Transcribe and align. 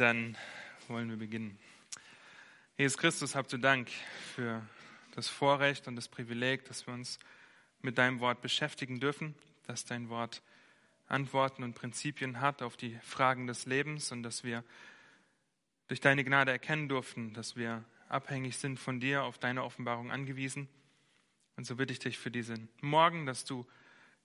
Dann 0.00 0.34
wollen 0.88 1.10
wir 1.10 1.18
beginnen. 1.18 1.58
Jesus 2.78 2.96
Christus, 2.96 3.34
habt 3.34 3.52
du 3.52 3.58
Dank 3.58 3.90
für 4.34 4.66
das 5.14 5.28
Vorrecht 5.28 5.88
und 5.88 5.94
das 5.94 6.08
Privileg, 6.08 6.64
dass 6.64 6.86
wir 6.86 6.94
uns 6.94 7.18
mit 7.82 7.98
deinem 7.98 8.18
Wort 8.20 8.40
beschäftigen 8.40 8.98
dürfen, 8.98 9.34
dass 9.66 9.84
dein 9.84 10.08
Wort 10.08 10.40
Antworten 11.06 11.62
und 11.64 11.74
Prinzipien 11.74 12.40
hat 12.40 12.62
auf 12.62 12.78
die 12.78 12.98
Fragen 13.02 13.46
des 13.46 13.66
Lebens 13.66 14.10
und 14.10 14.22
dass 14.22 14.42
wir 14.42 14.64
durch 15.88 16.00
deine 16.00 16.24
Gnade 16.24 16.50
erkennen 16.50 16.88
durften, 16.88 17.34
dass 17.34 17.56
wir 17.56 17.84
abhängig 18.08 18.56
sind 18.56 18.80
von 18.80 19.00
dir, 19.00 19.24
auf 19.24 19.36
deine 19.36 19.64
Offenbarung 19.64 20.10
angewiesen. 20.10 20.70
Und 21.58 21.66
so 21.66 21.76
bitte 21.76 21.92
ich 21.92 21.98
dich 21.98 22.16
für 22.16 22.30
diesen 22.30 22.70
Morgen, 22.80 23.26
dass 23.26 23.44
du 23.44 23.66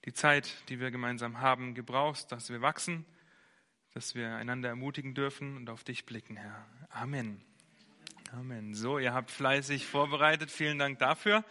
die 0.05 0.13
Zeit, 0.13 0.55
die 0.69 0.79
wir 0.79 0.89
gemeinsam 0.89 1.41
haben, 1.41 1.75
gebrauchst, 1.75 2.31
dass 2.31 2.49
wir 2.49 2.61
wachsen, 2.61 3.05
dass 3.95 4.13
wir 4.13 4.35
einander 4.35 4.67
ermutigen 4.67 5.13
dürfen 5.13 5.55
und 5.55 5.69
auf 5.69 5.85
dich 5.85 6.05
blicken, 6.05 6.35
Herr. 6.35 6.67
Amen. 6.89 7.41
Amen. 8.33 8.75
So, 8.75 8.99
ihr 8.99 9.13
habt 9.13 9.31
fleißig 9.31 9.85
vorbereitet. 9.85 10.51
Vielen 10.51 10.77
Dank 10.77 10.99
dafür. 10.99 11.45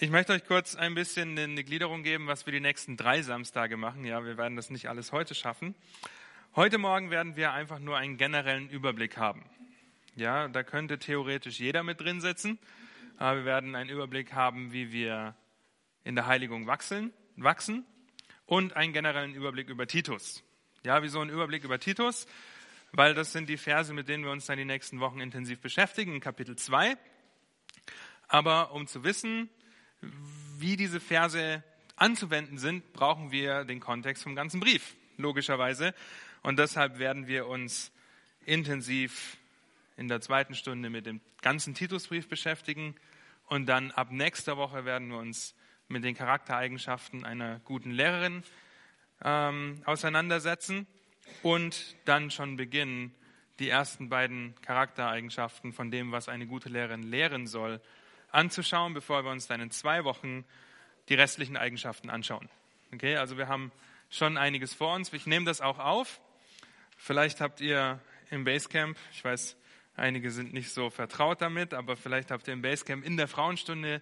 Ich 0.00 0.08
möchte 0.08 0.32
euch 0.32 0.46
kurz 0.46 0.76
ein 0.76 0.94
bisschen 0.94 1.38
eine 1.38 1.62
Gliederung 1.62 2.04
geben, 2.04 2.26
was 2.26 2.46
wir 2.46 2.54
die 2.54 2.60
nächsten 2.60 2.96
drei 2.96 3.20
Samstage 3.20 3.76
machen. 3.76 4.06
Ja, 4.06 4.24
wir 4.24 4.38
werden 4.38 4.56
das 4.56 4.70
nicht 4.70 4.88
alles 4.88 5.12
heute 5.12 5.34
schaffen. 5.34 5.74
Heute 6.56 6.78
Morgen 6.78 7.10
werden 7.10 7.36
wir 7.36 7.52
einfach 7.52 7.80
nur 7.80 7.98
einen 7.98 8.16
generellen 8.16 8.70
Überblick 8.70 9.18
haben. 9.18 9.44
Ja, 10.16 10.48
da 10.48 10.62
könnte 10.62 10.98
theoretisch 10.98 11.60
jeder 11.60 11.82
mit 11.82 12.00
drin 12.00 12.22
sitzen. 12.22 12.58
Aber 13.18 13.40
wir 13.40 13.44
werden 13.44 13.74
einen 13.74 13.90
Überblick 13.90 14.32
haben, 14.32 14.72
wie 14.72 14.90
wir 14.90 15.36
in 16.02 16.14
der 16.14 16.28
Heiligung 16.28 16.66
wachsen, 16.66 17.12
wachsen 17.36 17.84
und 18.46 18.74
einen 18.74 18.94
generellen 18.94 19.34
Überblick 19.34 19.68
über 19.68 19.86
Titus. 19.86 20.42
Ja, 20.84 21.02
wieso 21.02 21.22
ein 21.22 21.30
Überblick 21.30 21.64
über 21.64 21.80
Titus? 21.80 22.26
Weil 22.92 23.14
das 23.14 23.32
sind 23.32 23.48
die 23.48 23.56
Verse, 23.56 23.94
mit 23.94 24.06
denen 24.06 24.22
wir 24.22 24.30
uns 24.30 24.44
dann 24.44 24.58
die 24.58 24.66
nächsten 24.66 25.00
Wochen 25.00 25.18
intensiv 25.18 25.58
beschäftigen, 25.60 26.12
in 26.12 26.20
Kapitel 26.20 26.56
2. 26.56 26.98
Aber 28.28 28.72
um 28.72 28.86
zu 28.86 29.02
wissen, 29.02 29.48
wie 30.58 30.76
diese 30.76 31.00
Verse 31.00 31.64
anzuwenden 31.96 32.58
sind, 32.58 32.92
brauchen 32.92 33.32
wir 33.32 33.64
den 33.64 33.80
Kontext 33.80 34.24
vom 34.24 34.34
ganzen 34.34 34.60
Brief, 34.60 34.94
logischerweise. 35.16 35.94
Und 36.42 36.58
deshalb 36.58 36.98
werden 36.98 37.28
wir 37.28 37.46
uns 37.46 37.90
intensiv 38.44 39.38
in 39.96 40.08
der 40.08 40.20
zweiten 40.20 40.54
Stunde 40.54 40.90
mit 40.90 41.06
dem 41.06 41.22
ganzen 41.40 41.72
Titusbrief 41.72 42.28
beschäftigen. 42.28 42.94
Und 43.46 43.64
dann 43.70 43.90
ab 43.90 44.08
nächster 44.10 44.58
Woche 44.58 44.84
werden 44.84 45.08
wir 45.08 45.16
uns 45.16 45.54
mit 45.88 46.04
den 46.04 46.14
Charaktereigenschaften 46.14 47.24
einer 47.24 47.60
guten 47.60 47.90
Lehrerin 47.90 48.44
ähm, 49.22 49.82
auseinandersetzen 49.84 50.86
und 51.42 51.96
dann 52.04 52.30
schon 52.30 52.56
beginnen, 52.56 53.14
die 53.58 53.68
ersten 53.68 54.08
beiden 54.08 54.54
Charaktereigenschaften 54.62 55.72
von 55.72 55.90
dem, 55.90 56.12
was 56.12 56.28
eine 56.28 56.46
gute 56.46 56.68
Lehrerin 56.68 57.02
lehren 57.02 57.46
soll, 57.46 57.80
anzuschauen, 58.30 58.94
bevor 58.94 59.24
wir 59.24 59.30
uns 59.30 59.46
dann 59.46 59.60
in 59.60 59.70
zwei 59.70 60.04
Wochen 60.04 60.44
die 61.08 61.14
restlichen 61.14 61.56
Eigenschaften 61.56 62.10
anschauen. 62.10 62.48
Okay, 62.92 63.16
also 63.16 63.38
wir 63.38 63.48
haben 63.48 63.70
schon 64.10 64.36
einiges 64.36 64.74
vor 64.74 64.94
uns. 64.94 65.12
Ich 65.12 65.26
nehme 65.26 65.44
das 65.44 65.60
auch 65.60 65.78
auf. 65.78 66.20
Vielleicht 66.96 67.40
habt 67.40 67.60
ihr 67.60 68.00
im 68.30 68.44
Basecamp, 68.44 68.96
ich 69.12 69.24
weiß, 69.24 69.56
einige 69.96 70.30
sind 70.30 70.52
nicht 70.52 70.70
so 70.70 70.90
vertraut 70.90 71.40
damit, 71.40 71.74
aber 71.74 71.96
vielleicht 71.96 72.30
habt 72.30 72.48
ihr 72.48 72.54
im 72.54 72.62
Basecamp 72.62 73.04
in 73.04 73.16
der 73.16 73.28
Frauenstunde 73.28 74.00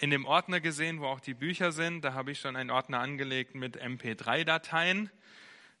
in 0.00 0.08
dem 0.08 0.24
Ordner 0.24 0.60
gesehen, 0.60 1.00
wo 1.00 1.06
auch 1.06 1.20
die 1.20 1.34
Bücher 1.34 1.72
sind. 1.72 2.02
Da 2.02 2.14
habe 2.14 2.32
ich 2.32 2.40
schon 2.40 2.56
einen 2.56 2.70
Ordner 2.70 3.00
angelegt 3.00 3.54
mit 3.54 3.80
MP3-Dateien. 3.80 5.10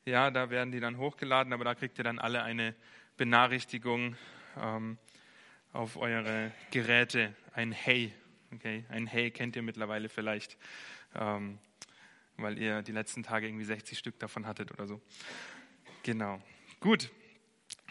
Ja, 0.04 0.30
da 0.30 0.50
werden 0.50 0.72
die 0.72 0.80
dann 0.80 0.98
hochgeladen, 0.98 1.54
aber 1.54 1.64
da 1.64 1.74
kriegt 1.74 1.96
ihr 1.96 2.04
dann 2.04 2.18
alle 2.18 2.42
eine 2.42 2.74
Benachrichtigung 3.16 4.16
ähm, 4.58 4.98
auf 5.72 5.96
eure 5.96 6.52
Geräte. 6.70 7.34
Ein 7.54 7.72
Hey. 7.72 8.12
Okay, 8.52 8.84
ein 8.90 9.06
Hey 9.06 9.30
kennt 9.30 9.56
ihr 9.56 9.62
mittlerweile 9.62 10.10
vielleicht, 10.10 10.58
ähm, 11.14 11.58
weil 12.36 12.58
ihr 12.58 12.82
die 12.82 12.92
letzten 12.92 13.22
Tage 13.22 13.46
irgendwie 13.46 13.64
60 13.64 13.98
Stück 13.98 14.18
davon 14.18 14.46
hattet 14.46 14.70
oder 14.70 14.86
so. 14.86 15.00
Genau. 16.02 16.42
Gut, 16.80 17.10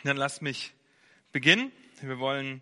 dann 0.04 0.18
lasst 0.18 0.44
mich 0.44 0.74
beginnen. 1.32 1.72
Wir 2.02 2.20
wollen 2.20 2.62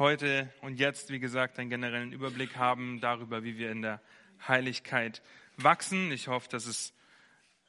heute 0.00 0.48
und 0.62 0.80
jetzt, 0.80 1.10
wie 1.10 1.20
gesagt, 1.20 1.58
einen 1.58 1.68
generellen 1.68 2.10
Überblick 2.10 2.56
haben 2.56 3.02
darüber, 3.02 3.44
wie 3.44 3.58
wir 3.58 3.70
in 3.70 3.82
der 3.82 4.00
Heiligkeit 4.48 5.20
wachsen. 5.58 6.10
Ich 6.10 6.26
hoffe, 6.26 6.48
dass 6.48 6.64
es 6.64 6.94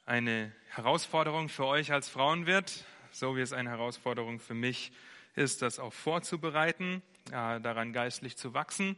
eine 0.06 0.50
Herausforderung 0.70 1.50
für 1.50 1.66
euch 1.66 1.92
als 1.92 2.08
Frauen 2.08 2.46
wird, 2.46 2.86
so 3.10 3.36
wie 3.36 3.42
es 3.42 3.52
eine 3.52 3.68
Herausforderung 3.68 4.40
für 4.40 4.54
mich 4.54 4.92
ist, 5.36 5.60
das 5.60 5.78
auch 5.78 5.92
vorzubereiten, 5.92 7.02
daran 7.30 7.92
geistlich 7.92 8.38
zu 8.38 8.54
wachsen. 8.54 8.96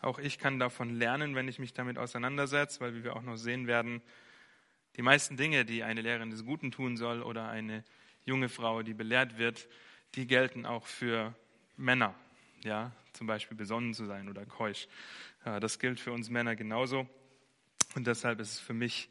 Auch 0.00 0.18
ich 0.18 0.40
kann 0.40 0.58
davon 0.58 0.90
lernen, 0.90 1.36
wenn 1.36 1.46
ich 1.46 1.60
mich 1.60 1.74
damit 1.74 1.98
auseinandersetze, 1.98 2.80
weil 2.80 2.96
wie 2.96 3.04
wir 3.04 3.14
auch 3.14 3.22
noch 3.22 3.36
sehen 3.36 3.68
werden, 3.68 4.02
die 4.96 5.02
meisten 5.02 5.36
Dinge, 5.36 5.64
die 5.64 5.84
eine 5.84 6.00
Lehrerin 6.00 6.30
des 6.30 6.44
Guten 6.44 6.72
tun 6.72 6.96
soll 6.96 7.22
oder 7.22 7.48
eine 7.48 7.84
junge 8.24 8.48
Frau, 8.48 8.82
die 8.82 8.92
belehrt 8.92 9.38
wird, 9.38 9.68
die 10.16 10.26
gelten 10.26 10.66
auch 10.66 10.88
für 10.88 11.32
Männer 11.76 12.16
ja, 12.64 12.92
zum 13.12 13.26
Beispiel 13.26 13.56
besonnen 13.56 13.94
zu 13.94 14.06
sein 14.06 14.28
oder 14.28 14.46
keusch. 14.46 14.88
Das 15.44 15.78
gilt 15.78 16.00
für 16.00 16.12
uns 16.12 16.30
Männer 16.30 16.56
genauso 16.56 17.08
und 17.94 18.06
deshalb 18.06 18.40
ist 18.40 18.52
es 18.52 18.60
für 18.60 18.74
mich 18.74 19.08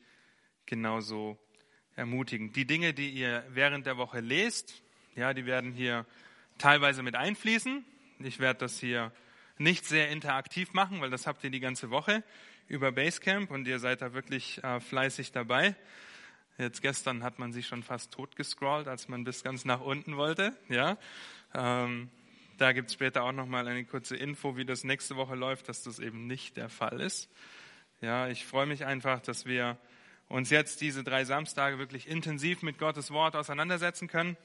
genauso 0.65 1.37
ermutigend. 1.95 2.55
Die 2.55 2.65
Dinge, 2.65 2.93
die 2.93 3.09
ihr 3.09 3.45
während 3.49 3.85
der 3.85 3.97
Woche 3.97 4.21
lest, 4.21 4.81
ja, 5.15 5.33
die 5.33 5.45
werden 5.45 5.73
hier 5.73 6.05
teilweise 6.57 7.03
mit 7.03 7.15
einfließen. 7.15 7.83
Ich 8.19 8.39
werde 8.39 8.59
das 8.59 8.79
hier 8.79 9.11
nicht 9.57 9.85
sehr 9.85 10.09
interaktiv 10.09 10.73
machen, 10.73 11.01
weil 11.01 11.09
das 11.09 11.27
habt 11.27 11.43
ihr 11.43 11.49
die 11.49 11.59
ganze 11.59 11.89
Woche 11.89 12.23
über 12.67 12.91
Basecamp 12.91 13.51
und 13.51 13.67
ihr 13.67 13.79
seid 13.79 14.01
da 14.01 14.13
wirklich 14.13 14.63
äh, 14.63 14.79
fleißig 14.79 15.31
dabei. 15.31 15.75
Jetzt 16.57 16.81
gestern 16.81 17.23
hat 17.23 17.39
man 17.39 17.51
sich 17.51 17.67
schon 17.67 17.83
fast 17.83 18.11
tot 18.11 18.35
gescrollt, 18.35 18.87
als 18.87 19.07
man 19.09 19.23
bis 19.23 19.43
ganz 19.43 19.65
nach 19.65 19.81
unten 19.81 20.15
wollte. 20.15 20.55
Ja, 20.69 20.97
ähm, 21.53 22.09
da 22.61 22.73
gibt 22.73 22.89
es 22.89 22.93
später 22.93 23.23
auch 23.23 23.31
nochmal 23.31 23.67
eine 23.67 23.83
kurze 23.85 24.15
Info, 24.15 24.55
wie 24.55 24.65
das 24.65 24.83
nächste 24.83 25.15
Woche 25.15 25.33
läuft, 25.33 25.67
dass 25.67 25.81
das 25.81 25.97
eben 25.97 26.27
nicht 26.27 26.57
der 26.57 26.69
Fall 26.69 27.01
ist. 27.01 27.27
Ja, 28.01 28.27
ich 28.27 28.45
freue 28.45 28.67
mich 28.67 28.85
einfach, 28.85 29.19
dass 29.19 29.47
wir 29.47 29.79
uns 30.27 30.51
jetzt 30.51 30.79
diese 30.81 31.03
drei 31.03 31.25
Samstage 31.25 31.79
wirklich 31.79 32.07
intensiv 32.07 32.61
mit 32.61 32.77
Gottes 32.77 33.09
Wort 33.09 33.35
auseinandersetzen 33.35 34.07
können, 34.07 34.37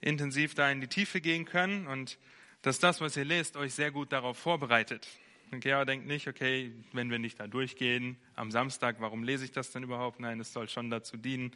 intensiv 0.00 0.54
da 0.54 0.70
in 0.72 0.80
die 0.80 0.88
Tiefe 0.88 1.20
gehen 1.20 1.44
können 1.44 1.86
und 1.86 2.18
dass 2.62 2.80
das, 2.80 3.00
was 3.00 3.16
ihr 3.16 3.24
lest, 3.24 3.56
euch 3.56 3.74
sehr 3.74 3.92
gut 3.92 4.12
darauf 4.12 4.36
vorbereitet. 4.36 5.06
Okay, 5.52 5.72
aber 5.72 5.84
denkt 5.84 6.08
nicht, 6.08 6.26
okay, 6.26 6.72
wenn 6.92 7.10
wir 7.12 7.20
nicht 7.20 7.38
da 7.38 7.46
durchgehen 7.46 8.16
am 8.34 8.50
Samstag, 8.50 8.96
warum 8.98 9.22
lese 9.22 9.44
ich 9.44 9.52
das 9.52 9.70
denn 9.70 9.84
überhaupt? 9.84 10.18
Nein, 10.18 10.40
es 10.40 10.52
soll 10.52 10.68
schon 10.68 10.90
dazu 10.90 11.16
dienen, 11.16 11.52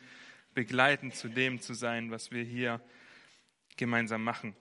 begleitend 0.54 1.16
zu 1.16 1.28
dem 1.28 1.60
zu 1.60 1.74
sein, 1.74 2.12
was 2.12 2.30
wir 2.30 2.44
hier 2.44 2.80
gemeinsam 3.76 4.22
machen. 4.22 4.54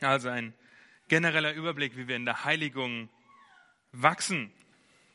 Also 0.00 0.28
ein 0.28 0.54
genereller 1.08 1.52
Überblick, 1.52 1.96
wie 1.96 2.08
wir 2.08 2.16
in 2.16 2.24
der 2.24 2.44
Heiligung 2.44 3.08
wachsen, 3.92 4.52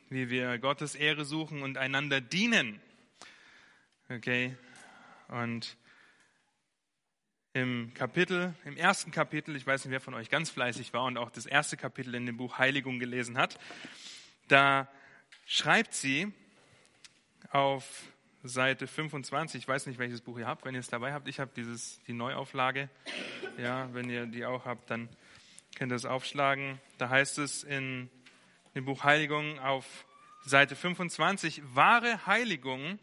wie 0.10 0.30
wir 0.30 0.58
Gottes 0.58 0.96
Ehre 0.96 1.26
suchen 1.26 1.62
und 1.62 1.78
einander 1.78 2.22
dienen. 2.22 2.82
Okay? 4.10 4.56
Und 5.28 5.78
im 7.54 7.94
Kapitel, 7.94 8.54
im 8.66 8.78
ersten 8.78 9.12
Kapitel, 9.12 9.56
ich 9.56 9.68
weiß 9.68 9.84
nicht, 9.84 9.92
wer 9.92 10.02
von 10.02 10.14
euch 10.14 10.30
ganz 10.30 10.50
fleißig 10.50 10.94
war 10.94 11.04
und 11.04 11.18
auch 11.18 11.30
das 11.30 11.46
erste 11.46 11.76
Kapitel 11.78 12.16
in 12.16 12.26
dem 12.26 12.38
Buch 12.38 12.58
Heiligung 12.58 13.00
gelesen 13.00 13.38
hat, 13.38 13.60
da 14.48 14.90
schreibt 15.46 15.94
sie 15.94 16.32
auf 17.52 18.04
Seite 18.44 18.88
25, 18.88 19.62
ich 19.62 19.68
weiß 19.68 19.86
nicht, 19.86 20.00
welches 20.00 20.22
Buch 20.22 20.40
ihr 20.40 20.48
habt, 20.48 20.66
wenn 20.66 20.74
ihr 20.74 20.80
es 20.80 20.88
dabei 20.88 21.14
habt, 21.14 21.28
ich 21.28 21.40
habe 21.40 21.52
dieses, 21.56 22.02
die 22.08 22.14
Neuauflage, 22.14 22.90
ja, 23.58 23.94
wenn 23.94 24.10
ihr 24.10 24.26
die 24.26 24.46
auch 24.46 24.66
habt, 24.66 24.90
dann 24.90 25.10
könnt 25.76 25.92
ihr 25.92 25.96
es 25.96 26.06
aufschlagen. 26.06 26.80
Da 26.98 27.10
heißt 27.10 27.38
es 27.38 27.64
in 27.64 28.10
dem 28.74 28.86
Buch 28.86 29.04
Heiligung 29.04 29.60
auf 29.60 30.08
Seite 30.44 30.76
25, 30.76 31.62
wahre 31.76 32.26
Heiligung 32.26 32.98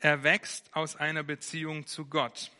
erwächst 0.00 0.74
aus 0.74 0.96
einer 0.96 1.22
Beziehung 1.22 1.86
zu 1.86 2.06
Gott. 2.06 2.50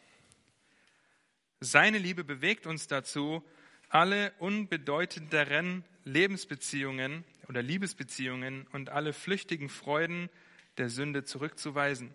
Seine 1.59 1.99
Liebe 1.99 2.23
bewegt 2.23 2.69
uns 2.69 2.87
dazu, 2.87 3.43
alle 3.89 4.33
unbedeutenderen 4.39 5.85
Lebensbeziehungen 6.05 7.25
oder 7.49 7.63
Liebesbeziehungen 7.63 8.69
und 8.69 8.91
alle 8.91 9.13
flüchtigen 9.13 9.69
Freuden 9.69 10.31
der 10.79 10.89
Sünde 10.89 11.25
zurückzuweisen. 11.25 12.15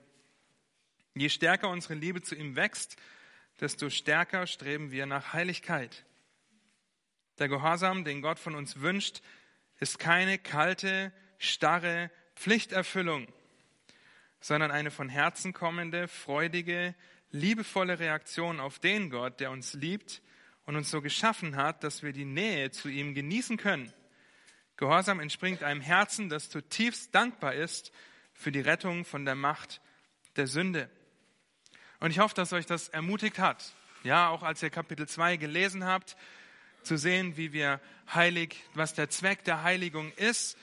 Je 1.14 1.30
stärker 1.30 1.70
unsere 1.70 1.94
Liebe 1.94 2.22
zu 2.22 2.36
ihm 2.36 2.56
wächst, 2.56 2.98
desto 3.60 3.90
stärker 3.90 4.48
streben 4.48 4.92
wir 4.92 5.06
nach 5.06 5.34
Heiligkeit. 5.34 6.06
Der 7.40 7.48
Gehorsam, 7.48 8.04
den 8.04 8.22
Gott 8.22 8.40
von 8.40 8.56
uns 8.56 8.82
wünscht, 8.82 9.22
ist 9.80 10.00
keine 10.00 10.38
kalte, 10.38 11.12
starre 11.38 12.12
Pflichterfüllung, 12.36 13.28
sondern 14.40 14.72
eine 14.72 14.92
von 14.92 15.10
Herzen 15.10 15.54
kommende, 15.54 16.08
freudige, 16.08 16.96
liebevolle 17.32 18.00
Reaktion 18.00 18.60
auf 18.60 18.80
den 18.80 19.10
Gott, 19.10 19.40
der 19.40 19.52
uns 19.52 19.74
liebt 19.74 20.22
und 20.66 20.76
uns 20.76 20.90
so 20.90 21.02
geschaffen 21.02 21.56
hat, 21.56 21.84
dass 21.84 22.04
wir 22.04 22.14
die 22.14 22.26
Nähe 22.26 22.72
zu 22.72 22.90
ihm 22.90 23.14
genießen 23.14 23.58
können. 23.58 23.94
Gehorsam 24.78 25.20
entspringt 25.20 25.64
einem 25.64 25.82
Herzen, 25.82 26.30
das 26.30 26.50
zutiefst 26.50 27.16
dankbar 27.16 27.54
ist 27.54 27.94
für 28.36 28.52
die 28.52 28.62
Rettung 28.62 29.06
von 29.06 29.26
der 29.26 29.36
Macht 29.36 29.82
der 30.36 30.48
Sünde. 30.48 30.90
Und 32.00 32.12
ich 32.12 32.20
hoffe, 32.20 32.36
dass 32.36 32.54
euch 32.54 32.66
das 32.66 32.90
ermutigt 32.90 33.40
hat. 33.40 33.74
Ja, 34.04 34.30
auch 34.30 34.44
als 34.44 34.62
ihr 34.62 34.70
Kapitel 34.70 35.08
2 35.08 35.38
gelesen 35.38 35.86
habt, 35.86 36.16
zu 36.84 36.98
sehen, 36.98 37.38
wie 37.38 37.54
wir 37.54 37.82
heilig, 38.14 38.62
was 38.76 38.94
der 38.94 39.10
Zweck 39.10 39.44
der 39.44 39.64
Heiligung 39.64 40.12
ist. 40.14 40.58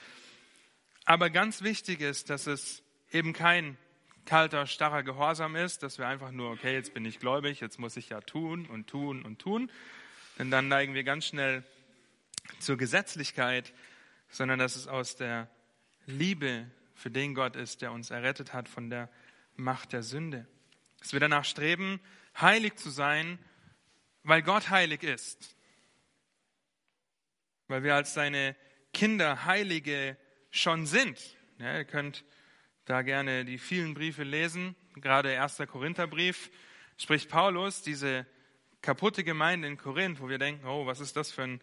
Aber 1.04 1.30
ganz 1.30 1.62
wichtig 1.62 2.00
ist, 2.00 2.30
dass 2.30 2.46
es 2.46 2.82
eben 3.10 3.32
kein 3.32 3.76
kalter, 4.24 4.66
starrer 4.66 5.02
Gehorsam 5.02 5.56
ist, 5.56 5.82
dass 5.82 5.98
wir 5.98 6.06
einfach 6.06 6.30
nur, 6.30 6.52
okay, 6.52 6.74
jetzt 6.74 6.94
bin 6.94 7.04
ich 7.04 7.18
gläubig, 7.18 7.60
jetzt 7.60 7.80
muss 7.80 7.96
ich 7.96 8.10
ja 8.10 8.20
tun 8.20 8.66
und 8.66 8.86
tun 8.86 9.22
und 9.24 9.40
tun. 9.40 9.70
Denn 10.38 10.50
dann 10.50 10.68
neigen 10.68 10.94
wir 10.94 11.02
ganz 11.02 11.26
schnell 11.26 11.64
zur 12.60 12.76
Gesetzlichkeit, 12.76 13.72
sondern 14.28 14.58
dass 14.58 14.76
es 14.76 14.86
aus 14.86 15.16
der 15.16 15.48
Liebe 16.06 16.70
für 17.02 17.10
den 17.10 17.34
Gott 17.34 17.56
ist, 17.56 17.82
der 17.82 17.90
uns 17.90 18.10
errettet 18.10 18.52
hat 18.52 18.68
von 18.68 18.88
der 18.88 19.10
Macht 19.56 19.92
der 19.92 20.04
Sünde. 20.04 20.46
Dass 21.00 21.12
wir 21.12 21.18
danach 21.18 21.44
streben, 21.44 22.00
heilig 22.40 22.76
zu 22.76 22.90
sein, 22.90 23.40
weil 24.22 24.42
Gott 24.42 24.70
heilig 24.70 25.02
ist. 25.02 25.56
Weil 27.66 27.82
wir 27.82 27.96
als 27.96 28.14
seine 28.14 28.54
Kinder 28.92 29.46
Heilige 29.46 30.16
schon 30.50 30.86
sind. 30.86 31.18
Ja, 31.58 31.76
ihr 31.76 31.84
könnt 31.84 32.24
da 32.84 33.02
gerne 33.02 33.44
die 33.44 33.58
vielen 33.58 33.94
Briefe 33.94 34.22
lesen. 34.22 34.76
Gerade 34.94 35.40
1. 35.40 35.58
Korintherbrief 35.66 36.50
spricht 36.98 37.28
Paulus 37.28 37.82
diese 37.82 38.26
kaputte 38.80 39.24
Gemeinde 39.24 39.66
in 39.66 39.76
Korinth, 39.76 40.20
wo 40.20 40.28
wir 40.28 40.38
denken, 40.38 40.66
oh, 40.66 40.86
was 40.86 41.00
ist 41.00 41.16
das 41.16 41.32
für 41.32 41.42
ein, 41.42 41.60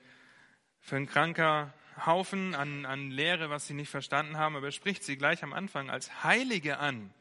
für 0.82 0.98
ein 0.98 1.08
kranker 1.08 1.74
Haufen 2.06 2.56
an, 2.56 2.86
an 2.86 3.12
Lehre, 3.12 3.50
was 3.50 3.68
sie 3.68 3.74
nicht 3.74 3.90
verstanden 3.90 4.38
haben, 4.38 4.56
aber 4.56 4.68
er 4.68 4.72
spricht 4.72 5.04
sie 5.04 5.18
gleich 5.18 5.44
am 5.44 5.54
Anfang 5.54 5.90
als 5.90 6.24
Heilige 6.24 6.80
an, 6.80 7.14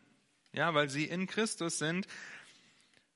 ja, 0.52 0.75
weil 0.75 0.88
sie 0.88 1.04
in 1.04 1.26
Christus 1.26 1.78
sind 1.78 2.06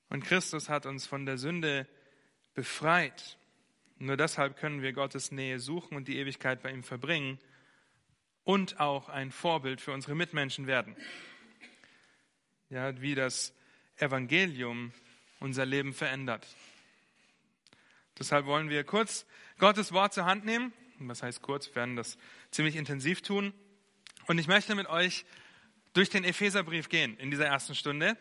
und 0.09 0.25
Christus 0.25 0.69
hat 0.69 0.85
uns 0.87 1.07
von 1.07 1.25
der 1.25 1.39
Sünde 1.39 1.89
befreit. 2.55 3.39
Nur 3.99 4.17
deshalb 4.17 4.59
können 4.59 4.83
wir 4.83 4.93
Gottes 4.93 5.33
Nähe 5.33 5.59
suchen 5.59 5.97
und 5.97 6.09
die 6.09 6.19
Ewigkeit 6.19 6.63
bei 6.63 6.71
ihm 6.71 6.83
verbringen 6.83 7.39
und 8.45 8.81
auch 8.81 9.09
ein 9.09 9.31
Vorbild 9.31 9.81
für 9.81 9.93
unsere 9.93 10.15
Mitmenschen 10.15 10.67
werden. 10.67 10.97
Ja, 12.69 13.01
wie 13.01 13.15
das 13.15 13.55
Evangelium 13.97 14.93
unser 15.41 15.65
Leben 15.65 15.95
verändert. 15.95 16.47
Deshalb 18.19 18.47
wollen 18.47 18.69
wir 18.69 18.85
kurz 18.85 19.27
Gottes 19.59 19.93
Wort 19.93 20.13
zur 20.13 20.27
Hand 20.27 20.45
nehmen. 20.45 20.73
Was 21.09 21.23
heißt 21.23 21.43
kurz? 21.43 21.69
Wir 21.69 21.77
werden 21.77 21.97
das 21.97 22.19
ziemlich 22.51 22.77
intensiv 22.77 23.23
tun. 23.23 23.53
Und 24.27 24.39
ich 24.39 24.47
möchte 24.47 24.75
mit 24.75 24.89
euch 24.89 25.25
durch 25.93 26.11
den 26.11 26.25
Epheserbrief 26.25 26.89
gehen 26.89 27.17
in 27.19 27.31
dieser 27.31 27.47
ersten 27.47 27.75
Stunde. 27.75 28.17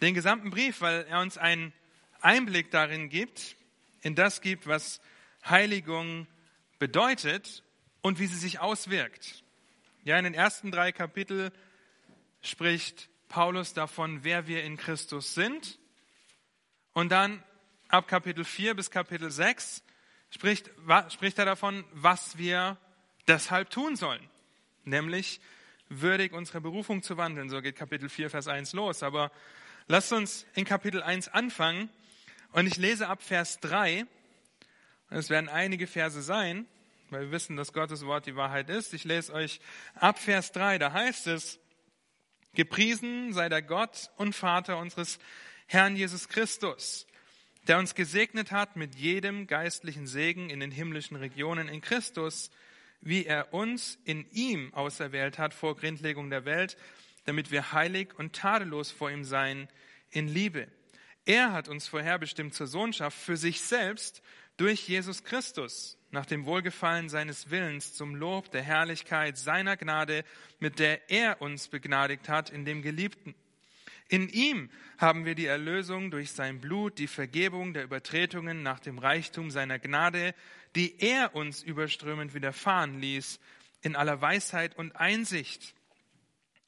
Den 0.00 0.14
gesamten 0.14 0.50
Brief, 0.50 0.80
weil 0.80 1.06
er 1.08 1.20
uns 1.20 1.38
einen 1.38 1.72
Einblick 2.20 2.70
darin 2.70 3.08
gibt, 3.08 3.56
in 4.00 4.14
das 4.14 4.40
gibt, 4.40 4.66
was 4.66 5.00
Heiligung 5.44 6.26
bedeutet 6.78 7.62
und 8.00 8.18
wie 8.18 8.26
sie 8.26 8.38
sich 8.38 8.60
auswirkt. 8.60 9.44
Ja, 10.04 10.18
in 10.18 10.24
den 10.24 10.34
ersten 10.34 10.70
drei 10.70 10.92
Kapiteln 10.92 11.50
spricht 12.40 13.08
Paulus 13.28 13.72
davon, 13.72 14.24
wer 14.24 14.46
wir 14.46 14.64
in 14.64 14.76
Christus 14.76 15.34
sind. 15.34 15.78
Und 16.92 17.10
dann 17.10 17.42
ab 17.88 18.08
Kapitel 18.08 18.44
4 18.44 18.74
bis 18.74 18.90
Kapitel 18.90 19.30
6 19.30 19.82
spricht, 20.32 20.70
spricht 21.10 21.38
er 21.38 21.44
davon, 21.44 21.84
was 21.92 22.36
wir 22.38 22.76
deshalb 23.28 23.70
tun 23.70 23.94
sollen. 23.94 24.28
Nämlich 24.84 25.40
würdig 25.88 26.32
unsere 26.32 26.60
Berufung 26.60 27.02
zu 27.02 27.16
wandeln. 27.16 27.48
So 27.48 27.62
geht 27.62 27.76
Kapitel 27.76 28.08
4, 28.08 28.30
Vers 28.30 28.48
1 28.48 28.72
los. 28.72 29.04
Aber 29.04 29.30
lasst 29.86 30.12
uns 30.12 30.44
in 30.54 30.64
Kapitel 30.64 31.02
1 31.02 31.28
anfangen. 31.28 31.88
Und 32.52 32.66
ich 32.66 32.76
lese 32.76 33.08
ab 33.08 33.22
Vers 33.22 33.60
3. 33.60 34.06
Und 35.10 35.16
es 35.16 35.30
werden 35.30 35.48
einige 35.48 35.86
Verse 35.86 36.20
sein, 36.20 36.66
weil 37.10 37.26
wir 37.26 37.30
wissen, 37.30 37.56
dass 37.56 37.72
Gottes 37.72 38.04
Wort 38.06 38.26
die 38.26 38.34
Wahrheit 38.34 38.70
ist. 38.70 38.94
Ich 38.94 39.04
lese 39.04 39.32
euch 39.32 39.60
ab 39.94 40.18
Vers 40.18 40.52
3. 40.52 40.78
Da 40.78 40.92
heißt 40.92 41.26
es, 41.28 41.60
Gepriesen 42.54 43.32
sei 43.32 43.48
der 43.48 43.62
Gott 43.62 44.10
und 44.16 44.34
Vater 44.34 44.76
unseres 44.76 45.18
Herrn 45.66 45.96
Jesus 45.96 46.28
Christus, 46.28 47.06
der 47.68 47.78
uns 47.78 47.94
gesegnet 47.94 48.50
hat 48.50 48.76
mit 48.76 48.94
jedem 48.96 49.46
geistlichen 49.46 50.06
Segen 50.06 50.50
in 50.50 50.60
den 50.60 50.70
himmlischen 50.70 51.16
Regionen 51.16 51.68
in 51.68 51.80
Christus, 51.80 52.50
wie 53.00 53.24
er 53.24 53.52
uns 53.52 53.98
in 54.04 54.26
ihm 54.32 54.72
auserwählt 54.74 55.38
hat 55.38 55.54
vor 55.54 55.76
Gründlegung 55.76 56.30
der 56.30 56.44
Welt, 56.44 56.76
damit 57.24 57.50
wir 57.50 57.72
heilig 57.72 58.18
und 58.18 58.32
tadellos 58.32 58.90
vor 58.90 59.10
ihm 59.10 59.24
seien 59.24 59.68
in 60.10 60.28
Liebe. 60.28 60.68
Er 61.24 61.52
hat 61.52 61.68
uns 61.68 61.86
vorherbestimmt 61.86 62.54
zur 62.54 62.66
Sohnschaft 62.66 63.16
für 63.16 63.36
sich 63.36 63.60
selbst 63.60 64.22
durch 64.56 64.88
Jesus 64.88 65.22
Christus, 65.22 65.98
nach 66.10 66.26
dem 66.26 66.44
Wohlgefallen 66.44 67.08
seines 67.08 67.50
Willens 67.50 67.94
zum 67.94 68.14
Lob 68.16 68.50
der 68.50 68.62
Herrlichkeit 68.62 69.38
seiner 69.38 69.76
Gnade, 69.76 70.24
mit 70.58 70.78
der 70.78 71.10
er 71.10 71.40
uns 71.40 71.68
begnadigt 71.68 72.28
hat 72.28 72.50
in 72.50 72.64
dem 72.64 72.82
Geliebten 72.82 73.34
in 74.12 74.28
ihm 74.28 74.68
haben 74.98 75.24
wir 75.24 75.34
die 75.34 75.46
Erlösung 75.46 76.10
durch 76.10 76.32
sein 76.32 76.60
Blut, 76.60 76.98
die 76.98 77.06
Vergebung 77.06 77.72
der 77.72 77.82
Übertretungen 77.82 78.62
nach 78.62 78.78
dem 78.78 78.98
Reichtum 78.98 79.50
seiner 79.50 79.78
Gnade, 79.78 80.34
die 80.76 81.00
er 81.00 81.34
uns 81.34 81.62
überströmend 81.62 82.34
widerfahren 82.34 83.00
ließ, 83.00 83.40
in 83.80 83.96
aller 83.96 84.20
Weisheit 84.20 84.76
und 84.76 84.94
Einsicht. 84.96 85.74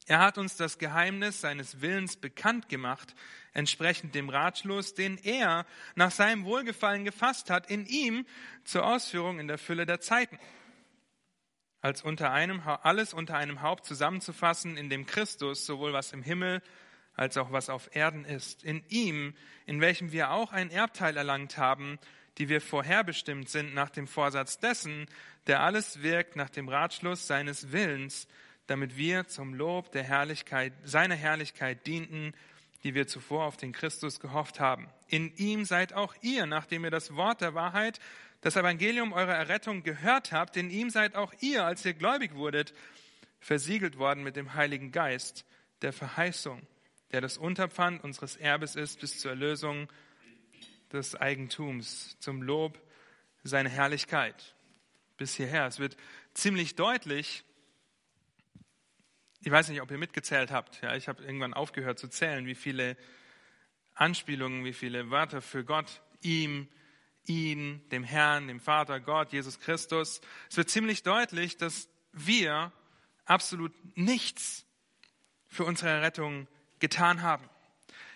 Er 0.07 0.21
hat 0.21 0.39
uns 0.39 0.57
das 0.57 0.79
Geheimnis 0.79 1.43
seines 1.43 1.83
Willens 1.83 2.17
bekannt 2.17 2.71
gemacht, 2.71 3.15
entsprechend 3.53 4.15
dem 4.15 4.31
Ratschluss, 4.31 4.95
den 4.95 5.19
er 5.19 5.67
nach 5.97 6.13
seinem 6.13 6.47
Wohlgefallen 6.47 7.05
gefasst 7.05 7.51
hat, 7.51 7.71
in 7.71 7.85
ihm 7.85 8.25
zur 8.65 8.87
Ausführung 8.87 9.39
in 9.39 9.49
der 9.49 9.59
Fülle 9.59 9.85
der 9.85 10.01
Zeiten. 10.01 10.39
Als 11.83 12.01
unter 12.01 12.33
einem, 12.33 12.63
alles 12.63 13.13
unter 13.13 13.37
einem 13.37 13.61
Haupt 13.61 13.85
zusammenzufassen, 13.85 14.79
in 14.79 14.89
dem 14.89 15.05
Christus 15.05 15.67
sowohl 15.67 15.93
was 15.93 16.15
im 16.15 16.23
Himmel 16.23 16.63
als 17.17 17.37
auch 17.37 17.53
was 17.53 17.71
auf 17.71 17.95
Erden 17.95 18.25
ist. 18.25 18.65
In 18.65 18.83
ihm, 18.89 19.35
in 19.67 19.81
welchem 19.81 20.13
wir 20.13 20.31
auch 20.31 20.53
ein 20.53 20.71
Erbteil 20.71 21.17
erlangt 21.17 21.57
haben, 21.57 21.99
die 22.39 22.49
wir 22.49 22.61
vorherbestimmt 22.61 23.49
sind 23.49 23.75
nach 23.75 23.91
dem 23.91 24.07
Vorsatz 24.07 24.59
dessen, 24.59 25.07
der 25.47 25.61
alles 25.61 26.03
wirkt 26.03 26.37
nach 26.37 26.51
dem 26.51 26.69
Ratschluss 26.69 27.27
seines 27.27 27.73
Willens, 27.73 28.27
damit 28.67 28.97
wir 28.97 29.29
zum 29.29 29.55
Lob 29.55 29.93
der 29.93 30.03
Herrlichkeit, 30.03 30.73
seiner 30.85 31.15
Herrlichkeit 31.15 31.87
dienten, 31.87 32.33
die 32.83 32.95
wir 32.95 33.07
zuvor 33.07 33.45
auf 33.45 33.57
den 33.57 33.73
Christus 33.73 34.21
gehofft 34.21 34.59
haben. 34.59 34.89
In 35.09 35.35
ihm 35.37 35.65
seid 35.65 35.93
auch 35.93 36.15
ihr, 36.23 36.47
nachdem 36.47 36.85
ihr 36.85 36.91
das 36.91 37.15
Wort 37.15 37.41
der 37.41 37.55
Wahrheit, 37.55 38.01
das 38.41 38.57
Evangelium 38.57 39.13
eurer 39.13 39.35
Errettung 39.35 39.83
gehört 39.83 40.33
habt, 40.33 40.57
in 40.57 40.71
ihm 40.71 40.91
seid 40.91 41.15
auch 41.15 41.33
ihr, 41.41 41.65
als 41.65 41.85
ihr 41.85 41.95
gläubig 41.95 42.35
wurdet, 42.35 42.75
versiegelt 43.41 43.99
worden 43.99 44.23
mit 44.23 44.37
dem 44.37 44.55
Heiligen 44.55 44.91
Geist 44.91 45.47
der 45.83 45.93
Verheißung 45.93 46.67
der 47.13 47.21
das 47.21 47.39
Unterpfand 47.39 48.03
unseres 48.03 48.37
Erbes 48.37 48.77
ist 48.77 49.01
bis 49.01 49.19
zur 49.19 49.33
Erlösung 49.33 49.89
des 50.93 51.15
Eigentums, 51.17 52.17
zum 52.21 52.43
Lob 52.43 52.81
seiner 53.43 53.71
Herrlichkeit. 53.71 54.55
Bis 55.17 55.35
hierher. 55.35 55.67
Es 55.67 55.79
wird 55.79 55.97
ziemlich 56.33 56.75
deutlich, 56.75 57.45
ich 59.41 59.51
weiß 59.51 59.69
nicht, 59.69 59.83
ob 59.83 59.91
ihr 59.91 59.99
mitgezählt 59.99 60.51
habt. 60.51 60.81
Ja, 60.81 60.97
ich 60.97 61.07
habe 61.07 61.23
irgendwann 61.23 61.55
aufgehört 61.55 61.99
zu 61.99 62.09
zählen, 62.09 62.47
wie 62.47 62.55
viele 62.55 62.97
Anspielungen, 63.95 64.65
wie 64.65 64.73
viele 64.73 65.11
Wörter 65.11 65.43
für 65.43 65.65
Gott, 65.65 66.01
ihm, 66.23 66.69
ihn, 67.27 67.87
dem 67.91 68.05
Herrn, 68.05 68.49
dem 68.49 68.61
Vater, 68.61 69.01
Gott, 69.01 69.33
Jesus 69.33 69.61
Christus. 69.61 70.21
Es 70.51 70.57
wird 70.57 70.71
ziemlich 70.71 71.03
deutlich, 71.03 71.57
dass 71.57 71.89
wir 72.13 72.73
absolut 73.25 73.73
nichts 73.97 74.67
für 75.47 75.65
unsere 75.65 76.03
Rettung 76.03 76.49
getan 76.79 77.23
haben. 77.23 77.49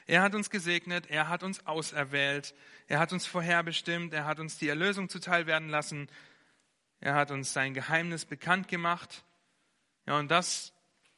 Er 0.07 0.23
hat 0.23 0.35
uns 0.35 0.49
gesegnet, 0.49 1.07
er 1.11 1.29
hat 1.29 1.43
uns 1.43 1.67
auserwählt, 1.67 2.55
er 2.87 2.99
hat 2.99 3.13
uns 3.13 3.27
vorherbestimmt, 3.27 4.15
er 4.15 4.25
hat 4.25 4.41
uns 4.41 4.57
die 4.57 4.69
Erlösung 4.69 5.09
zuteil 5.09 5.47
werden 5.47 5.69
lassen, 5.69 6.09
er 7.01 7.15
hat 7.15 7.31
uns 7.31 7.53
sein 7.53 7.75
Geheimnis 7.75 8.25
bekannt 8.25 8.69
gemacht. 8.69 9.25
Ja, 10.07 10.19
und 10.19 10.31
das 10.31 10.73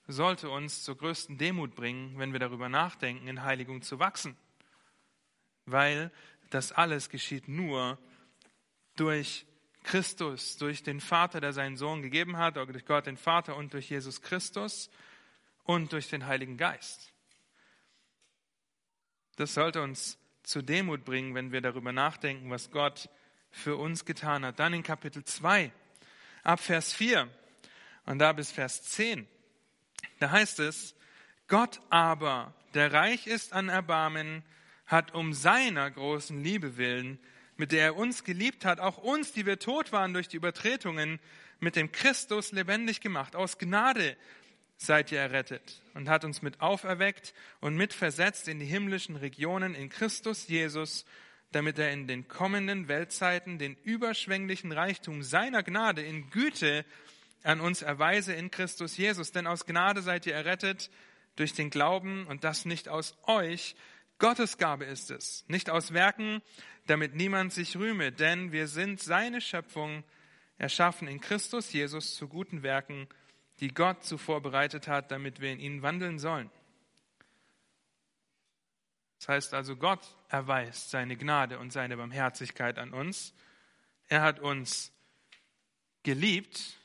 sollte 0.08 0.50
uns 0.50 0.82
zur 0.82 0.96
größten 0.96 1.38
Demut 1.38 1.76
bringen, 1.76 2.18
wenn 2.18 2.32
wir 2.32 2.40
darüber 2.40 2.68
nachdenken, 2.68 3.28
in 3.28 3.44
Heiligung 3.44 3.82
zu 3.82 3.98
wachsen. 3.98 4.36
Weil 5.66 6.10
das 6.50 6.72
alles 6.72 7.08
geschieht 7.08 7.46
nur 7.46 7.98
durch 8.96 9.46
Christus, 9.84 10.56
durch 10.56 10.82
den 10.82 11.00
Vater, 11.00 11.40
der 11.40 11.52
seinen 11.52 11.76
Sohn 11.76 12.02
gegeben 12.02 12.36
hat, 12.36 12.56
durch 12.56 12.84
Gott 12.84 13.06
den 13.06 13.16
Vater 13.16 13.56
und 13.56 13.72
durch 13.72 13.88
Jesus 13.88 14.20
Christus 14.20 14.90
und 15.64 15.92
durch 15.92 16.08
den 16.08 16.26
Heiligen 16.26 16.56
Geist. 16.56 17.12
Das 19.36 19.54
sollte 19.54 19.82
uns 19.82 20.18
zur 20.42 20.62
Demut 20.62 21.04
bringen, 21.04 21.34
wenn 21.34 21.52
wir 21.52 21.60
darüber 21.60 21.92
nachdenken, 21.92 22.50
was 22.50 22.70
Gott 22.70 23.08
für 23.50 23.76
uns 23.76 24.04
getan 24.04 24.44
hat. 24.44 24.58
Dann 24.58 24.74
in 24.74 24.82
Kapitel 24.82 25.24
2, 25.24 25.72
ab 26.42 26.60
Vers 26.60 26.92
4 26.92 27.28
und 28.06 28.18
da 28.18 28.32
bis 28.32 28.50
Vers 28.50 28.82
10. 28.82 29.26
Da 30.18 30.30
heißt 30.30 30.60
es, 30.60 30.94
Gott 31.48 31.80
aber, 31.90 32.54
der 32.74 32.92
reich 32.92 33.26
ist 33.26 33.52
an 33.52 33.68
Erbarmen, 33.68 34.44
hat 34.86 35.14
um 35.14 35.32
seiner 35.32 35.90
großen 35.90 36.42
Liebe 36.42 36.76
willen, 36.76 37.18
mit 37.56 37.72
der 37.72 37.84
er 37.84 37.96
uns 37.96 38.24
geliebt 38.24 38.64
hat, 38.64 38.80
auch 38.80 38.98
uns, 38.98 39.32
die 39.32 39.46
wir 39.46 39.58
tot 39.58 39.92
waren 39.92 40.14
durch 40.14 40.28
die 40.28 40.36
Übertretungen, 40.36 41.20
mit 41.60 41.76
dem 41.76 41.92
Christus 41.92 42.52
lebendig 42.52 43.00
gemacht. 43.00 43.36
Aus 43.36 43.58
Gnade 43.58 44.16
seid 44.82 45.12
ihr 45.12 45.20
errettet 45.20 45.82
und 45.92 46.08
hat 46.08 46.24
uns 46.24 46.40
mit 46.40 46.60
auferweckt 46.60 47.34
und 47.60 47.76
mit 47.76 47.92
versetzt 47.92 48.48
in 48.48 48.58
die 48.58 48.66
himmlischen 48.66 49.16
Regionen 49.16 49.74
in 49.74 49.90
Christus 49.90 50.48
Jesus, 50.48 51.04
damit 51.52 51.78
er 51.78 51.92
in 51.92 52.06
den 52.06 52.28
kommenden 52.28 52.88
Weltzeiten 52.88 53.58
den 53.58 53.76
überschwänglichen 53.84 54.72
Reichtum 54.72 55.22
seiner 55.22 55.62
Gnade 55.62 56.02
in 56.02 56.30
Güte 56.30 56.86
an 57.42 57.60
uns 57.60 57.82
erweise 57.82 58.32
in 58.32 58.50
Christus 58.50 58.96
Jesus. 58.96 59.32
Denn 59.32 59.46
aus 59.46 59.66
Gnade 59.66 60.00
seid 60.00 60.26
ihr 60.26 60.34
errettet 60.34 60.90
durch 61.36 61.52
den 61.52 61.68
Glauben 61.68 62.26
und 62.26 62.44
das 62.44 62.64
nicht 62.64 62.88
aus 62.88 63.18
euch. 63.26 63.76
Gottes 64.18 64.56
Gabe 64.56 64.86
ist 64.86 65.10
es, 65.10 65.44
nicht 65.48 65.68
aus 65.68 65.92
Werken, 65.92 66.40
damit 66.86 67.14
niemand 67.14 67.52
sich 67.52 67.76
rühme, 67.76 68.12
denn 68.12 68.52
wir 68.52 68.66
sind 68.66 69.00
seine 69.00 69.40
Schöpfung, 69.40 70.04
erschaffen 70.58 71.08
in 71.08 71.20
Christus 71.20 71.72
Jesus 71.72 72.14
zu 72.16 72.28
guten 72.28 72.62
Werken, 72.62 73.08
die 73.60 73.68
Gott 73.68 74.04
zuvor 74.04 74.40
bereitet 74.42 74.88
hat, 74.88 75.10
damit 75.10 75.40
wir 75.40 75.52
in 75.52 75.60
ihnen 75.60 75.82
wandeln 75.82 76.18
sollen. 76.18 76.50
Das 79.18 79.28
heißt 79.28 79.54
also, 79.54 79.76
Gott 79.76 80.00
erweist 80.28 80.90
seine 80.90 81.16
Gnade 81.16 81.58
und 81.58 81.72
seine 81.72 81.96
Barmherzigkeit 81.96 82.78
an 82.78 82.92
uns. 82.92 83.34
Er 84.08 84.22
hat 84.22 84.40
uns 84.40 84.92
geliebt. 86.02 86.78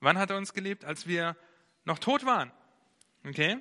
Wann 0.00 0.18
hat 0.18 0.30
er 0.30 0.38
uns 0.38 0.54
geliebt? 0.54 0.84
Als 0.84 1.06
wir 1.06 1.36
noch 1.84 1.98
tot 1.98 2.24
waren. 2.24 2.50
Okay? 3.24 3.58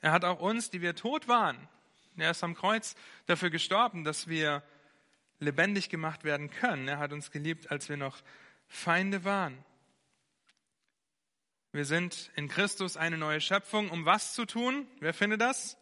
Er 0.00 0.12
hat 0.12 0.24
auch 0.24 0.40
uns, 0.40 0.70
die 0.70 0.80
wir 0.80 0.96
tot 0.96 1.28
waren, 1.28 1.68
er 2.16 2.32
ist 2.32 2.44
am 2.44 2.54
Kreuz 2.54 2.94
dafür 3.26 3.50
gestorben, 3.50 4.04
dass 4.04 4.28
wir 4.28 4.62
lebendig 5.38 5.88
gemacht 5.88 6.24
werden 6.24 6.50
können. 6.50 6.86
Er 6.88 6.98
hat 6.98 7.12
uns 7.12 7.30
geliebt, 7.30 7.70
als 7.70 7.88
wir 7.88 7.96
noch 7.96 8.22
Feinde 8.68 9.24
waren. 9.24 9.64
Wir 11.72 11.86
sind 11.86 12.30
in 12.36 12.48
Christus 12.48 12.98
eine 12.98 13.16
neue 13.16 13.40
Schöpfung. 13.40 13.90
Um 13.90 14.04
was 14.04 14.34
zu 14.34 14.44
tun? 14.44 14.86
Wer 15.00 15.14
findet 15.14 15.40
das? 15.40 15.78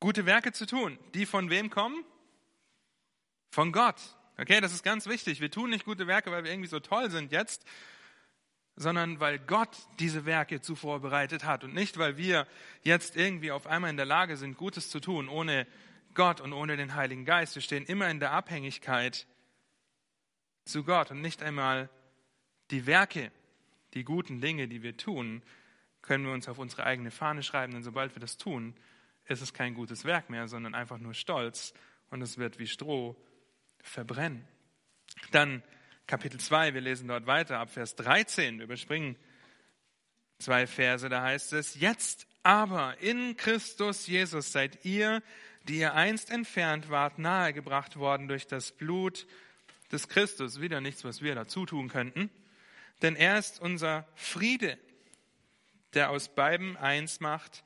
Gute 0.00 0.26
Werke 0.26 0.52
zu 0.52 0.66
tun. 0.66 0.98
Die 1.14 1.24
von 1.24 1.50
wem 1.50 1.70
kommen? 1.70 2.04
Von 3.52 3.70
Gott. 3.70 4.00
Okay, 4.36 4.60
das 4.60 4.72
ist 4.72 4.82
ganz 4.82 5.06
wichtig. 5.06 5.40
Wir 5.40 5.52
tun 5.52 5.70
nicht 5.70 5.84
gute 5.84 6.08
Werke, 6.08 6.32
weil 6.32 6.42
wir 6.42 6.50
irgendwie 6.50 6.68
so 6.68 6.80
toll 6.80 7.08
sind 7.12 7.30
jetzt, 7.30 7.64
sondern 8.74 9.20
weil 9.20 9.38
Gott 9.38 9.70
diese 10.00 10.26
Werke 10.26 10.60
zuvor 10.60 10.98
bereitet 10.98 11.44
hat 11.44 11.62
und 11.62 11.72
nicht, 11.72 11.96
weil 11.96 12.16
wir 12.16 12.48
jetzt 12.82 13.16
irgendwie 13.16 13.52
auf 13.52 13.68
einmal 13.68 13.90
in 13.90 13.96
der 13.96 14.06
Lage 14.06 14.36
sind, 14.36 14.56
Gutes 14.56 14.90
zu 14.90 14.98
tun, 14.98 15.28
ohne 15.28 15.68
Gott 16.14 16.40
und 16.40 16.52
ohne 16.52 16.76
den 16.76 16.96
Heiligen 16.96 17.24
Geist. 17.24 17.54
Wir 17.54 17.62
stehen 17.62 17.84
immer 17.84 18.10
in 18.10 18.18
der 18.18 18.32
Abhängigkeit 18.32 19.28
zu 20.64 20.84
Gott 20.84 21.10
und 21.10 21.20
nicht 21.20 21.42
einmal 21.42 21.88
die 22.70 22.86
Werke, 22.86 23.30
die 23.94 24.04
guten 24.04 24.40
Dinge, 24.40 24.68
die 24.68 24.82
wir 24.82 24.96
tun, 24.96 25.42
können 26.02 26.26
wir 26.26 26.32
uns 26.32 26.48
auf 26.48 26.58
unsere 26.58 26.84
eigene 26.84 27.10
Fahne 27.10 27.42
schreiben, 27.42 27.72
denn 27.72 27.82
sobald 27.82 28.14
wir 28.14 28.20
das 28.20 28.36
tun, 28.36 28.74
ist 29.26 29.40
es 29.40 29.54
kein 29.54 29.74
gutes 29.74 30.04
Werk 30.04 30.30
mehr, 30.30 30.48
sondern 30.48 30.74
einfach 30.74 30.98
nur 30.98 31.14
Stolz 31.14 31.72
und 32.10 32.20
es 32.22 32.36
wird 32.36 32.58
wie 32.58 32.66
Stroh 32.66 33.16
verbrennen. 33.80 34.46
Dann 35.30 35.62
Kapitel 36.06 36.38
2, 36.38 36.74
wir 36.74 36.80
lesen 36.80 37.08
dort 37.08 37.26
weiter 37.26 37.58
ab 37.58 37.70
Vers 37.70 37.96
13, 37.96 38.58
wir 38.58 38.64
überspringen 38.64 39.16
zwei 40.38 40.66
Verse, 40.66 41.08
da 41.08 41.22
heißt 41.22 41.54
es, 41.54 41.80
jetzt 41.80 42.26
aber 42.42 42.98
in 43.00 43.36
Christus 43.36 44.06
Jesus 44.06 44.52
seid 44.52 44.84
ihr, 44.84 45.22
die 45.66 45.78
ihr 45.78 45.94
einst 45.94 46.30
entfernt 46.30 46.90
wart, 46.90 47.18
nahegebracht 47.18 47.96
worden 47.96 48.28
durch 48.28 48.46
das 48.46 48.72
Blut 48.72 49.26
des 49.92 50.08
Christus. 50.08 50.60
Wieder 50.60 50.80
nichts, 50.80 51.04
was 51.04 51.22
wir 51.22 51.34
dazu 51.34 51.66
tun 51.66 51.88
könnten. 51.88 52.30
Denn 53.02 53.16
er 53.16 53.38
ist 53.38 53.60
unser 53.60 54.06
Friede, 54.14 54.78
der 55.94 56.10
aus 56.10 56.34
beiden 56.34 56.76
eins 56.76 57.20
macht 57.20 57.64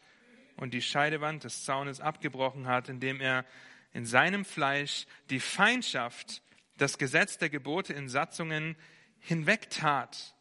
und 0.57 0.75
die 0.75 0.83
Scheidewand 0.83 1.45
des 1.45 1.65
Zaunes 1.65 2.01
abgebrochen 2.01 2.67
hat, 2.67 2.89
indem 2.89 3.21
er 3.21 3.45
in 3.93 4.05
seinem 4.05 4.45
Fleisch 4.45 5.07
die 5.31 5.41
Feindschaft 5.41 6.43
das 6.77 6.99
Gesetz 6.99 7.39
der 7.39 7.51
Gebote 7.51 7.93
in 7.93 8.09
Satzungen 8.09 8.77
hinwegtat, 9.21 10.35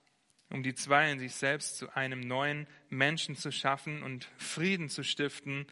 um 0.49 0.63
die 0.63 0.75
zwei 0.75 1.11
in 1.11 1.19
sich 1.19 1.35
selbst 1.35 1.77
zu 1.77 1.95
einem 1.95 2.19
neuen 2.21 2.67
Menschen 2.89 3.35
zu 3.35 3.51
schaffen 3.51 4.03
und 4.03 4.29
Frieden 4.37 4.89
zu 4.89 5.03
stiften, 5.03 5.65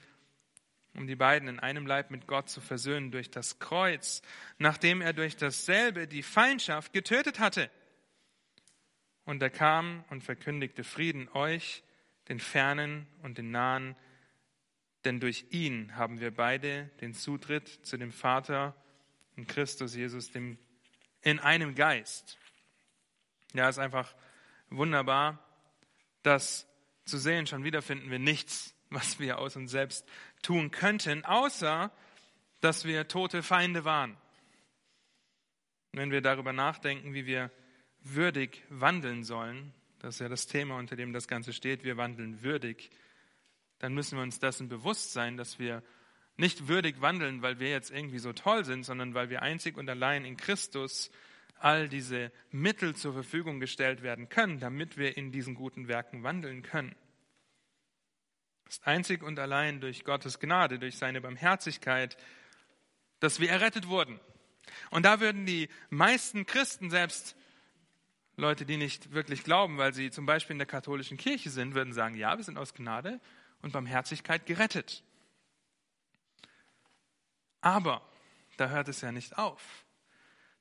um 0.96 1.08
die 1.08 1.16
beiden 1.16 1.48
in 1.48 1.60
einem 1.60 1.86
Leib 1.86 2.12
mit 2.12 2.28
Gott 2.28 2.50
zu 2.50 2.62
versöhnen 2.62 3.12
durch 3.12 3.30
das 3.30 3.60
Kreuz, 3.60 4.22
nachdem 4.58 5.02
er 5.02 5.14
durch 5.14 5.36
dasselbe 5.36 6.08
die 6.08 6.24
Feindschaft 6.24 6.94
getötet 6.94 7.40
hatte. 7.40 7.70
Und 9.26 9.42
er 9.42 9.50
kam 9.50 10.04
und 10.10 10.24
verkündigte 10.24 10.84
Frieden 10.84 11.30
euch, 11.30 11.84
den 12.28 12.40
Fernen 12.40 13.08
und 13.22 13.38
den 13.38 13.52
Nahen, 13.52 13.96
denn 15.04 15.20
durch 15.20 15.46
ihn 15.52 15.96
haben 15.96 16.20
wir 16.20 16.34
beide 16.34 16.90
den 17.02 17.14
Zutritt 17.14 17.68
zu 17.68 17.98
dem 17.98 18.12
Vater 18.12 18.76
in 19.36 19.46
Christus 19.46 19.96
Jesus, 19.96 20.32
dem, 20.32 20.58
in 21.22 21.40
einem 21.40 21.76
Geist. 21.76 22.40
Ja, 23.54 23.70
ist 23.70 23.78
einfach 23.78 24.16
wunderbar, 24.70 25.40
das 26.24 26.68
zu 27.06 27.18
sehen. 27.18 27.46
Schon 27.46 27.64
wieder 27.64 27.82
finden 27.82 28.10
wir 28.10 28.20
nichts, 28.20 28.75
was 28.90 29.20
wir 29.20 29.40
aus 29.40 29.56
uns 29.56 29.72
selbst 29.72 30.06
tun 30.42 30.72
könnten, 30.72 31.26
außer 31.26 31.92
dass 32.62 32.86
wir 32.86 33.08
tote 33.08 33.44
Feinde 33.44 33.86
waren. 33.86 34.18
Wenn 35.92 36.12
wir 36.12 36.22
darüber 36.22 36.54
nachdenken, 36.54 37.14
wie 37.14 37.26
wir 37.26 37.52
würdig 38.02 38.64
wandeln 38.70 39.24
sollen, 39.24 39.74
das 40.00 40.16
ist 40.16 40.20
ja 40.20 40.30
das 40.30 40.48
Thema, 40.48 40.78
unter 40.78 40.96
dem 40.96 41.14
das 41.14 41.28
Ganze 41.28 41.54
steht, 41.54 41.84
wir 41.84 41.98
wandeln 41.98 42.44
würdig, 42.44 42.92
dann 43.80 43.94
müssen 43.94 44.18
wir 44.18 44.24
uns 44.24 44.40
dessen 44.40 44.70
bewusst 44.70 45.14
sein, 45.14 45.38
dass 45.38 45.60
wir 45.60 45.84
nicht 46.38 46.68
würdig 46.68 47.02
wandeln, 47.02 47.42
weil 47.42 47.60
wir 47.60 47.70
jetzt 47.70 47.92
irgendwie 47.92 48.20
so 48.20 48.34
toll 48.34 48.66
sind, 48.66 48.84
sondern 48.84 49.14
weil 49.14 49.30
wir 49.30 49.42
einzig 49.42 49.78
und 49.78 49.90
allein 49.90 50.26
in 50.26 50.38
Christus 50.38 51.12
all 51.60 51.88
diese 51.88 52.32
Mittel 52.52 52.96
zur 52.96 53.14
Verfügung 53.14 53.60
gestellt 53.60 54.02
werden 54.02 54.28
können, 54.30 54.60
damit 54.60 54.98
wir 54.98 55.18
in 55.18 55.32
diesen 55.32 55.56
guten 55.56 55.88
Werken 55.88 56.24
wandeln 56.24 56.62
können. 56.62 56.96
Ist 58.68 58.86
einzig 58.86 59.24
und 59.24 59.40
allein 59.40 59.80
durch 59.80 60.04
Gottes 60.04 60.40
Gnade, 60.40 60.80
durch 60.80 60.98
seine 60.98 61.22
Barmherzigkeit, 61.22 62.18
dass 63.20 63.40
wir 63.40 63.50
errettet 63.50 63.88
wurden. 63.88 64.20
Und 64.90 65.04
da 65.04 65.20
würden 65.20 65.46
die 65.46 65.70
meisten 65.90 66.46
Christen, 66.46 66.90
selbst 66.90 67.36
Leute, 68.38 68.66
die 68.66 68.78
nicht 68.78 69.14
wirklich 69.14 69.44
glauben, 69.44 69.78
weil 69.78 69.94
sie 69.94 70.12
zum 70.12 70.26
Beispiel 70.26 70.56
in 70.56 70.60
der 70.60 70.68
katholischen 70.68 71.18
Kirche 71.18 71.50
sind, 71.50 71.74
würden 71.74 71.94
sagen, 71.94 72.16
ja, 72.16 72.36
wir 72.36 72.44
sind 72.44 72.58
aus 72.58 72.74
Gnade 72.74 73.20
und 73.62 73.72
Barmherzigkeit 73.72 74.46
gerettet. 74.46 75.04
Aber 77.62 78.02
da 78.58 78.70
hört 78.70 78.90
es 78.90 79.02
ja 79.02 79.12
nicht 79.12 79.38
auf. 79.38 79.86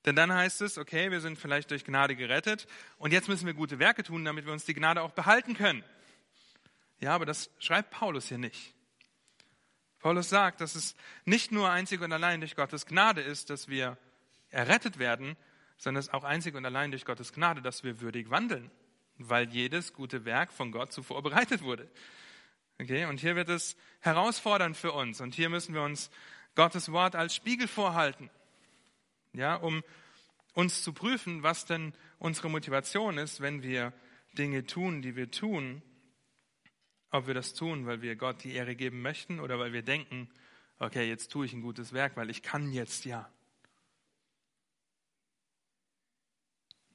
Denn 0.05 0.17
dann 0.17 0.33
heißt 0.33 0.61
es, 0.63 0.79
okay, 0.79 1.11
wir 1.11 1.21
sind 1.21 1.39
vielleicht 1.39 1.71
durch 1.71 1.85
Gnade 1.85 2.15
gerettet 2.15 2.67
und 2.99 3.13
jetzt 3.13 3.29
müssen 3.29 3.47
wir 3.47 3.55
gute 3.55 3.79
Werke 3.79 4.03
tun, 4.03 4.25
damit 4.25 4.45
wir 4.45 4.53
uns 4.53 4.65
die 4.65 4.75
Gnade 4.75 5.03
auch 5.03 5.13
behalten 5.13 5.55
können. 5.55 5.83
Ja, 7.05 7.15
aber 7.15 7.27
das 7.27 7.51
schreibt 7.59 7.91
Paulus 7.91 8.29
hier 8.29 8.39
nicht. 8.39 8.75
Paulus 9.99 10.31
sagt, 10.31 10.63
dass 10.63 10.75
es 10.75 10.97
nicht 11.27 11.53
nur 11.53 11.69
einzig 11.69 12.01
und 12.01 12.11
allein 12.11 12.41
durch 12.41 12.57
Gottes 12.57 12.87
Gnade 12.87 13.21
ist, 13.21 13.51
dass 13.51 13.69
wir 13.69 13.99
errettet 14.49 14.99
werden, 14.99 15.37
sondern 15.77 16.01
es 16.01 16.07
ist 16.07 16.15
auch 16.15 16.25
einzig 16.25 16.55
und 16.55 16.65
allein 16.65 16.93
durch 16.93 17.05
Gottes 17.05 17.35
Gnade, 17.35 17.61
dass 17.61 17.85
wir 17.85 18.01
würdig 18.01 18.31
wandeln, 18.31 18.71
weil 19.19 19.51
jedes 19.51 19.93
gute 19.93 20.25
Werk 20.25 20.51
von 20.51 20.73
Gott 20.73 20.95
zuvor 20.95 21.23
bereitet 21.23 21.61
wurde. 21.61 21.91
Okay, 22.81 23.05
und 23.05 23.21
hier 23.21 23.37
wird 23.37 23.51
es 23.51 23.77
herausfordernd 24.01 24.75
für 24.75 24.93
uns 24.93 25.21
und 25.21 25.35
hier 25.35 25.51
müssen 25.51 25.75
wir 25.75 25.83
uns 25.83 26.11
Gottes 26.55 26.91
Wort 26.91 27.17
als 27.17 27.35
Spiegel 27.35 27.69
vorhalten, 27.69 28.31
ja, 29.35 29.57
um 29.57 29.85
uns 30.55 30.83
zu 30.83 30.95
prüfen, 30.95 31.43
was 31.43 31.67
denn 31.67 31.93
unsere 32.19 32.49
Motivation 32.49 33.19
ist, 33.19 33.43
wenn 33.43 33.63
wir 33.63 33.93
Dinge 34.39 34.65
tun, 34.65 35.03
die 35.03 35.17
wir 35.17 35.31
tun, 35.31 35.83
ob 37.15 37.29
wir 37.29 37.35
das 37.35 37.55
tun, 37.55 37.87
weil 37.87 38.03
wir 38.03 38.17
Gott 38.17 38.43
die 38.43 38.55
Ehre 38.55 38.75
geben 38.75 39.01
möchten 39.01 39.39
oder 39.39 39.57
weil 39.61 39.73
wir 39.73 39.83
denken, 39.83 40.29
okay, 40.81 41.09
jetzt 41.09 41.31
tue 41.31 41.47
ich 41.47 41.53
ein 41.53 41.63
gutes 41.63 41.93
Werk, 41.93 42.17
weil 42.17 42.29
ich 42.29 42.43
kann 42.43 42.73
jetzt 42.73 43.05
ja. 43.05 43.31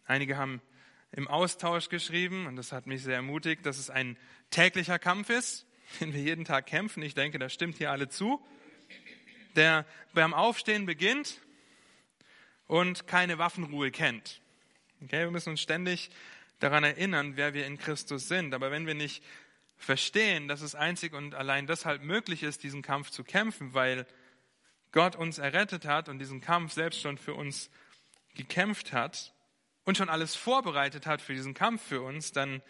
Einige 0.03 0.35
haben 0.35 0.61
im 1.13 1.29
Austausch 1.29 1.87
geschrieben, 1.87 2.47
und 2.47 2.57
das 2.57 2.73
hat 2.73 2.85
mich 2.85 3.01
sehr 3.01 3.15
ermutigt, 3.15 3.65
dass 3.65 3.77
es 3.77 3.89
ein 3.89 4.17
täglicher 4.49 4.99
Kampf 4.99 5.29
ist, 5.29 5.65
den 6.01 6.13
wir 6.13 6.21
jeden 6.21 6.43
Tag 6.43 6.65
kämpfen. 6.65 7.01
Ich 7.01 7.15
denke, 7.15 7.39
das 7.39 7.53
stimmt 7.53 7.77
hier 7.77 7.89
alle 7.89 8.09
zu. 8.09 8.45
Der 9.55 9.85
beim 10.13 10.33
Aufstehen 10.33 10.85
beginnt 10.85 11.39
und 12.67 13.07
keine 13.07 13.37
Waffenruhe 13.37 13.89
kennt. 13.89 14.41
Okay, 15.01 15.21
wir 15.21 15.31
müssen 15.31 15.51
uns 15.51 15.61
ständig 15.61 16.09
daran 16.59 16.83
erinnern, 16.83 17.37
wer 17.37 17.53
wir 17.53 17.65
in 17.65 17.77
Christus 17.77 18.27
sind. 18.27 18.53
Aber 18.53 18.69
wenn 18.69 18.85
wir 18.85 18.95
nicht 18.95 19.23
verstehen, 19.79 20.47
dass 20.47 20.61
es 20.61 20.75
einzig 20.75 21.13
und 21.13 21.33
allein 21.33 21.65
deshalb 21.65 22.03
möglich 22.03 22.43
ist, 22.43 22.63
diesen 22.63 22.81
Kampf 22.81 23.09
zu 23.09 23.23
kämpfen, 23.23 23.73
weil 23.73 24.05
Gott 24.91 25.15
uns 25.15 25.37
errettet 25.37 25.85
hat 25.85 26.09
und 26.09 26.19
diesen 26.19 26.41
Kampf 26.41 26.73
selbst 26.73 27.01
schon 27.01 27.17
für 27.17 27.33
uns 27.33 27.71
gekämpft 28.35 28.91
hat 28.93 29.33
und 29.85 29.97
schon 29.97 30.09
alles 30.09 30.35
vorbereitet 30.35 31.07
hat 31.07 31.21
für 31.21 31.33
diesen 31.33 31.53
Kampf 31.53 31.81
für 31.81 32.01
uns, 32.01 32.33
dann 32.33 32.61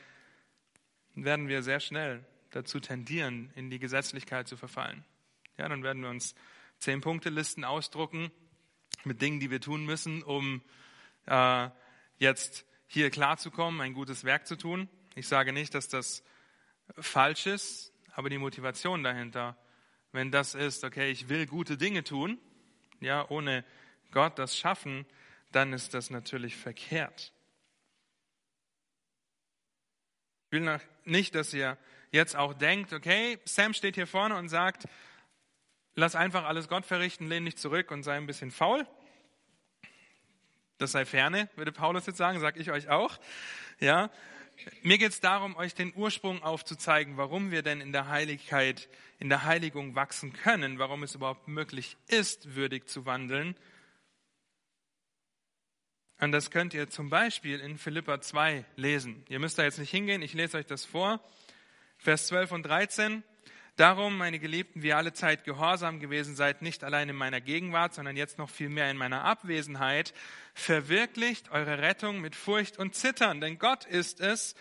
werden 1.15 1.47
wir 1.47 1.63
sehr 1.63 1.79
schnell 1.79 2.23
dazu 2.51 2.79
tendieren, 2.79 3.51
in 3.55 3.69
die 3.69 3.79
Gesetzlichkeit 3.79 4.47
zu 4.47 4.55
verfallen. 4.55 5.03
Ja, 5.57 5.67
dann 5.67 5.83
werden 5.83 6.03
wir 6.03 6.09
uns 6.09 6.35
zehn 6.77 7.01
Punkte 7.01 7.29
Listen 7.29 7.63
ausdrucken 7.63 8.31
mit 9.03 9.21
Dingen, 9.21 9.39
die 9.39 9.49
wir 9.49 9.61
tun 9.61 9.83
müssen, 9.83 10.21
um 10.21 10.61
äh, 11.25 11.69
jetzt 12.17 12.65
hier 12.87 13.09
klarzukommen, 13.09 13.81
ein 13.81 13.93
gutes 13.93 14.23
Werk 14.23 14.45
zu 14.45 14.55
tun. 14.55 14.87
Ich 15.15 15.27
sage 15.27 15.53
nicht, 15.53 15.73
dass 15.73 15.87
das 15.87 16.23
falsch 16.97 17.45
ist, 17.45 17.93
aber 18.13 18.29
die 18.29 18.37
Motivation 18.37 19.03
dahinter, 19.03 19.57
wenn 20.11 20.31
das 20.31 20.55
ist, 20.55 20.83
okay, 20.83 21.11
ich 21.11 21.29
will 21.29 21.45
gute 21.45 21.77
Dinge 21.77 22.03
tun, 22.03 22.39
ja, 22.99 23.29
ohne 23.29 23.63
Gott 24.11 24.39
das 24.39 24.57
schaffen, 24.57 25.05
dann 25.51 25.73
ist 25.73 25.93
das 25.93 26.09
natürlich 26.09 26.55
verkehrt. 26.55 27.33
Ich 30.51 30.59
will 30.59 30.79
nicht, 31.05 31.35
dass 31.35 31.53
ihr 31.53 31.77
jetzt 32.11 32.35
auch 32.35 32.53
denkt, 32.53 32.91
okay, 32.93 33.39
Sam 33.45 33.73
steht 33.73 33.95
hier 33.95 34.07
vorne 34.07 34.35
und 34.35 34.49
sagt, 34.49 34.87
lass 35.95 36.15
einfach 36.15 36.45
alles 36.45 36.67
Gott 36.67 36.85
verrichten, 36.85 37.27
lehn 37.27 37.45
dich 37.45 37.57
zurück 37.57 37.91
und 37.91 38.03
sei 38.03 38.17
ein 38.17 38.25
bisschen 38.25 38.51
faul. 38.51 38.87
Das 40.79 40.93
sei 40.93 41.05
ferne, 41.05 41.49
würde 41.55 41.71
Paulus 41.71 42.05
jetzt 42.05 42.17
sagen, 42.17 42.39
sage 42.39 42.59
ich 42.59 42.71
euch 42.71 42.89
auch. 42.89 43.19
Ja, 43.79 44.09
mir 44.83 44.97
geht 44.97 45.11
es 45.11 45.19
darum, 45.19 45.55
euch 45.55 45.73
den 45.73 45.93
Ursprung 45.95 46.43
aufzuzeigen, 46.43 47.17
warum 47.17 47.51
wir 47.51 47.61
denn 47.61 47.81
in 47.81 47.91
der 47.91 48.07
Heiligkeit, 48.07 48.89
in 49.19 49.29
der 49.29 49.43
Heiligung 49.43 49.95
wachsen 49.95 50.33
können, 50.33 50.79
warum 50.79 51.03
es 51.03 51.15
überhaupt 51.15 51.47
möglich 51.47 51.97
ist, 52.07 52.55
würdig 52.55 52.87
zu 52.87 53.05
wandeln. 53.05 53.55
Und 56.19 56.31
das 56.31 56.51
könnt 56.51 56.73
ihr 56.73 56.89
zum 56.89 57.09
Beispiel 57.09 57.59
in 57.59 57.77
Philippa 57.77 58.19
2 58.19 58.65
lesen. 58.75 59.23
Ihr 59.29 59.39
müsst 59.39 59.57
da 59.57 59.63
jetzt 59.63 59.79
nicht 59.79 59.91
hingehen, 59.91 60.21
ich 60.21 60.33
lese 60.33 60.57
euch 60.57 60.65
das 60.65 60.83
vor. 60.83 61.21
Vers 61.97 62.27
12 62.27 62.51
und 62.51 62.63
13. 62.63 63.23
Darum, 63.79 64.17
meine 64.17 64.39
Geliebten, 64.39 64.83
wie 64.83 64.87
ihr 64.87 64.97
alle 64.97 65.13
Zeit 65.13 65.45
gehorsam 65.45 66.01
gewesen 66.01 66.35
seid, 66.35 66.61
nicht 66.61 66.83
allein 66.83 67.07
in 67.07 67.15
meiner 67.15 67.39
Gegenwart, 67.39 67.93
sondern 67.93 68.17
jetzt 68.17 68.37
noch 68.37 68.49
viel 68.49 68.67
mehr 68.67 68.91
in 68.91 68.97
meiner 68.97 69.23
Abwesenheit, 69.23 70.13
verwirklicht 70.53 71.49
eure 71.51 71.77
Rettung 71.77 72.19
mit 72.19 72.35
Furcht 72.35 72.77
und 72.77 72.93
Zittern. 72.93 73.39
Denn 73.39 73.57
Gott 73.57 73.85
ist 73.85 74.19
es, 74.19 74.53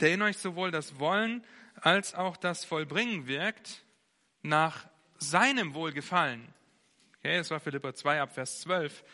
der 0.00 0.12
in 0.14 0.22
euch 0.22 0.38
sowohl 0.38 0.72
das 0.72 0.98
Wollen 0.98 1.44
als 1.76 2.16
auch 2.16 2.36
das 2.36 2.64
Vollbringen 2.64 3.28
wirkt, 3.28 3.84
nach 4.42 4.88
seinem 5.18 5.74
Wohlgefallen. 5.74 6.52
Okay, 7.18 7.36
das 7.36 7.52
war 7.52 7.60
Philippa 7.60 7.94
2 7.94 8.22
ab 8.22 8.34
Vers 8.34 8.60
12 8.62 9.04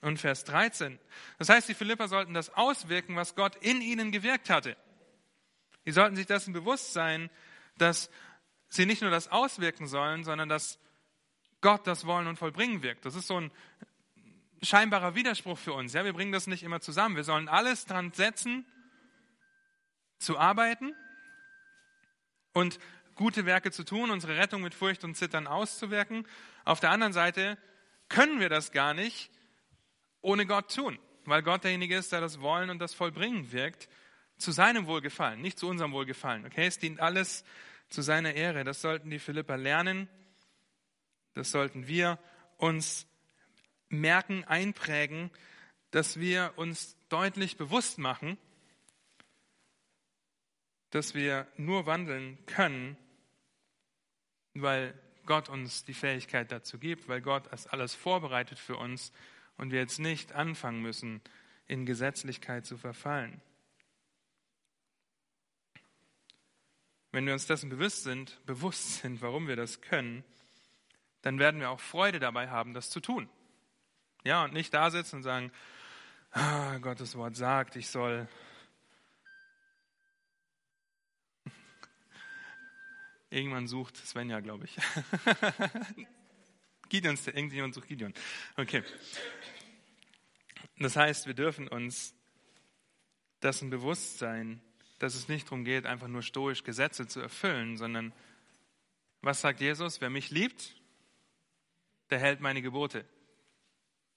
und 0.00 0.18
Vers 0.18 0.42
13. 0.42 0.98
Das 1.38 1.50
heißt, 1.50 1.68
die 1.68 1.74
Philipper 1.74 2.08
sollten 2.08 2.34
das 2.34 2.52
auswirken, 2.52 3.14
was 3.14 3.36
Gott 3.36 3.54
in 3.60 3.80
ihnen 3.80 4.10
gewirkt 4.10 4.50
hatte. 4.50 4.76
Sie 5.84 5.92
sollten 5.92 6.16
sich 6.16 6.26
dessen 6.26 6.52
bewusst 6.52 6.92
sein, 6.92 7.30
dass 7.78 8.10
sie 8.74 8.86
nicht 8.86 9.02
nur 9.02 9.10
das 9.10 9.28
auswirken 9.28 9.86
sollen, 9.86 10.24
sondern 10.24 10.48
dass 10.48 10.78
Gott 11.60 11.86
das 11.86 12.06
Wollen 12.06 12.26
und 12.26 12.38
Vollbringen 12.38 12.82
wirkt. 12.82 13.04
Das 13.06 13.14
ist 13.14 13.26
so 13.26 13.40
ein 13.40 13.50
scheinbarer 14.62 15.14
Widerspruch 15.14 15.58
für 15.58 15.72
uns. 15.72 15.92
Ja, 15.92 16.04
wir 16.04 16.12
bringen 16.12 16.32
das 16.32 16.46
nicht 16.46 16.62
immer 16.62 16.80
zusammen. 16.80 17.16
Wir 17.16 17.24
sollen 17.24 17.48
alles 17.48 17.86
dran 17.86 18.12
setzen, 18.12 18.66
zu 20.18 20.38
arbeiten 20.38 20.94
und 22.52 22.78
gute 23.14 23.46
Werke 23.46 23.70
zu 23.70 23.84
tun, 23.84 24.10
unsere 24.10 24.36
Rettung 24.36 24.62
mit 24.62 24.74
Furcht 24.74 25.04
und 25.04 25.16
Zittern 25.16 25.46
auszuwirken. 25.46 26.26
Auf 26.64 26.80
der 26.80 26.90
anderen 26.90 27.12
Seite 27.12 27.58
können 28.08 28.40
wir 28.40 28.48
das 28.48 28.72
gar 28.72 28.94
nicht 28.94 29.30
ohne 30.20 30.46
Gott 30.46 30.74
tun, 30.74 30.98
weil 31.24 31.42
Gott 31.42 31.64
derjenige 31.64 31.96
ist, 31.96 32.12
der 32.12 32.20
das 32.20 32.40
Wollen 32.40 32.70
und 32.70 32.78
das 32.78 32.94
Vollbringen 32.94 33.52
wirkt, 33.52 33.88
zu 34.36 34.50
seinem 34.50 34.86
Wohlgefallen, 34.86 35.40
nicht 35.40 35.58
zu 35.58 35.68
unserem 35.68 35.92
Wohlgefallen. 35.92 36.44
Okay, 36.46 36.66
es 36.66 36.78
dient 36.78 37.00
alles 37.00 37.44
zu 37.94 38.02
seiner 38.02 38.34
Ehre. 38.34 38.64
Das 38.64 38.80
sollten 38.82 39.08
die 39.10 39.18
Philipper 39.18 39.56
lernen. 39.56 40.08
Das 41.34 41.50
sollten 41.50 41.86
wir 41.86 42.18
uns 42.58 43.06
merken, 43.88 44.44
einprägen, 44.44 45.30
dass 45.90 46.18
wir 46.18 46.52
uns 46.56 46.96
deutlich 47.08 47.56
bewusst 47.56 47.98
machen, 47.98 48.36
dass 50.90 51.14
wir 51.14 51.46
nur 51.56 51.86
wandeln 51.86 52.38
können, 52.46 52.96
weil 54.54 54.94
Gott 55.26 55.48
uns 55.48 55.84
die 55.84 55.94
Fähigkeit 55.94 56.52
dazu 56.52 56.78
gibt, 56.78 57.08
weil 57.08 57.20
Gott 57.20 57.50
das 57.50 57.66
alles 57.66 57.94
vorbereitet 57.94 58.58
für 58.58 58.76
uns 58.76 59.12
und 59.56 59.70
wir 59.70 59.80
jetzt 59.80 59.98
nicht 59.98 60.32
anfangen 60.32 60.82
müssen, 60.82 61.20
in 61.66 61.86
Gesetzlichkeit 61.86 62.66
zu 62.66 62.76
verfallen. 62.76 63.40
Wenn 67.14 67.24
wir 67.26 67.32
uns 67.32 67.46
dessen 67.46 67.70
bewusst 67.70 68.02
sind, 68.02 68.40
bewusst 68.46 68.96
sind, 68.96 69.22
warum 69.22 69.46
wir 69.46 69.54
das 69.54 69.80
können, 69.80 70.24
dann 71.22 71.38
werden 71.38 71.60
wir 71.60 71.70
auch 71.70 71.78
Freude 71.78 72.18
dabei 72.18 72.50
haben, 72.50 72.74
das 72.74 72.90
zu 72.90 72.98
tun. 72.98 73.28
Ja, 74.24 74.42
und 74.44 74.52
nicht 74.52 74.74
da 74.74 74.90
sitzen 74.90 75.14
und 75.16 75.22
sagen, 75.22 75.52
ah, 76.32 76.78
Gottes 76.78 77.14
Wort 77.14 77.36
sagt, 77.36 77.76
ich 77.76 77.86
soll 77.86 78.26
Irgendwann 83.30 83.68
sucht 83.68 83.96
Svenja, 83.96 84.40
glaube 84.40 84.64
ich. 84.64 84.76
Gideon, 86.88 87.16
irgendjemand 87.26 87.74
sucht 87.74 87.86
Gideon. 87.86 88.12
Okay. 88.56 88.82
Das 90.78 90.96
heißt, 90.96 91.28
wir 91.28 91.34
dürfen 91.34 91.68
uns 91.68 92.12
dessen 93.40 93.70
bewusst 93.70 94.18
sein, 94.18 94.60
dass 95.04 95.14
es 95.14 95.28
nicht 95.28 95.46
darum 95.46 95.64
geht, 95.64 95.84
einfach 95.84 96.08
nur 96.08 96.22
stoisch 96.22 96.64
Gesetze 96.64 97.06
zu 97.06 97.20
erfüllen, 97.20 97.76
sondern 97.76 98.14
was 99.20 99.42
sagt 99.42 99.60
Jesus? 99.60 100.00
Wer 100.00 100.08
mich 100.08 100.30
liebt, 100.30 100.74
der 102.08 102.18
hält 102.18 102.40
meine 102.40 102.62
Gebote. 102.62 103.04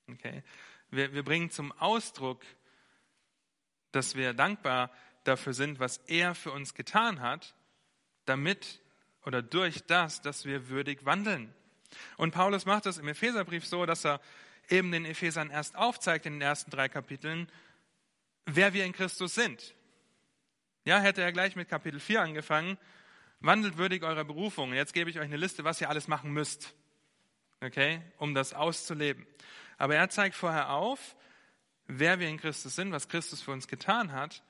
Okay? 0.09 0.43
Wir, 0.89 1.13
wir 1.13 1.23
bringen 1.23 1.51
zum 1.51 1.73
Ausdruck, 1.73 2.41
dass 3.91 4.15
wir 4.15 4.33
dankbar 4.33 4.89
dafür 5.25 5.53
sind, 5.53 5.79
was 5.79 5.97
er 6.07 6.33
für 6.33 6.51
uns 6.51 6.73
getan 6.73 7.19
hat, 7.19 7.53
damit 8.23 8.81
oder 9.25 9.41
durch 9.41 9.83
das, 9.87 10.21
dass 10.21 10.45
wir 10.45 10.69
würdig 10.69 11.03
wandeln. 11.03 11.53
Und 12.15 12.31
Paulus 12.31 12.65
macht 12.65 12.85
das 12.85 12.97
im 12.97 13.09
Epheserbrief 13.09 13.65
so, 13.65 13.85
dass 13.85 14.05
er 14.05 14.21
eben 14.69 14.91
den 14.93 15.03
Ephesern 15.03 15.49
erst 15.49 15.75
aufzeigt 15.75 16.25
in 16.25 16.33
den 16.33 16.41
ersten 16.41 16.71
drei 16.71 16.87
Kapiteln, 16.87 17.51
wer 18.45 18.73
wir 18.73 18.85
in 18.85 18.93
Christus 18.93 19.35
sind. 19.35 19.75
Ja, 20.87 21.01
hätte 21.01 21.21
er 21.21 21.33
gleich 21.33 21.57
mit 21.57 21.67
Kapitel 21.67 21.99
4 21.99 22.21
angefangen. 22.21 22.77
Wandelt 23.41 23.77
würdig 23.77 24.03
eurer 24.03 24.23
Berufung. 24.23 24.73
Jetzt 24.73 24.93
gebe 24.93 25.09
ich 25.09 25.19
euch 25.19 25.25
eine 25.25 25.35
Liste, 25.35 25.65
was 25.65 25.81
ihr 25.81 25.89
alles 25.89 26.07
machen 26.07 26.31
müsst. 26.31 26.73
Okay? 27.59 28.01
Um 28.19 28.33
das 28.33 28.53
auszuleben. 28.53 29.27
Aber 29.77 29.97
er 29.97 30.07
zeigt 30.07 30.33
vorher 30.33 30.69
auf, 30.69 31.17
wer 31.87 32.21
wir 32.21 32.29
in 32.29 32.37
Christus 32.37 32.77
sind, 32.77 32.93
was 32.93 33.09
Christus 33.09 33.41
für 33.41 33.51
uns 33.51 33.67
getan 33.67 34.13
hat 34.13 34.43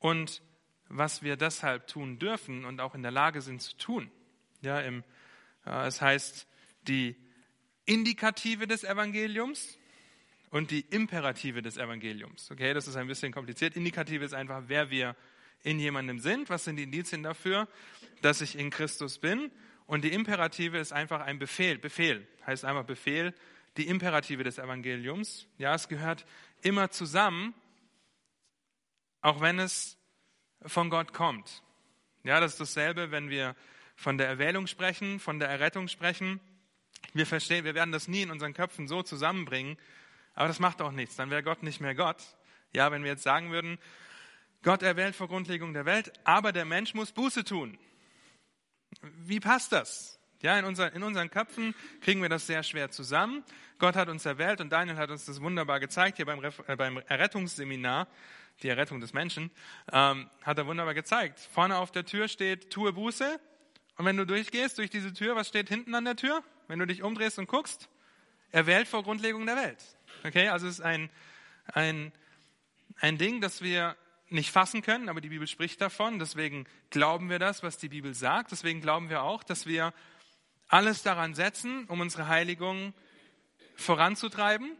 und 0.00 0.42
was 0.88 1.22
wir 1.22 1.36
deshalb 1.36 1.86
tun 1.86 2.18
dürfen 2.18 2.64
und 2.64 2.80
auch 2.80 2.96
in 2.96 3.02
der 3.02 3.12
Lage 3.12 3.40
sind 3.40 3.62
zu 3.62 3.76
tun. 3.76 4.10
Ja, 4.62 4.80
im, 4.80 5.04
äh, 5.64 5.86
es 5.86 6.00
heißt 6.00 6.48
die 6.88 7.14
Indikative 7.84 8.66
des 8.66 8.82
Evangeliums 8.82 9.78
und 10.50 10.72
die 10.72 10.80
Imperative 10.90 11.62
des 11.62 11.76
Evangeliums. 11.76 12.50
Okay, 12.50 12.74
das 12.74 12.88
ist 12.88 12.96
ein 12.96 13.06
bisschen 13.06 13.30
kompliziert. 13.30 13.76
Indikative 13.76 14.24
ist 14.24 14.34
einfach, 14.34 14.64
wer 14.66 14.90
wir 14.90 15.14
in 15.62 15.78
jemandem 15.78 16.18
sind. 16.18 16.50
Was 16.50 16.64
sind 16.64 16.76
die 16.76 16.84
Indizien 16.84 17.22
dafür, 17.22 17.68
dass 18.22 18.40
ich 18.40 18.58
in 18.58 18.70
Christus 18.70 19.18
bin? 19.18 19.50
Und 19.86 20.04
die 20.04 20.12
Imperative 20.12 20.78
ist 20.78 20.92
einfach 20.92 21.20
ein 21.20 21.38
Befehl. 21.38 21.78
Befehl 21.78 22.26
heißt 22.46 22.64
einfach 22.64 22.84
Befehl. 22.84 23.34
Die 23.76 23.88
Imperative 23.88 24.44
des 24.44 24.58
Evangeliums. 24.58 25.46
Ja, 25.56 25.74
es 25.74 25.88
gehört 25.88 26.26
immer 26.62 26.90
zusammen, 26.90 27.54
auch 29.20 29.40
wenn 29.40 29.58
es 29.58 29.96
von 30.62 30.90
Gott 30.90 31.12
kommt. 31.12 31.62
Ja, 32.24 32.40
das 32.40 32.52
ist 32.52 32.60
dasselbe, 32.60 33.10
wenn 33.10 33.30
wir 33.30 33.54
von 33.94 34.18
der 34.18 34.28
Erwählung 34.28 34.66
sprechen, 34.66 35.20
von 35.20 35.38
der 35.38 35.48
Errettung 35.48 35.88
sprechen. 35.88 36.40
Wir 37.14 37.26
verstehen, 37.26 37.64
wir 37.64 37.74
werden 37.74 37.92
das 37.92 38.08
nie 38.08 38.22
in 38.22 38.30
unseren 38.30 38.54
Köpfen 38.54 38.88
so 38.88 39.02
zusammenbringen, 39.02 39.78
aber 40.34 40.48
das 40.48 40.60
macht 40.60 40.82
auch 40.82 40.92
nichts. 40.92 41.16
Dann 41.16 41.30
wäre 41.30 41.42
Gott 41.42 41.62
nicht 41.62 41.80
mehr 41.80 41.94
Gott. 41.94 42.22
Ja, 42.72 42.92
wenn 42.92 43.02
wir 43.02 43.12
jetzt 43.12 43.22
sagen 43.22 43.50
würden, 43.50 43.78
Gott 44.62 44.82
erwählt 44.82 45.14
vor 45.14 45.28
Grundlegung 45.28 45.72
der 45.72 45.84
Welt, 45.84 46.12
aber 46.24 46.52
der 46.52 46.64
Mensch 46.64 46.94
muss 46.94 47.12
Buße 47.12 47.44
tun. 47.44 47.78
Wie 49.00 49.40
passt 49.40 49.72
das? 49.72 50.18
Ja, 50.40 50.58
in, 50.58 50.64
unser, 50.64 50.92
in 50.92 51.02
unseren 51.02 51.30
Köpfen 51.30 51.74
kriegen 52.00 52.22
wir 52.22 52.28
das 52.28 52.46
sehr 52.46 52.62
schwer 52.62 52.90
zusammen. 52.90 53.44
Gott 53.78 53.96
hat 53.96 54.08
uns 54.08 54.24
erwählt 54.24 54.60
und 54.60 54.70
Daniel 54.70 54.96
hat 54.96 55.10
uns 55.10 55.24
das 55.24 55.40
wunderbar 55.40 55.80
gezeigt 55.80 56.16
hier 56.16 56.26
beim, 56.26 56.42
äh, 56.44 56.76
beim 56.76 56.98
Errettungsseminar, 57.08 58.06
die 58.62 58.68
Errettung 58.68 59.00
des 59.00 59.12
Menschen, 59.12 59.50
ähm, 59.92 60.30
hat 60.42 60.58
er 60.58 60.66
wunderbar 60.66 60.94
gezeigt. 60.94 61.40
Vorne 61.40 61.76
auf 61.76 61.90
der 61.90 62.04
Tür 62.04 62.28
steht, 62.28 62.70
tue 62.70 62.92
Buße. 62.92 63.40
Und 63.96 64.04
wenn 64.04 64.16
du 64.16 64.26
durchgehst 64.26 64.78
durch 64.78 64.90
diese 64.90 65.12
Tür, 65.12 65.34
was 65.34 65.48
steht 65.48 65.68
hinten 65.68 65.94
an 65.94 66.04
der 66.04 66.16
Tür? 66.16 66.42
Wenn 66.68 66.78
du 66.78 66.86
dich 66.86 67.02
umdrehst 67.02 67.38
und 67.38 67.48
guckst, 67.48 67.88
erwählt 68.50 68.86
vor 68.86 69.02
Grundlegung 69.02 69.44
der 69.46 69.56
Welt. 69.56 69.82
Okay, 70.24 70.48
also 70.48 70.68
es 70.68 70.74
ist 70.74 70.84
ein, 70.84 71.10
ein, 71.66 72.12
ein 73.00 73.18
Ding, 73.18 73.40
das 73.40 73.60
wir 73.60 73.96
nicht 74.30 74.50
fassen 74.50 74.82
können, 74.82 75.08
aber 75.08 75.20
die 75.20 75.30
Bibel 75.30 75.46
spricht 75.46 75.80
davon. 75.80 76.18
Deswegen 76.18 76.66
glauben 76.90 77.30
wir 77.30 77.38
das, 77.38 77.62
was 77.62 77.78
die 77.78 77.88
Bibel 77.88 78.14
sagt. 78.14 78.52
Deswegen 78.52 78.80
glauben 78.80 79.08
wir 79.08 79.22
auch, 79.22 79.42
dass 79.42 79.66
wir 79.66 79.92
alles 80.68 81.02
daran 81.02 81.34
setzen, 81.34 81.86
um 81.86 82.00
unsere 82.00 82.28
Heiligung 82.28 82.92
voranzutreiben, 83.76 84.76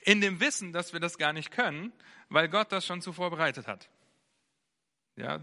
in 0.00 0.20
dem 0.20 0.40
Wissen, 0.40 0.72
dass 0.72 0.92
wir 0.92 1.00
das 1.00 1.18
gar 1.18 1.32
nicht 1.32 1.50
können, 1.50 1.92
weil 2.28 2.48
Gott 2.48 2.72
das 2.72 2.84
schon 2.84 3.02
zuvor 3.02 3.30
bereitet 3.30 3.68
hat. 3.68 3.88
Ja, 5.16 5.40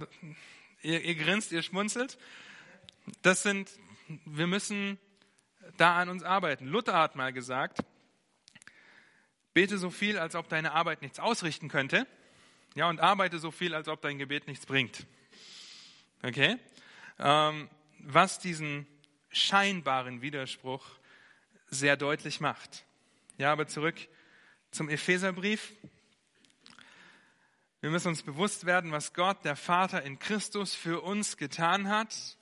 ihr, 0.82 1.02
ihr 1.04 1.16
grinst, 1.16 1.52
ihr 1.52 1.62
schmunzelt. 1.62 2.18
Das 3.22 3.44
sind, 3.44 3.70
wir 4.26 4.48
müssen 4.48 5.00
da 5.78 5.98
an 5.98 6.10
uns 6.10 6.24
arbeiten. 6.24 6.66
Luther 6.66 6.94
hat 6.94 7.16
mal 7.16 7.32
gesagt, 7.32 7.80
bete 9.54 9.78
so 9.78 9.90
viel, 9.90 10.18
als 10.18 10.36
ob 10.36 10.50
deine 10.50 10.74
Arbeit 10.74 11.02
nichts 11.02 11.20
ausrichten 11.20 11.70
könnte. 11.70 12.08
Ja, 12.76 12.90
und 12.90 13.00
arbeite 13.00 13.40
so 13.40 13.52
viel, 13.52 13.74
als 13.74 13.88
ob 13.88 14.02
dein 14.02 14.18
Gebet 14.18 14.48
nichts 14.48 14.66
bringt. 14.66 15.06
Okay? 16.24 16.58
Ähm, 17.18 17.70
was 18.00 18.40
diesen 18.40 18.88
scheinbaren 19.32 20.22
Widerspruch 20.22 20.86
sehr 21.70 21.98
deutlich 21.98 22.40
macht. 22.40 22.86
Ja, 23.38 23.52
aber 23.52 23.68
zurück 23.68 23.96
zum 24.72 24.90
Epheserbrief. 24.90 25.74
Wir 27.82 27.90
müssen 27.90 28.10
uns 28.10 28.24
bewusst 28.24 28.66
werden, 28.66 28.92
was 28.92 29.14
Gott, 29.14 29.46
der 29.46 29.56
Vater 29.56 30.04
in 30.04 30.20
Christus 30.20 30.76
für 30.76 31.02
uns 31.02 31.38
getan 31.38 31.88
hat. 31.88 32.38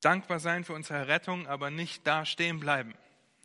Dankbar 0.00 0.38
sein 0.38 0.64
für 0.64 0.74
unsere 0.74 1.08
Rettung, 1.08 1.46
aber 1.46 1.70
nicht 1.70 2.06
da 2.06 2.26
stehen 2.26 2.60
bleiben. 2.60 2.94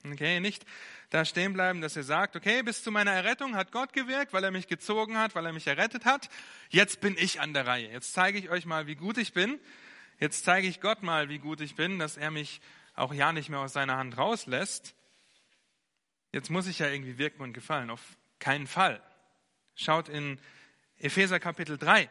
Okay, 0.05 0.39
nicht 0.39 0.65
da 1.13 1.25
stehen 1.25 1.53
bleiben, 1.53 1.79
dass 1.79 1.95
ihr 1.95 2.03
sagt, 2.03 2.35
okay, 2.35 2.63
bis 2.63 2.81
zu 2.81 2.89
meiner 2.89 3.11
Errettung 3.11 3.55
hat 3.55 3.71
Gott 3.71 3.93
gewirkt, 3.93 4.33
weil 4.33 4.43
er 4.43 4.49
mich 4.49 4.65
gezogen 4.65 5.15
hat, 5.15 5.35
weil 5.35 5.45
er 5.45 5.53
mich 5.53 5.67
errettet 5.67 6.05
hat. 6.05 6.27
Jetzt 6.69 7.01
bin 7.01 7.15
ich 7.19 7.39
an 7.39 7.53
der 7.53 7.67
Reihe. 7.67 7.87
Jetzt 7.91 8.13
zeige 8.13 8.39
ich 8.39 8.49
euch 8.49 8.65
mal, 8.65 8.87
wie 8.87 8.95
gut 8.95 9.19
ich 9.19 9.31
bin. 9.31 9.59
Jetzt 10.19 10.43
zeige 10.43 10.67
ich 10.67 10.81
Gott 10.81 11.03
mal, 11.03 11.29
wie 11.29 11.37
gut 11.37 11.61
ich 11.61 11.75
bin, 11.75 11.99
dass 11.99 12.17
er 12.17 12.31
mich 12.31 12.61
auch 12.95 13.13
ja 13.13 13.31
nicht 13.31 13.49
mehr 13.49 13.59
aus 13.59 13.73
seiner 13.73 13.97
Hand 13.97 14.17
rauslässt. 14.17 14.95
Jetzt 16.31 16.49
muss 16.49 16.65
ich 16.65 16.79
ja 16.79 16.89
irgendwie 16.89 17.19
wirken 17.19 17.43
und 17.43 17.53
gefallen. 17.53 17.91
Auf 17.91 18.01
keinen 18.39 18.65
Fall. 18.65 18.99
Schaut 19.75 20.09
in 20.09 20.39
Epheser 20.97 21.39
Kapitel 21.39 21.77
3. 21.77 22.09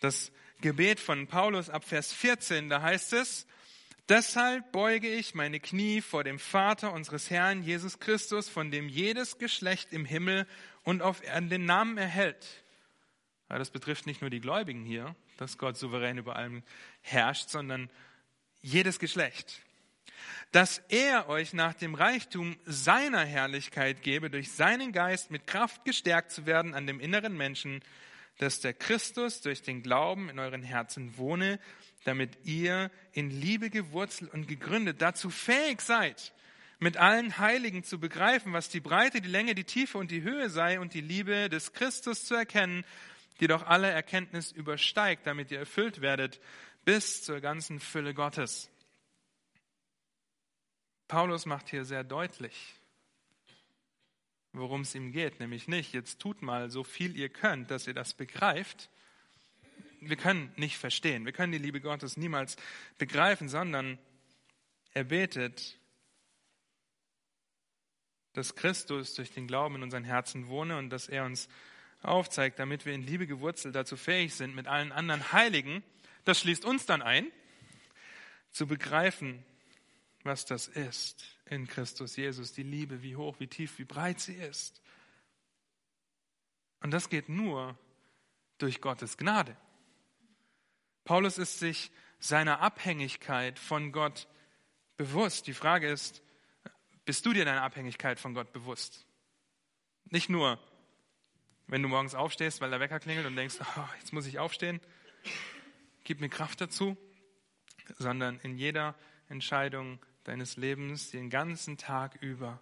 Das 0.00 0.30
Gebet 0.60 1.00
von 1.00 1.26
Paulus 1.26 1.70
ab 1.70 1.84
Vers 1.84 2.12
14, 2.12 2.68
da 2.68 2.82
heißt 2.82 3.14
es, 3.14 3.46
Deshalb 4.14 4.72
beuge 4.72 5.08
ich 5.08 5.34
meine 5.34 5.58
Knie 5.58 6.02
vor 6.02 6.22
dem 6.22 6.38
Vater 6.38 6.92
unseres 6.92 7.30
Herrn 7.30 7.62
Jesus 7.62 7.98
Christus, 7.98 8.46
von 8.46 8.70
dem 8.70 8.90
jedes 8.90 9.38
Geschlecht 9.38 9.94
im 9.94 10.04
Himmel 10.04 10.46
und 10.82 11.00
auf 11.00 11.24
Erden 11.24 11.48
den 11.48 11.64
Namen 11.64 11.96
erhält. 11.96 12.62
Ja, 13.48 13.56
das 13.56 13.70
betrifft 13.70 14.04
nicht 14.04 14.20
nur 14.20 14.28
die 14.28 14.42
Gläubigen 14.42 14.84
hier, 14.84 15.16
dass 15.38 15.56
Gott 15.56 15.78
souverän 15.78 16.18
über 16.18 16.36
allem 16.36 16.62
herrscht, 17.00 17.48
sondern 17.48 17.88
jedes 18.60 18.98
Geschlecht. 18.98 19.62
Dass 20.50 20.82
er 20.90 21.30
euch 21.30 21.54
nach 21.54 21.72
dem 21.72 21.94
Reichtum 21.94 22.58
seiner 22.66 23.24
Herrlichkeit 23.24 24.02
gebe, 24.02 24.28
durch 24.28 24.52
seinen 24.52 24.92
Geist 24.92 25.30
mit 25.30 25.46
Kraft 25.46 25.86
gestärkt 25.86 26.32
zu 26.32 26.44
werden 26.44 26.74
an 26.74 26.86
dem 26.86 27.00
inneren 27.00 27.34
Menschen, 27.34 27.80
dass 28.38 28.60
der 28.60 28.74
Christus 28.74 29.40
durch 29.40 29.62
den 29.62 29.82
Glauben 29.82 30.28
in 30.28 30.38
euren 30.38 30.62
Herzen 30.62 31.16
wohne, 31.16 31.60
damit 32.04 32.44
ihr 32.44 32.90
in 33.12 33.30
Liebe 33.30 33.70
gewurzelt 33.70 34.32
und 34.32 34.48
gegründet 34.48 35.00
dazu 35.00 35.30
fähig 35.30 35.80
seid, 35.80 36.32
mit 36.78 36.96
allen 36.96 37.38
Heiligen 37.38 37.84
zu 37.84 38.00
begreifen, 38.00 38.52
was 38.52 38.68
die 38.68 38.80
Breite, 38.80 39.20
die 39.20 39.28
Länge, 39.28 39.54
die 39.54 39.64
Tiefe 39.64 39.98
und 39.98 40.10
die 40.10 40.22
Höhe 40.22 40.50
sei 40.50 40.80
und 40.80 40.94
die 40.94 41.00
Liebe 41.00 41.48
des 41.48 41.72
Christus 41.72 42.24
zu 42.24 42.34
erkennen, 42.34 42.84
die 43.40 43.46
doch 43.46 43.66
alle 43.66 43.88
Erkenntnis 43.88 44.50
übersteigt, 44.50 45.26
damit 45.26 45.50
ihr 45.50 45.60
erfüllt 45.60 46.00
werdet 46.00 46.40
bis 46.84 47.22
zur 47.22 47.40
ganzen 47.40 47.78
Fülle 47.78 48.14
Gottes. 48.14 48.68
Paulus 51.06 51.46
macht 51.46 51.68
hier 51.68 51.84
sehr 51.84 52.04
deutlich, 52.04 52.74
worum 54.52 54.82
es 54.82 54.94
ihm 54.94 55.12
geht, 55.12 55.40
nämlich 55.40 55.68
nicht, 55.68 55.94
jetzt 55.94 56.20
tut 56.20 56.42
mal 56.42 56.70
so 56.70 56.84
viel 56.84 57.16
ihr 57.16 57.28
könnt, 57.28 57.70
dass 57.70 57.86
ihr 57.86 57.94
das 57.94 58.14
begreift, 58.14 58.90
wir 60.00 60.16
können 60.16 60.52
nicht 60.56 60.76
verstehen, 60.76 61.24
wir 61.24 61.32
können 61.32 61.52
die 61.52 61.58
Liebe 61.58 61.80
Gottes 61.80 62.16
niemals 62.16 62.56
begreifen, 62.98 63.48
sondern 63.48 63.98
er 64.94 65.04
betet, 65.04 65.78
dass 68.32 68.54
Christus 68.54 69.14
durch 69.14 69.32
den 69.32 69.46
Glauben 69.46 69.76
in 69.76 69.82
unseren 69.82 70.04
Herzen 70.04 70.48
wohne 70.48 70.78
und 70.78 70.90
dass 70.90 71.08
er 71.08 71.24
uns 71.24 71.48
aufzeigt, 72.02 72.58
damit 72.58 72.84
wir 72.84 72.92
in 72.92 73.06
Liebe 73.06 73.26
gewurzelt 73.26 73.74
dazu 73.74 73.96
fähig 73.96 74.34
sind, 74.34 74.54
mit 74.54 74.66
allen 74.66 74.92
anderen 74.92 75.32
Heiligen, 75.32 75.82
das 76.24 76.40
schließt 76.40 76.64
uns 76.64 76.86
dann 76.86 77.02
ein, 77.02 77.30
zu 78.50 78.66
begreifen, 78.66 79.44
was 80.24 80.44
das 80.44 80.68
ist 80.68 81.24
in 81.46 81.66
Christus 81.66 82.16
Jesus, 82.16 82.52
die 82.52 82.62
Liebe, 82.62 83.02
wie 83.02 83.16
hoch, 83.16 83.40
wie 83.40 83.46
tief, 83.46 83.78
wie 83.78 83.84
breit 83.84 84.20
sie 84.20 84.34
ist. 84.34 84.82
Und 86.80 86.90
das 86.90 87.08
geht 87.08 87.28
nur 87.28 87.78
durch 88.58 88.80
Gottes 88.80 89.16
Gnade. 89.16 89.56
Paulus 91.04 91.38
ist 91.38 91.58
sich 91.58 91.90
seiner 92.18 92.60
Abhängigkeit 92.60 93.58
von 93.58 93.92
Gott 93.92 94.28
bewusst. 94.96 95.46
Die 95.46 95.54
Frage 95.54 95.90
ist, 95.90 96.22
bist 97.04 97.26
du 97.26 97.32
dir 97.32 97.44
deiner 97.44 97.62
Abhängigkeit 97.62 98.20
von 98.20 98.34
Gott 98.34 98.52
bewusst? 98.52 99.06
Nicht 100.04 100.28
nur, 100.28 100.58
wenn 101.66 101.82
du 101.82 101.88
morgens 101.88 102.14
aufstehst, 102.14 102.60
weil 102.60 102.70
der 102.70 102.80
Wecker 102.80 103.00
klingelt 103.00 103.26
und 103.26 103.34
denkst, 103.34 103.56
oh, 103.60 103.88
jetzt 103.98 104.12
muss 104.12 104.26
ich 104.26 104.38
aufstehen, 104.38 104.80
gib 106.04 106.20
mir 106.20 106.28
Kraft 106.28 106.60
dazu, 106.60 106.96
sondern 107.98 108.38
in 108.40 108.56
jeder 108.56 108.94
Entscheidung 109.28 109.98
deines 110.24 110.56
Lebens, 110.56 111.10
den 111.10 111.30
ganzen 111.30 111.78
Tag 111.78 112.16
über, 112.20 112.60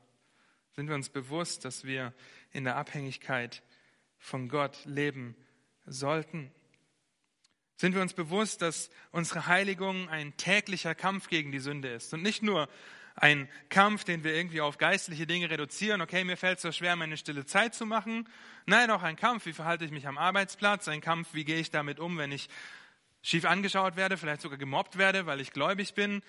sind 0.76 0.88
wir 0.88 0.94
uns 0.94 1.08
bewusst, 1.08 1.64
dass 1.64 1.84
wir 1.84 2.14
in 2.52 2.64
der 2.64 2.76
Abhängigkeit 2.76 3.62
von 4.18 4.48
Gott 4.48 4.78
leben 4.84 5.36
sollten. 5.86 6.50
Sind 7.76 7.94
wir 7.94 8.02
uns 8.02 8.14
bewusst, 8.14 8.62
dass 8.62 8.90
unsere 9.10 9.46
Heiligung 9.46 10.08
ein 10.08 10.36
täglicher 10.36 10.94
Kampf 10.94 11.28
gegen 11.28 11.50
die 11.50 11.58
Sünde 11.58 11.88
ist 11.88 12.12
und 12.12 12.22
nicht 12.22 12.42
nur 12.42 12.68
ein 13.16 13.48
Kampf, 13.68 14.04
den 14.04 14.24
wir 14.24 14.34
irgendwie 14.34 14.60
auf 14.60 14.78
geistliche 14.78 15.26
Dinge 15.26 15.50
reduzieren. 15.50 16.00
Okay, 16.00 16.24
mir 16.24 16.36
fällt 16.36 16.58
es 16.58 16.62
so 16.62 16.72
schwer, 16.72 16.96
meine 16.96 17.16
stille 17.16 17.44
Zeit 17.44 17.74
zu 17.74 17.84
machen. 17.84 18.28
Nein, 18.66 18.90
auch 18.90 19.02
ein 19.02 19.16
Kampf. 19.16 19.46
Wie 19.46 19.52
verhalte 19.52 19.84
ich 19.84 19.90
mich 19.90 20.06
am 20.06 20.16
Arbeitsplatz? 20.16 20.88
Ein 20.88 21.00
Kampf, 21.00 21.28
wie 21.32 21.44
gehe 21.44 21.58
ich 21.58 21.70
damit 21.70 21.98
um, 22.00 22.16
wenn 22.18 22.32
ich 22.32 22.48
schief 23.22 23.44
angeschaut 23.44 23.96
werde, 23.96 24.16
vielleicht 24.16 24.40
sogar 24.40 24.58
gemobbt 24.58 24.96
werde, 24.96 25.26
weil 25.26 25.40
ich 25.40 25.52
gläubig 25.52 25.94
bin. 25.94 26.22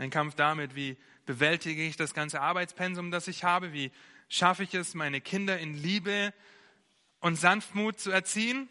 Ein 0.00 0.08
Kampf 0.08 0.34
damit, 0.34 0.74
wie 0.74 0.96
bewältige 1.26 1.82
ich 1.84 1.94
das 1.94 2.14
ganze 2.14 2.40
Arbeitspensum, 2.40 3.10
das 3.10 3.28
ich 3.28 3.44
habe? 3.44 3.74
Wie 3.74 3.92
schaffe 4.30 4.62
ich 4.62 4.72
es, 4.72 4.94
meine 4.94 5.20
Kinder 5.20 5.58
in 5.58 5.74
Liebe 5.74 6.32
und 7.20 7.36
Sanftmut 7.36 8.00
zu 8.00 8.10
erziehen? 8.10 8.68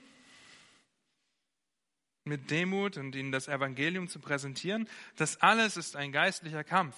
mit 2.25 2.51
Demut 2.51 2.97
und 2.97 3.15
ihnen 3.15 3.31
das 3.31 3.47
Evangelium 3.47 4.07
zu 4.07 4.19
präsentieren. 4.19 4.87
Das 5.15 5.41
alles 5.41 5.77
ist 5.77 5.95
ein 5.95 6.11
geistlicher 6.11 6.63
Kampf. 6.63 6.95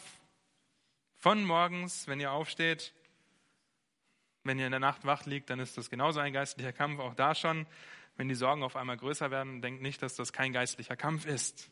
Von 1.16 1.46
morgens, 1.46 2.06
wenn 2.08 2.20
ihr 2.20 2.34
aufsteht, 2.34 2.94
wenn 4.44 4.60
ihr 4.60 4.66
in 4.66 4.72
der 4.72 4.82
Nacht 4.82 5.06
wach 5.06 5.26
liegt, 5.26 5.50
dann 5.50 5.60
ist 5.60 5.78
das 5.78 5.90
genauso 5.90 6.20
ein 6.20 6.34
geistlicher 6.34 6.74
Kampf. 6.74 7.00
Auch 7.00 7.14
da 7.14 7.34
schon, 7.34 7.66
wenn 8.18 8.28
die 8.28 8.36
Sorgen 8.36 8.62
auf 8.62 8.76
einmal 8.76 8.98
größer 8.98 9.32
werden, 9.32 9.62
denkt 9.62 9.82
nicht, 9.82 10.02
dass 10.02 10.16
das 10.16 10.34
kein 10.34 10.52
geistlicher 10.52 10.98
Kampf 10.98 11.26
ist. 11.26 11.72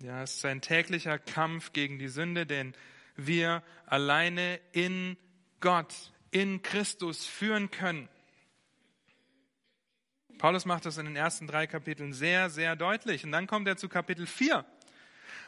Ja, 0.00 0.22
es 0.22 0.36
ist 0.36 0.44
ein 0.44 0.60
täglicher 0.60 1.18
Kampf 1.18 1.72
gegen 1.72 1.98
die 1.98 2.06
Sünde, 2.06 2.46
den 2.46 2.72
wir 3.16 3.64
alleine 3.84 4.60
in 4.70 5.16
Gott, 5.58 5.92
in 6.30 6.62
Christus 6.62 7.26
führen 7.26 7.72
können. 7.72 8.08
Paulus 10.38 10.66
macht 10.66 10.86
das 10.86 10.98
in 10.98 11.06
den 11.06 11.16
ersten 11.16 11.48
drei 11.48 11.66
Kapiteln 11.66 12.12
sehr, 12.12 12.48
sehr 12.48 12.76
deutlich. 12.76 13.24
Und 13.24 13.32
dann 13.32 13.48
kommt 13.48 13.66
er 13.66 13.76
zu 13.76 13.88
Kapitel 13.88 14.28
4 14.28 14.64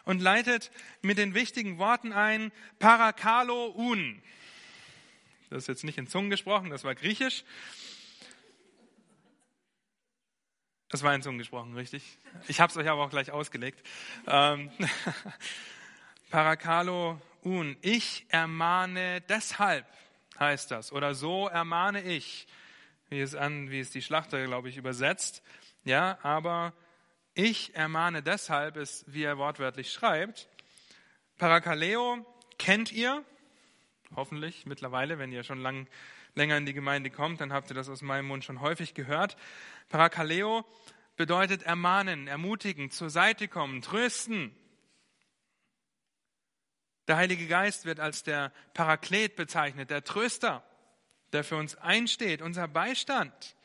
und 0.04 0.20
leitet 0.20 0.72
mit 1.00 1.16
den 1.16 1.34
wichtigen 1.34 1.78
Worten 1.78 2.12
ein, 2.12 2.50
Parakalo 2.80 3.72
un. 3.76 4.20
Das 5.48 5.62
ist 5.62 5.68
jetzt 5.68 5.84
nicht 5.84 5.96
in 5.98 6.08
Zungen 6.08 6.28
gesprochen, 6.28 6.70
das 6.70 6.82
war 6.82 6.96
griechisch. 6.96 7.44
Das 10.90 11.04
war 11.04 11.14
in 11.14 11.22
Zungen 11.22 11.38
gesprochen, 11.38 11.74
richtig? 11.76 12.18
Ich 12.48 12.60
habe 12.60 12.68
es 12.68 12.76
euch 12.76 12.88
aber 12.88 13.04
auch 13.04 13.10
gleich 13.10 13.30
ausgelegt. 13.30 13.80
Ähm, 14.26 14.72
Parakalo 16.30 17.20
un. 17.44 17.76
Ich 17.80 18.26
ermahne 18.28 19.20
deshalb, 19.20 19.86
heißt 20.40 20.72
das. 20.72 20.90
Oder 20.90 21.14
so 21.14 21.46
ermahne 21.46 22.02
ich, 22.02 22.48
wie 23.08 23.20
es 23.20 23.36
an, 23.36 23.70
wie 23.70 23.78
es 23.78 23.90
die 23.90 24.02
Schlachter, 24.02 24.44
glaube 24.44 24.68
ich, 24.68 24.78
übersetzt. 24.78 25.44
Ja, 25.84 26.18
aber 26.24 26.72
ich 27.34 27.72
ermahne 27.76 28.20
deshalb 28.20 28.76
ist, 28.76 29.04
wie 29.06 29.22
er 29.22 29.38
wortwörtlich 29.38 29.92
schreibt. 29.92 30.48
Parakaleo 31.38 32.26
kennt 32.58 32.90
ihr, 32.90 33.24
hoffentlich 34.16 34.66
mittlerweile, 34.66 35.20
wenn 35.20 35.30
ihr 35.30 35.44
schon 35.44 35.60
lang, 35.60 35.86
länger 36.34 36.56
in 36.56 36.66
die 36.66 36.72
Gemeinde 36.72 37.10
kommt, 37.10 37.40
dann 37.40 37.52
habt 37.52 37.70
ihr 37.70 37.74
das 37.74 37.88
aus 37.88 38.02
meinem 38.02 38.26
Mund 38.26 38.44
schon 38.44 38.60
häufig 38.60 38.94
gehört. 38.94 39.36
Parakaleo 39.88 40.64
bedeutet 41.16 41.62
ermahnen, 41.62 42.28
ermutigen, 42.28 42.90
zur 42.90 43.10
Seite 43.10 43.48
kommen, 43.48 43.82
trösten. 43.82 44.54
Der 47.08 47.16
Heilige 47.16 47.46
Geist 47.46 47.84
wird 47.84 48.00
als 48.00 48.22
der 48.22 48.52
Paraklet 48.72 49.36
bezeichnet, 49.36 49.90
der 49.90 50.04
Tröster, 50.04 50.64
der 51.32 51.44
für 51.44 51.56
uns 51.56 51.76
einsteht, 51.76 52.40
unser 52.40 52.68
Beistand. 52.68 53.56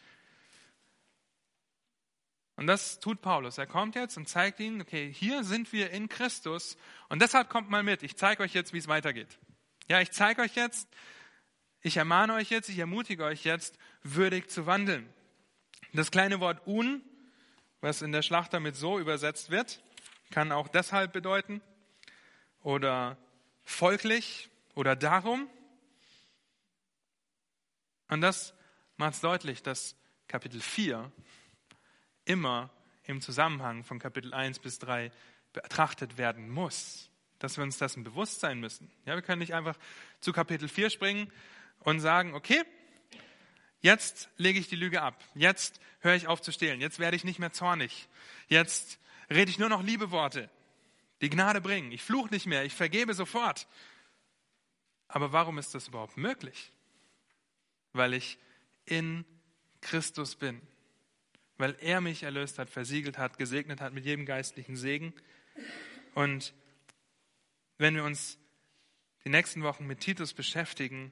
Und 2.57 2.67
das 2.67 2.99
tut 2.99 3.21
Paulus. 3.21 3.57
Er 3.57 3.67
kommt 3.67 3.95
jetzt 3.95 4.17
und 4.17 4.29
zeigt 4.29 4.59
ihnen, 4.59 4.81
okay, 4.81 5.11
hier 5.11 5.43
sind 5.43 5.73
wir 5.73 5.91
in 5.91 6.07
Christus 6.07 6.77
und 7.09 7.21
deshalb 7.21 7.49
kommt 7.49 7.69
mal 7.69 7.83
mit. 7.83 8.01
Ich 8.01 8.15
zeige 8.15 8.43
euch 8.43 8.53
jetzt, 8.53 8.73
wie 8.73 8.77
es 8.77 8.87
weitergeht. 8.87 9.39
Ja, 9.87 9.99
ich 9.99 10.11
zeige 10.11 10.41
euch 10.41 10.55
jetzt, 10.55 10.87
ich 11.85 11.97
ermahne 11.97 12.33
euch 12.33 12.49
jetzt, 12.49 12.67
ich 12.67 12.79
ermutige 12.79 13.23
euch 13.25 13.43
jetzt, 13.43 13.77
würdig 14.01 14.49
zu 14.49 14.65
wandeln. 14.65 15.07
Das 15.93 16.09
kleine 16.09 16.39
Wort 16.39 16.65
un, 16.65 17.03
was 17.79 18.01
in 18.01 18.11
der 18.11 18.23
Schlachter 18.23 18.59
mit 18.59 18.75
so 18.75 18.97
übersetzt 18.97 19.51
wird, 19.51 19.83
kann 20.31 20.51
auch 20.51 20.67
deshalb 20.67 21.13
bedeuten 21.13 21.61
oder 22.63 23.17
folglich 23.63 24.49
oder 24.73 24.95
darum. 24.95 25.47
Und 28.07 28.21
das 28.21 28.55
macht 28.97 29.13
es 29.13 29.21
deutlich, 29.21 29.61
dass 29.61 29.95
Kapitel 30.27 30.61
4 30.61 31.11
immer 32.25 32.71
im 33.03 33.21
Zusammenhang 33.21 33.83
von 33.83 33.99
Kapitel 33.99 34.33
1 34.33 34.57
bis 34.57 34.79
3 34.79 35.11
betrachtet 35.53 36.17
werden 36.17 36.49
muss. 36.49 37.11
Dass 37.37 37.57
wir 37.57 37.63
uns 37.63 37.77
dessen 37.77 38.03
bewusst 38.03 38.39
sein 38.39 38.59
müssen. 38.59 38.91
Ja, 39.05 39.13
wir 39.13 39.21
können 39.21 39.39
nicht 39.39 39.53
einfach 39.53 39.77
zu 40.19 40.33
Kapitel 40.33 40.67
4 40.67 40.89
springen 40.89 41.31
und 41.85 42.01
sagen, 42.01 42.33
okay, 42.33 42.61
jetzt 43.79 44.29
lege 44.35 44.59
ich 44.59 44.67
die 44.67 44.75
Lüge 44.75 45.01
ab. 45.01 45.23
Jetzt 45.33 45.79
höre 46.01 46.15
ich 46.15 46.27
auf 46.27 46.41
zu 46.41 46.51
stehlen. 46.51 46.81
Jetzt 46.81 46.99
werde 46.99 47.15
ich 47.15 47.23
nicht 47.23 47.39
mehr 47.39 47.53
zornig. 47.53 48.09
Jetzt 48.49 48.99
rede 49.29 49.49
ich 49.49 49.57
nur 49.57 49.69
noch 49.69 49.81
liebe 49.81 50.11
Worte, 50.11 50.49
die 51.21 51.29
Gnade 51.29 51.61
bringen. 51.61 51.93
Ich 51.93 52.03
fluche 52.03 52.29
nicht 52.29 52.45
mehr. 52.45 52.65
Ich 52.65 52.73
vergebe 52.73 53.13
sofort. 53.13 53.67
Aber 55.07 55.31
warum 55.31 55.57
ist 55.57 55.73
das 55.73 55.87
überhaupt 55.87 56.17
möglich? 56.17 56.73
Weil 57.93 58.13
ich 58.13 58.37
in 58.83 59.23
Christus 59.79 60.35
bin 60.35 60.61
weil 61.57 61.75
er 61.79 62.01
mich 62.01 62.23
erlöst 62.23 62.59
hat, 62.59 62.69
versiegelt 62.69 63.17
hat, 63.17 63.37
gesegnet 63.37 63.81
hat 63.81 63.93
mit 63.93 64.05
jedem 64.05 64.25
geistlichen 64.25 64.75
Segen. 64.75 65.13
Und 66.13 66.53
wenn 67.77 67.95
wir 67.95 68.03
uns 68.03 68.37
die 69.23 69.29
nächsten 69.29 69.63
Wochen 69.63 69.85
mit 69.87 70.01
Titus 70.01 70.33
beschäftigen, 70.33 71.11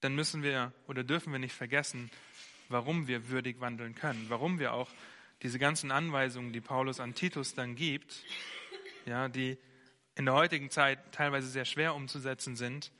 dann 0.00 0.14
müssen 0.14 0.42
wir 0.42 0.72
oder 0.86 1.04
dürfen 1.04 1.32
wir 1.32 1.38
nicht 1.38 1.54
vergessen, 1.54 2.10
warum 2.68 3.06
wir 3.06 3.28
würdig 3.28 3.60
wandeln 3.60 3.94
können, 3.94 4.26
warum 4.28 4.58
wir 4.58 4.72
auch 4.72 4.90
diese 5.42 5.58
ganzen 5.58 5.90
Anweisungen, 5.90 6.52
die 6.52 6.60
Paulus 6.60 7.00
an 7.00 7.14
Titus 7.14 7.54
dann 7.54 7.76
gibt, 7.76 8.24
ja, 9.04 9.28
die 9.28 9.58
in 10.14 10.24
der 10.24 10.34
heutigen 10.34 10.70
Zeit 10.70 11.12
teilweise 11.12 11.48
sehr 11.48 11.64
schwer 11.64 11.94
umzusetzen 11.94 12.56
sind, 12.56 12.92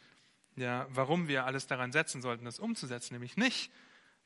ja, 0.57 0.87
warum 0.91 1.29
wir 1.29 1.47
alles 1.47 1.67
daran 1.67 1.93
setzen 1.93 2.23
sollten, 2.23 2.45
das 2.45 2.59
umzusetzen, 2.59 3.15
nämlich 3.15 3.37
nicht, 3.37 3.71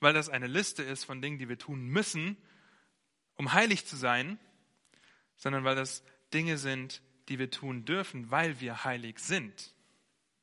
weil 0.01 0.13
das 0.13 0.29
eine 0.29 0.47
Liste 0.47 0.83
ist 0.83 1.05
von 1.05 1.23
Dingen, 1.23 1.39
die 1.39 1.49
wir 1.49 1.59
tun 1.59 1.87
müssen, 1.87 2.37
um 3.37 3.53
heilig 3.53 3.87
zu 3.87 3.97
sein, 3.97 4.39
sondern 5.37 5.65
weil 5.65 5.77
das 5.77 6.03
Dinge 6.35 6.59
sind, 6.59 7.03
die 7.29 7.39
wir 7.39 7.51
tun 7.51 7.85
dürfen, 7.85 8.31
weil 8.31 8.61
wir 8.61 8.85
heilig 8.85 9.19
sind. 9.19 9.75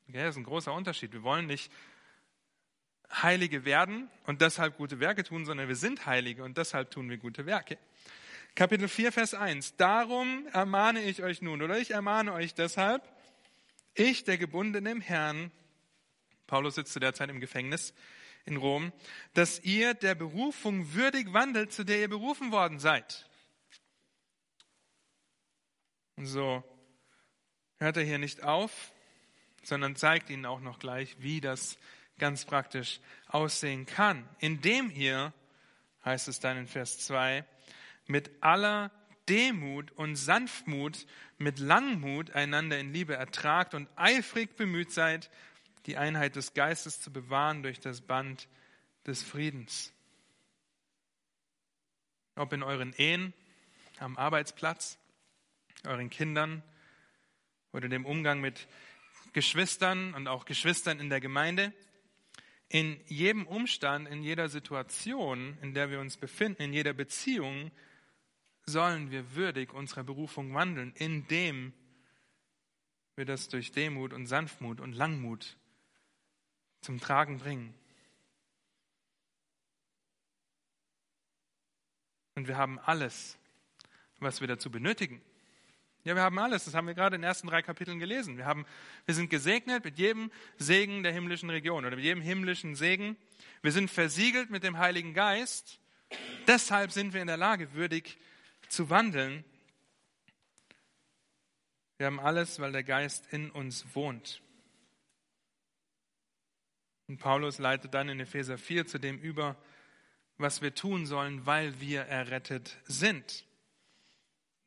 Okay, 0.08 0.22
das 0.22 0.34
ist 0.34 0.38
ein 0.38 0.44
großer 0.44 0.72
Unterschied. 0.72 1.12
Wir 1.12 1.22
wollen 1.22 1.46
nicht 1.46 1.70
Heilige 3.10 3.64
werden 3.64 4.10
und 4.26 4.40
deshalb 4.42 4.76
gute 4.76 5.00
Werke 5.00 5.24
tun, 5.24 5.44
sondern 5.44 5.68
wir 5.68 5.76
sind 5.76 6.06
Heilige 6.06 6.44
und 6.44 6.58
deshalb 6.58 6.90
tun 6.90 7.08
wir 7.08 7.16
gute 7.16 7.46
Werke. 7.46 7.78
Kapitel 8.54 8.88
4, 8.88 9.12
Vers 9.12 9.34
1. 9.34 9.76
Darum 9.76 10.46
ermahne 10.52 11.02
ich 11.02 11.22
euch 11.22 11.42
nun, 11.42 11.62
oder 11.62 11.78
ich 11.78 11.92
ermahne 11.92 12.32
euch 12.32 12.54
deshalb, 12.54 13.02
ich, 13.94 14.24
der 14.24 14.38
Gebundene 14.38 14.90
im 14.90 15.00
Herrn, 15.00 15.50
Paulus 16.46 16.74
sitzt 16.74 16.92
zu 16.92 17.00
der 17.00 17.14
Zeit 17.14 17.30
im 17.30 17.40
Gefängnis, 17.40 17.94
in 18.44 18.56
Rom, 18.56 18.92
dass 19.34 19.60
ihr 19.60 19.94
der 19.94 20.14
Berufung 20.14 20.94
würdig 20.94 21.32
wandelt, 21.32 21.72
zu 21.72 21.84
der 21.84 22.00
ihr 22.00 22.08
berufen 22.08 22.50
worden 22.50 22.78
seid. 22.78 23.28
Und 26.16 26.26
so 26.26 26.64
hört 27.78 27.96
er 27.96 28.02
hier 28.02 28.18
nicht 28.18 28.42
auf, 28.42 28.92
sondern 29.62 29.96
zeigt 29.96 30.30
ihnen 30.30 30.46
auch 30.46 30.60
noch 30.60 30.78
gleich, 30.78 31.16
wie 31.20 31.40
das 31.40 31.78
ganz 32.18 32.44
praktisch 32.44 33.00
aussehen 33.28 33.86
kann. 33.86 34.28
Indem 34.38 34.90
ihr, 34.90 35.32
heißt 36.04 36.28
es 36.28 36.40
dann 36.40 36.56
in 36.56 36.66
Vers 36.66 36.98
2, 37.00 37.44
mit 38.06 38.30
aller 38.40 38.90
Demut 39.28 39.92
und 39.92 40.16
Sanftmut, 40.16 41.06
mit 41.36 41.58
Langmut 41.58 42.30
einander 42.32 42.78
in 42.78 42.92
Liebe 42.92 43.14
ertragt 43.14 43.74
und 43.74 43.88
eifrig 43.96 44.56
bemüht 44.56 44.90
seid, 44.92 45.30
die 45.86 45.96
Einheit 45.96 46.36
des 46.36 46.54
Geistes 46.54 47.00
zu 47.00 47.12
bewahren 47.12 47.62
durch 47.62 47.80
das 47.80 48.00
Band 48.00 48.48
des 49.06 49.22
Friedens. 49.22 49.92
Ob 52.36 52.52
in 52.52 52.62
euren 52.62 52.92
Ehen, 52.94 53.34
am 53.98 54.16
Arbeitsplatz, 54.16 54.98
euren 55.86 56.10
Kindern 56.10 56.62
oder 57.72 57.88
dem 57.88 58.06
Umgang 58.06 58.40
mit 58.40 58.68
Geschwistern 59.32 60.14
und 60.14 60.28
auch 60.28 60.44
Geschwistern 60.44 61.00
in 61.00 61.10
der 61.10 61.20
Gemeinde. 61.20 61.72
In 62.68 63.00
jedem 63.06 63.46
Umstand, 63.46 64.08
in 64.08 64.22
jeder 64.22 64.48
Situation, 64.48 65.56
in 65.62 65.72
der 65.72 65.90
wir 65.90 66.00
uns 66.00 66.16
befinden, 66.16 66.62
in 66.62 66.72
jeder 66.72 66.92
Beziehung, 66.92 67.70
sollen 68.66 69.10
wir 69.10 69.34
würdig 69.34 69.72
unserer 69.72 70.04
Berufung 70.04 70.52
wandeln, 70.52 70.92
indem 70.96 71.72
wir 73.16 73.24
das 73.24 73.48
durch 73.48 73.72
Demut 73.72 74.12
und 74.12 74.26
Sanftmut 74.26 74.80
und 74.80 74.92
Langmut 74.92 75.56
zum 76.82 77.00
Tragen 77.00 77.38
bringen. 77.38 77.74
Und 82.34 82.46
wir 82.46 82.56
haben 82.56 82.78
alles, 82.78 83.36
was 84.20 84.40
wir 84.40 84.46
dazu 84.46 84.70
benötigen. 84.70 85.20
Ja, 86.08 86.14
wir 86.14 86.22
haben 86.22 86.38
alles. 86.38 86.64
Das 86.64 86.72
haben 86.72 86.86
wir 86.86 86.94
gerade 86.94 87.16
in 87.16 87.20
den 87.20 87.28
ersten 87.28 87.48
drei 87.48 87.60
Kapiteln 87.60 87.98
gelesen. 87.98 88.38
Wir, 88.38 88.46
haben, 88.46 88.64
wir 89.04 89.14
sind 89.14 89.28
gesegnet 89.28 89.84
mit 89.84 89.98
jedem 89.98 90.30
Segen 90.56 91.02
der 91.02 91.12
himmlischen 91.12 91.50
Region 91.50 91.84
oder 91.84 91.96
mit 91.96 92.04
jedem 92.06 92.22
himmlischen 92.22 92.76
Segen. 92.76 93.18
Wir 93.60 93.72
sind 93.72 93.90
versiegelt 93.90 94.48
mit 94.48 94.62
dem 94.62 94.78
Heiligen 94.78 95.12
Geist. 95.12 95.80
Deshalb 96.46 96.92
sind 96.92 97.12
wir 97.12 97.20
in 97.20 97.26
der 97.26 97.36
Lage, 97.36 97.74
würdig 97.74 98.16
zu 98.70 98.88
wandeln. 98.88 99.44
Wir 101.98 102.06
haben 102.06 102.20
alles, 102.20 102.58
weil 102.58 102.72
der 102.72 102.84
Geist 102.84 103.30
in 103.30 103.50
uns 103.50 103.84
wohnt. 103.94 104.40
Und 107.06 107.18
Paulus 107.18 107.58
leitet 107.58 107.92
dann 107.92 108.08
in 108.08 108.18
Epheser 108.18 108.56
4 108.56 108.86
zu 108.86 108.98
dem 108.98 109.18
über, 109.18 109.56
was 110.38 110.62
wir 110.62 110.74
tun 110.74 111.04
sollen, 111.04 111.44
weil 111.44 111.78
wir 111.82 112.00
errettet 112.04 112.78
sind. 112.84 113.44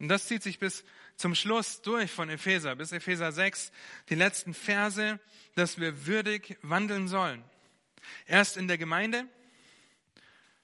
Und 0.02 0.08
das 0.08 0.28
zieht 0.28 0.42
sich 0.42 0.58
bis 0.58 0.84
zum 1.22 1.36
Schluss 1.36 1.82
durch 1.82 2.12
von 2.12 2.30
Epheser, 2.30 2.76
bis 2.76 2.92
Epheser 2.92 3.32
6, 3.32 3.72
die 4.10 4.16
letzten 4.16 4.54
Verse, 4.54 5.20
dass 5.56 5.80
wir 5.80 6.08
würdig 6.08 6.58
wandeln 6.64 7.08
sollen. 7.08 7.44
Erst 8.26 8.58
in 8.58 8.68
der 8.68 8.80
Gemeinde, 8.80 9.28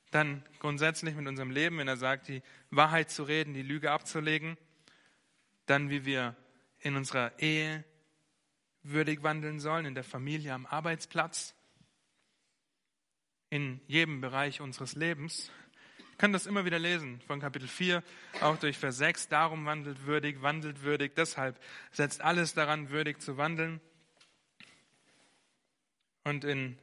dann 0.09 0.43
grundsätzlich 0.59 1.15
mit 1.15 1.27
unserem 1.27 1.51
Leben, 1.51 1.77
wenn 1.77 1.87
er 1.87 1.97
sagt, 1.97 2.27
die 2.27 2.41
Wahrheit 2.71 3.11
zu 3.11 3.23
reden, 3.23 3.53
die 3.53 3.61
Lüge 3.61 3.91
abzulegen, 3.91 4.57
dann 5.67 5.91
wie 5.91 6.05
wir 6.05 6.35
in 6.79 6.95
unserer 6.95 7.37
Ehe 7.39 7.83
würdig 8.81 9.21
wandeln 9.21 9.59
sollen, 9.59 9.85
in 9.85 9.95
der 9.95 10.03
Familie, 10.03 10.53
am 10.53 10.65
Arbeitsplatz, 10.65 11.53
in 13.49 13.79
jedem 13.85 14.21
Bereich 14.21 14.59
unseres 14.59 14.95
Lebens. 14.95 15.51
Können 16.17 16.33
das 16.33 16.47
immer 16.47 16.65
wieder 16.65 16.79
lesen, 16.79 17.21
von 17.27 17.39
Kapitel 17.39 17.67
4, 17.67 18.01
auch 18.41 18.57
durch 18.57 18.79
Vers 18.79 18.97
6. 18.97 19.27
Darum 19.27 19.67
wandelt 19.67 20.07
würdig, 20.07 20.41
wandelt 20.41 20.81
würdig, 20.81 21.13
deshalb 21.15 21.61
setzt 21.91 22.21
alles 22.21 22.55
daran, 22.55 22.89
würdig 22.89 23.21
zu 23.21 23.37
wandeln. 23.37 23.79
Und 26.23 26.43
in 26.43 26.79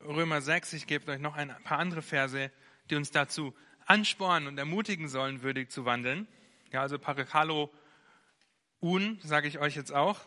Römer 0.00 0.40
6, 0.40 0.72
ich 0.72 0.88
gebe 0.88 1.12
euch 1.12 1.20
noch 1.20 1.36
ein 1.36 1.54
paar 1.62 1.78
andere 1.78 2.02
Verse, 2.02 2.50
die 2.90 2.96
uns 2.96 3.12
dazu 3.12 3.54
anspornen 3.84 4.48
und 4.48 4.58
ermutigen 4.58 5.08
sollen, 5.08 5.42
würdig 5.42 5.70
zu 5.70 5.84
wandeln. 5.84 6.26
Ja, 6.72 6.80
also 6.80 6.98
Parakalo 6.98 7.72
un, 8.80 9.20
sage 9.22 9.46
ich 9.46 9.60
euch 9.60 9.76
jetzt 9.76 9.92
auch. 9.92 10.18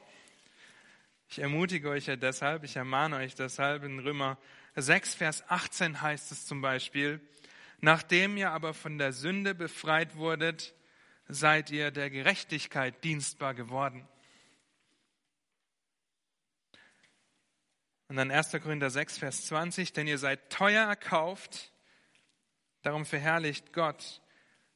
Ich 1.28 1.40
ermutige 1.40 1.90
euch 1.90 2.08
ja 2.08 2.16
deshalb, 2.16 2.64
ich 2.64 2.78
ermahne 2.78 3.18
euch 3.18 3.36
deshalb, 3.36 3.84
in 3.84 4.00
Römer 4.00 4.38
6, 4.76 5.16
Vers 5.16 5.44
18 5.50 6.02
heißt 6.02 6.32
es 6.32 6.46
zum 6.46 6.62
Beispiel, 6.62 7.22
nachdem 7.82 8.38
ihr 8.38 8.52
aber 8.52 8.74
von 8.74 8.98
der 8.98 9.14
Sünde 9.14 9.56
befreit 9.56 10.16
wurdet, 10.16 10.74
seid 11.28 11.70
ihr 11.70 11.92
der 11.92 12.10
Gerechtigkeit 12.10 13.04
dienstbar 13.04 13.54
geworden. 13.54 14.08
Und 18.10 18.16
dann 18.16 18.32
1. 18.32 18.52
Korinther 18.64 18.90
6, 18.90 19.20
Vers 19.20 19.46
20, 19.46 19.94
denn 19.94 20.08
ihr 20.08 20.18
seid 20.18 20.50
teuer 20.50 20.88
erkauft, 20.88 21.72
darum 22.82 23.06
verherrlicht 23.06 23.72
Gott 23.72 24.22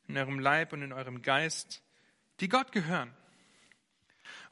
in 0.07 0.17
eurem 0.17 0.39
Leib 0.39 0.71
und 0.71 0.83
in 0.83 0.93
eurem 0.93 1.23
Geist, 1.23 1.81
die 2.39 2.49
Gott 2.49 2.71
gehören. 2.71 3.11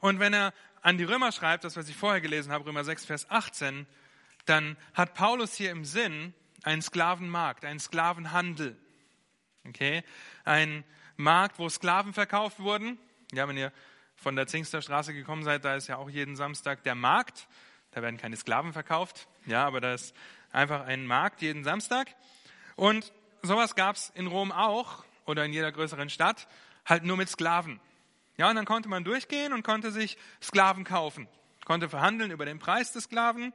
Und 0.00 0.18
wenn 0.18 0.34
er 0.34 0.52
an 0.80 0.98
die 0.98 1.04
Römer 1.04 1.30
schreibt, 1.30 1.62
das 1.62 1.76
was 1.76 1.88
ich 1.88 1.96
vorher 1.96 2.20
gelesen 2.20 2.50
habe, 2.50 2.66
Römer 2.66 2.82
6, 2.82 3.04
Vers 3.04 3.30
18, 3.30 3.86
dann 4.44 4.76
hat 4.94 5.14
Paulus 5.14 5.54
hier 5.54 5.70
im 5.70 5.84
Sinn 5.84 6.34
einen 6.62 6.82
Sklavenmarkt, 6.82 7.64
einen 7.64 7.80
Sklavenhandel. 7.80 8.76
Okay? 9.68 10.02
Ein 10.44 10.84
Markt, 11.16 11.58
wo 11.58 11.68
Sklaven 11.68 12.12
verkauft 12.12 12.60
wurden. 12.60 12.98
Ja, 13.32 13.48
wenn 13.48 13.56
ihr 13.56 13.72
von 14.16 14.36
der 14.36 14.46
Zingster 14.46 14.82
Straße 14.82 15.14
gekommen 15.14 15.42
seid, 15.42 15.64
da 15.64 15.74
ist 15.76 15.88
ja 15.88 15.96
auch 15.96 16.08
jeden 16.08 16.36
Samstag 16.36 16.82
der 16.84 16.94
Markt. 16.94 17.48
Da 17.92 18.02
werden 18.02 18.16
keine 18.16 18.36
Sklaven 18.36 18.72
verkauft. 18.72 19.28
Ja, 19.46 19.66
aber 19.66 19.80
da 19.80 19.94
ist 19.94 20.14
einfach 20.50 20.86
ein 20.86 21.06
Markt 21.06 21.42
jeden 21.42 21.64
Samstag. 21.64 22.08
Und 22.76 23.12
sowas 23.42 23.74
gab 23.74 23.96
es 23.96 24.10
in 24.14 24.26
Rom 24.26 24.52
auch 24.52 25.04
oder 25.24 25.44
in 25.44 25.52
jeder 25.52 25.72
größeren 25.72 26.10
Stadt, 26.10 26.48
halt 26.84 27.04
nur 27.04 27.16
mit 27.16 27.28
Sklaven. 27.28 27.80
Ja, 28.36 28.48
und 28.48 28.56
dann 28.56 28.64
konnte 28.64 28.88
man 28.88 29.04
durchgehen 29.04 29.52
und 29.52 29.62
konnte 29.62 29.92
sich 29.92 30.16
Sklaven 30.40 30.84
kaufen, 30.84 31.28
konnte 31.64 31.88
verhandeln 31.88 32.30
über 32.30 32.46
den 32.46 32.58
Preis 32.58 32.92
des 32.92 33.04
Sklaven. 33.04 33.52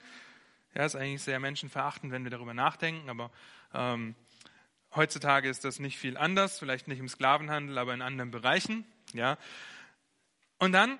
Ja, 0.77 0.85
ist 0.85 0.95
eigentlich 0.95 1.23
sehr 1.23 1.39
menschenverachtend, 1.39 2.11
wenn 2.11 2.23
wir 2.23 2.29
darüber 2.29 2.53
nachdenken, 2.53 3.09
aber 3.09 3.31
ähm, 3.73 4.13
heutzutage 4.93 5.49
ist 5.49 5.65
das 5.65 5.79
nicht 5.79 5.97
viel 5.97 6.17
anders, 6.17 6.59
vielleicht 6.59 6.87
nicht 6.87 6.99
im 6.99 7.09
Sklavenhandel, 7.09 7.79
aber 7.79 7.95
in 7.95 8.03
anderen 8.03 8.29
Bereichen. 8.29 8.85
Ja, 9.13 9.39
und 10.59 10.73
dann 10.73 10.99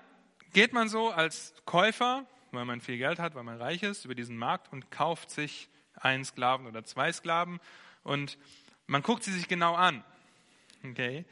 geht 0.52 0.72
man 0.72 0.88
so 0.88 1.10
als 1.10 1.54
Käufer, 1.64 2.26
weil 2.50 2.64
man 2.64 2.80
viel 2.80 2.98
Geld 2.98 3.20
hat, 3.20 3.36
weil 3.36 3.44
man 3.44 3.62
reich 3.62 3.84
ist, 3.84 4.04
über 4.04 4.16
diesen 4.16 4.36
Markt 4.36 4.72
und 4.72 4.90
kauft 4.90 5.30
sich 5.30 5.68
einen 5.94 6.24
Sklaven 6.24 6.66
oder 6.66 6.82
zwei 6.82 7.12
Sklaven 7.12 7.60
und 8.02 8.36
man 8.88 9.02
guckt 9.02 9.22
sie 9.22 9.32
sich 9.32 9.46
genau 9.46 9.76
an. 9.76 10.02
Okay? 10.82 11.24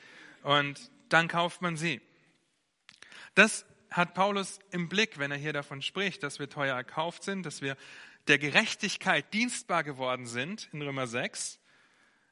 Und 0.44 0.92
dann 1.08 1.26
kauft 1.26 1.62
man 1.62 1.76
sie. 1.76 2.00
Das 3.34 3.66
hat 3.90 4.14
Paulus 4.14 4.60
im 4.70 4.88
Blick, 4.88 5.18
wenn 5.18 5.32
er 5.32 5.36
hier 5.36 5.52
davon 5.52 5.82
spricht, 5.82 6.22
dass 6.22 6.38
wir 6.38 6.48
teuer 6.48 6.76
erkauft 6.76 7.24
sind, 7.24 7.44
dass 7.44 7.60
wir 7.60 7.76
der 8.28 8.38
Gerechtigkeit 8.38 9.32
dienstbar 9.32 9.84
geworden 9.84 10.26
sind 10.26 10.68
in 10.72 10.82
Römer 10.82 11.06
6, 11.06 11.58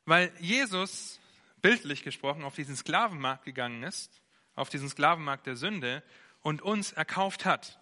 weil 0.05 0.33
Jesus, 0.41 1.21
bildlich 1.63 2.03
gesprochen, 2.03 2.45
auf 2.45 2.55
diesen 2.55 2.77
Sklavenmarkt 2.77 3.45
gegangen 3.45 3.83
ist, 3.83 4.21
auf 4.55 4.69
diesen 4.69 4.89
Sklavenmarkt 4.89 5.47
der 5.47 5.57
Sünde 5.57 6.03
und 6.43 6.63
uns 6.63 6.93
erkauft 6.93 7.45
hat. 7.45 7.81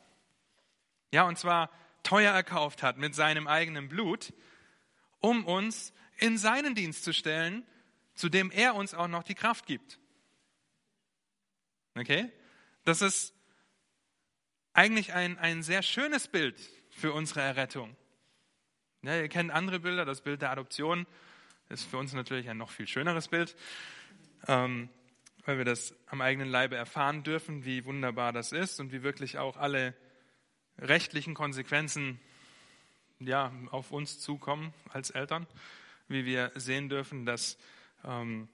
Ja, 1.10 1.24
und 1.24 1.38
zwar 1.38 1.70
teuer 2.02 2.32
erkauft 2.32 2.82
hat 2.82 2.98
mit 2.98 3.14
seinem 3.14 3.46
eigenen 3.46 3.88
Blut, 3.88 4.32
um 5.20 5.44
uns 5.44 5.92
in 6.18 6.38
seinen 6.38 6.74
Dienst 6.74 7.04
zu 7.04 7.12
stellen, 7.12 7.66
zu 8.14 8.28
dem 8.28 8.50
er 8.50 8.74
uns 8.74 8.94
auch 8.94 9.08
noch 9.08 9.22
die 9.22 9.34
Kraft 9.34 9.66
gibt. 9.66 9.98
Okay? 11.94 12.30
Das 12.84 13.02
ist 13.02 13.34
eigentlich 14.72 15.12
ein, 15.12 15.38
ein 15.38 15.62
sehr 15.62 15.82
schönes 15.82 16.28
Bild 16.28 16.58
für 16.90 17.12
unsere 17.12 17.40
Errettung. 17.40 17.96
Ja, 19.04 19.16
ihr 19.16 19.28
kennt 19.28 19.50
andere 19.50 19.80
Bilder, 19.80 20.04
das 20.04 20.20
Bild 20.20 20.42
der 20.42 20.52
Adoption 20.52 21.08
ist 21.68 21.82
für 21.82 21.98
uns 21.98 22.12
natürlich 22.12 22.48
ein 22.48 22.56
noch 22.56 22.70
viel 22.70 22.86
schöneres 22.86 23.26
Bild, 23.26 23.56
ähm, 24.46 24.90
weil 25.44 25.58
wir 25.58 25.64
das 25.64 25.92
am 26.06 26.20
eigenen 26.20 26.48
Leibe 26.48 26.76
erfahren 26.76 27.24
dürfen, 27.24 27.64
wie 27.64 27.84
wunderbar 27.84 28.32
das 28.32 28.52
ist 28.52 28.78
und 28.78 28.92
wie 28.92 29.02
wirklich 29.02 29.38
auch 29.38 29.56
alle 29.56 29.96
rechtlichen 30.78 31.34
Konsequenzen 31.34 32.20
ja, 33.18 33.52
auf 33.72 33.90
uns 33.90 34.20
zukommen 34.20 34.72
als 34.90 35.10
Eltern, 35.10 35.48
wie 36.06 36.24
wir 36.24 36.52
sehen 36.54 36.88
dürfen, 36.88 37.26
dass 37.26 37.58
ähm, 38.04 38.48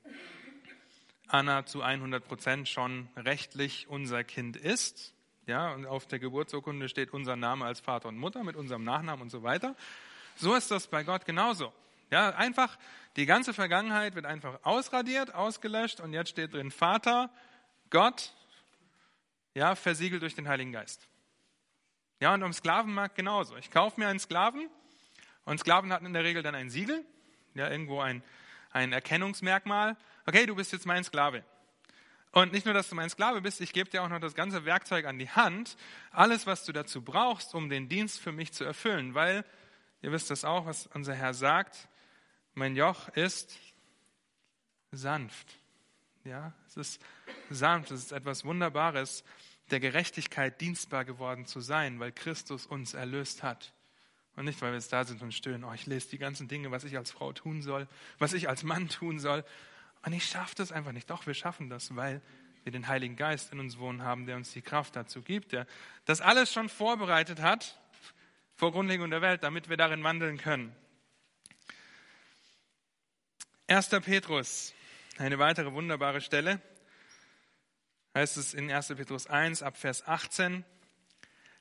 Anna 1.26 1.66
zu 1.66 1.82
100 1.82 2.26
Prozent 2.26 2.70
schon 2.70 3.10
rechtlich 3.16 3.86
unser 3.88 4.24
Kind 4.24 4.56
ist. 4.56 5.12
Ja, 5.46 5.74
und 5.74 5.84
auf 5.84 6.06
der 6.06 6.18
Geburtsurkunde 6.18 6.88
steht 6.88 7.12
unser 7.12 7.36
Name 7.36 7.66
als 7.66 7.80
Vater 7.80 8.08
und 8.08 8.16
Mutter 8.16 8.44
mit 8.44 8.56
unserem 8.56 8.84
Nachnamen 8.84 9.20
und 9.20 9.30
so 9.30 9.42
weiter. 9.42 9.76
So 10.38 10.54
ist 10.54 10.70
das 10.70 10.86
bei 10.86 11.04
Gott 11.04 11.24
genauso. 11.24 11.72
Ja, 12.10 12.30
einfach 12.30 12.78
die 13.16 13.26
ganze 13.26 13.52
Vergangenheit 13.52 14.14
wird 14.14 14.24
einfach 14.24 14.58
ausradiert, 14.62 15.34
ausgelöscht 15.34 16.00
und 16.00 16.12
jetzt 16.12 16.30
steht 16.30 16.54
drin 16.54 16.70
Vater, 16.70 17.30
Gott, 17.90 18.32
ja, 19.54 19.74
versiegelt 19.74 20.22
durch 20.22 20.34
den 20.34 20.48
Heiligen 20.48 20.72
Geist. 20.72 21.06
Ja, 22.20 22.34
und 22.34 22.42
am 22.42 22.52
Sklavenmarkt 22.52 23.16
genauso. 23.16 23.56
Ich 23.56 23.70
kaufe 23.70 24.00
mir 24.00 24.08
einen 24.08 24.18
Sklaven 24.18 24.68
und 25.44 25.60
Sklaven 25.60 25.92
hatten 25.92 26.06
in 26.06 26.12
der 26.12 26.24
Regel 26.24 26.42
dann 26.42 26.54
ein 26.54 26.70
Siegel, 26.70 27.04
ja, 27.54 27.68
irgendwo 27.70 28.00
ein, 28.00 28.22
ein 28.70 28.92
Erkennungsmerkmal 28.92 29.96
okay, 30.28 30.44
du 30.44 30.54
bist 30.54 30.72
jetzt 30.72 30.84
mein 30.84 31.04
Sklave. 31.04 31.42
Und 32.32 32.52
nicht 32.52 32.66
nur, 32.66 32.74
dass 32.74 32.90
du 32.90 32.94
mein 32.94 33.08
Sklave 33.08 33.40
bist, 33.40 33.62
ich 33.62 33.72
gebe 33.72 33.88
dir 33.88 34.02
auch 34.02 34.08
noch 34.10 34.20
das 34.20 34.34
ganze 34.34 34.66
Werkzeug 34.66 35.06
an 35.06 35.18
die 35.18 35.30
Hand, 35.30 35.76
alles, 36.10 36.46
was 36.46 36.66
du 36.66 36.72
dazu 36.72 37.00
brauchst, 37.02 37.54
um 37.54 37.70
den 37.70 37.88
Dienst 37.88 38.20
für 38.20 38.32
mich 38.32 38.52
zu 38.52 38.64
erfüllen. 38.64 39.14
Weil, 39.14 39.46
ihr 40.02 40.12
wisst 40.12 40.30
das 40.30 40.44
auch, 40.44 40.66
was 40.66 40.86
unser 40.88 41.14
Herr 41.14 41.34
sagt, 41.34 41.88
mein 42.54 42.76
Joch 42.76 43.08
ist 43.10 43.56
sanft. 44.90 45.58
Ja, 46.24 46.52
es 46.66 46.76
ist 46.76 47.02
sanft, 47.50 47.90
es 47.90 48.04
ist 48.04 48.12
etwas 48.12 48.44
Wunderbares, 48.44 49.24
der 49.70 49.80
Gerechtigkeit 49.80 50.60
dienstbar 50.60 51.04
geworden 51.04 51.46
zu 51.46 51.60
sein, 51.60 52.00
weil 52.00 52.12
Christus 52.12 52.66
uns 52.66 52.94
erlöst 52.94 53.42
hat. 53.42 53.72
Und 54.34 54.44
nicht, 54.44 54.60
weil 54.62 54.70
wir 54.70 54.76
jetzt 54.76 54.92
da 54.92 55.04
sind 55.04 55.20
und 55.22 55.32
stöhnen, 55.32 55.64
oh, 55.64 55.72
ich 55.72 55.86
lese 55.86 56.10
die 56.10 56.18
ganzen 56.18 56.48
Dinge, 56.48 56.70
was 56.70 56.84
ich 56.84 56.96
als 56.96 57.10
Frau 57.10 57.32
tun 57.32 57.60
soll, 57.60 57.88
was 58.18 58.32
ich 58.32 58.48
als 58.48 58.62
Mann 58.62 58.88
tun 58.88 59.18
soll. 59.18 59.44
Und 60.04 60.12
ich 60.12 60.26
schaffe 60.26 60.54
das 60.54 60.70
einfach 60.70 60.92
nicht. 60.92 61.10
Doch, 61.10 61.26
wir 61.26 61.34
schaffen 61.34 61.68
das, 61.68 61.94
weil 61.96 62.22
wir 62.62 62.72
den 62.72 62.86
Heiligen 62.86 63.16
Geist 63.16 63.52
in 63.52 63.60
uns 63.60 63.78
wohnen 63.78 64.02
haben, 64.02 64.26
der 64.26 64.36
uns 64.36 64.52
die 64.52 64.62
Kraft 64.62 64.94
dazu 64.94 65.22
gibt, 65.22 65.52
der 65.52 65.66
das 66.04 66.20
alles 66.20 66.52
schon 66.52 66.68
vorbereitet 66.68 67.40
hat 67.40 67.80
vor 68.58 68.72
Grundlegung 68.72 69.08
der 69.08 69.22
Welt, 69.22 69.44
damit 69.44 69.68
wir 69.68 69.76
darin 69.76 70.02
wandeln 70.02 70.36
können. 70.36 70.74
1. 73.68 73.90
Petrus, 74.04 74.74
eine 75.16 75.38
weitere 75.38 75.72
wunderbare 75.72 76.20
Stelle, 76.20 76.60
heißt 78.16 78.36
es 78.36 78.54
in 78.54 78.68
1. 78.68 78.88
Petrus 78.88 79.28
1 79.28 79.62
ab 79.62 79.76
Vers 79.76 80.04
18, 80.08 80.64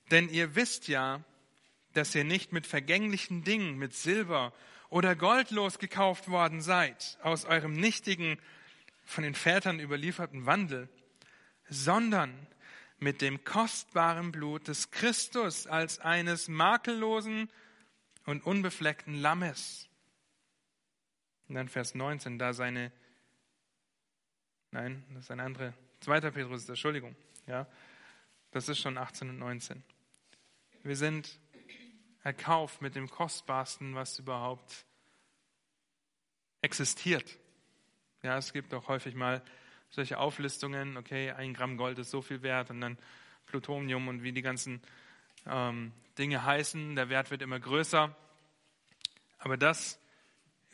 denn 0.09 0.27
ihr 0.29 0.55
wisst 0.55 0.87
ja, 0.87 1.23
dass 1.93 2.15
ihr 2.15 2.23
nicht 2.23 2.51
mit 2.51 2.65
vergänglichen 2.65 3.43
Dingen, 3.43 3.77
mit 3.77 3.93
Silber 3.93 4.51
oder 4.89 5.15
goldlos 5.15 5.77
gekauft 5.77 6.29
worden 6.29 6.61
seid 6.61 7.19
aus 7.21 7.45
eurem 7.45 7.73
nichtigen, 7.73 8.41
von 9.05 9.23
den 9.23 9.35
Vätern 9.35 9.79
überlieferten 9.79 10.47
Wandel, 10.47 10.89
sondern 11.69 12.47
mit 12.99 13.21
dem 13.21 13.43
kostbaren 13.43 14.31
Blut 14.31 14.67
des 14.67 14.91
Christus 14.91 15.67
als 15.67 15.99
eines 15.99 16.47
makellosen 16.47 17.49
und 18.25 18.45
unbefleckten 18.45 19.15
Lammes. 19.15 19.87
Und 21.47 21.55
dann 21.55 21.69
Vers 21.69 21.95
19, 21.95 22.39
da 22.39 22.53
seine, 22.53 22.91
nein, 24.71 25.05
das 25.13 25.25
ist 25.25 25.31
eine 25.31 25.43
andere, 25.43 25.73
2. 26.01 26.31
Petrus, 26.31 26.67
Entschuldigung, 26.67 27.15
ja, 27.45 27.67
das 28.51 28.69
ist 28.69 28.79
schon 28.79 28.97
18 28.97 29.29
und 29.29 29.39
19. 29.39 29.83
Wir 30.83 30.95
sind 30.95 31.39
erkauft 32.23 32.81
mit 32.81 32.95
dem 32.95 33.09
Kostbarsten, 33.09 33.95
was 33.95 34.19
überhaupt 34.19 34.85
existiert. 36.61 37.37
Ja, 38.23 38.37
es 38.37 38.51
gibt 38.51 38.73
auch 38.73 38.87
häufig 38.87 39.15
mal 39.15 39.41
solche 39.89 40.17
Auflistungen, 40.17 40.97
okay, 40.97 41.31
ein 41.31 41.53
Gramm 41.53 41.77
Gold 41.77 41.99
ist 41.99 42.11
so 42.11 42.21
viel 42.21 42.41
wert 42.41 42.69
und 42.69 42.81
dann 42.81 42.97
Plutonium 43.45 44.07
und 44.07 44.23
wie 44.23 44.31
die 44.31 44.41
ganzen 44.41 44.81
ähm, 45.45 45.93
Dinge 46.17 46.43
heißen, 46.43 46.95
der 46.95 47.09
Wert 47.09 47.31
wird 47.31 47.41
immer 47.41 47.59
größer. 47.59 48.15
Aber 49.39 49.57
das 49.57 49.99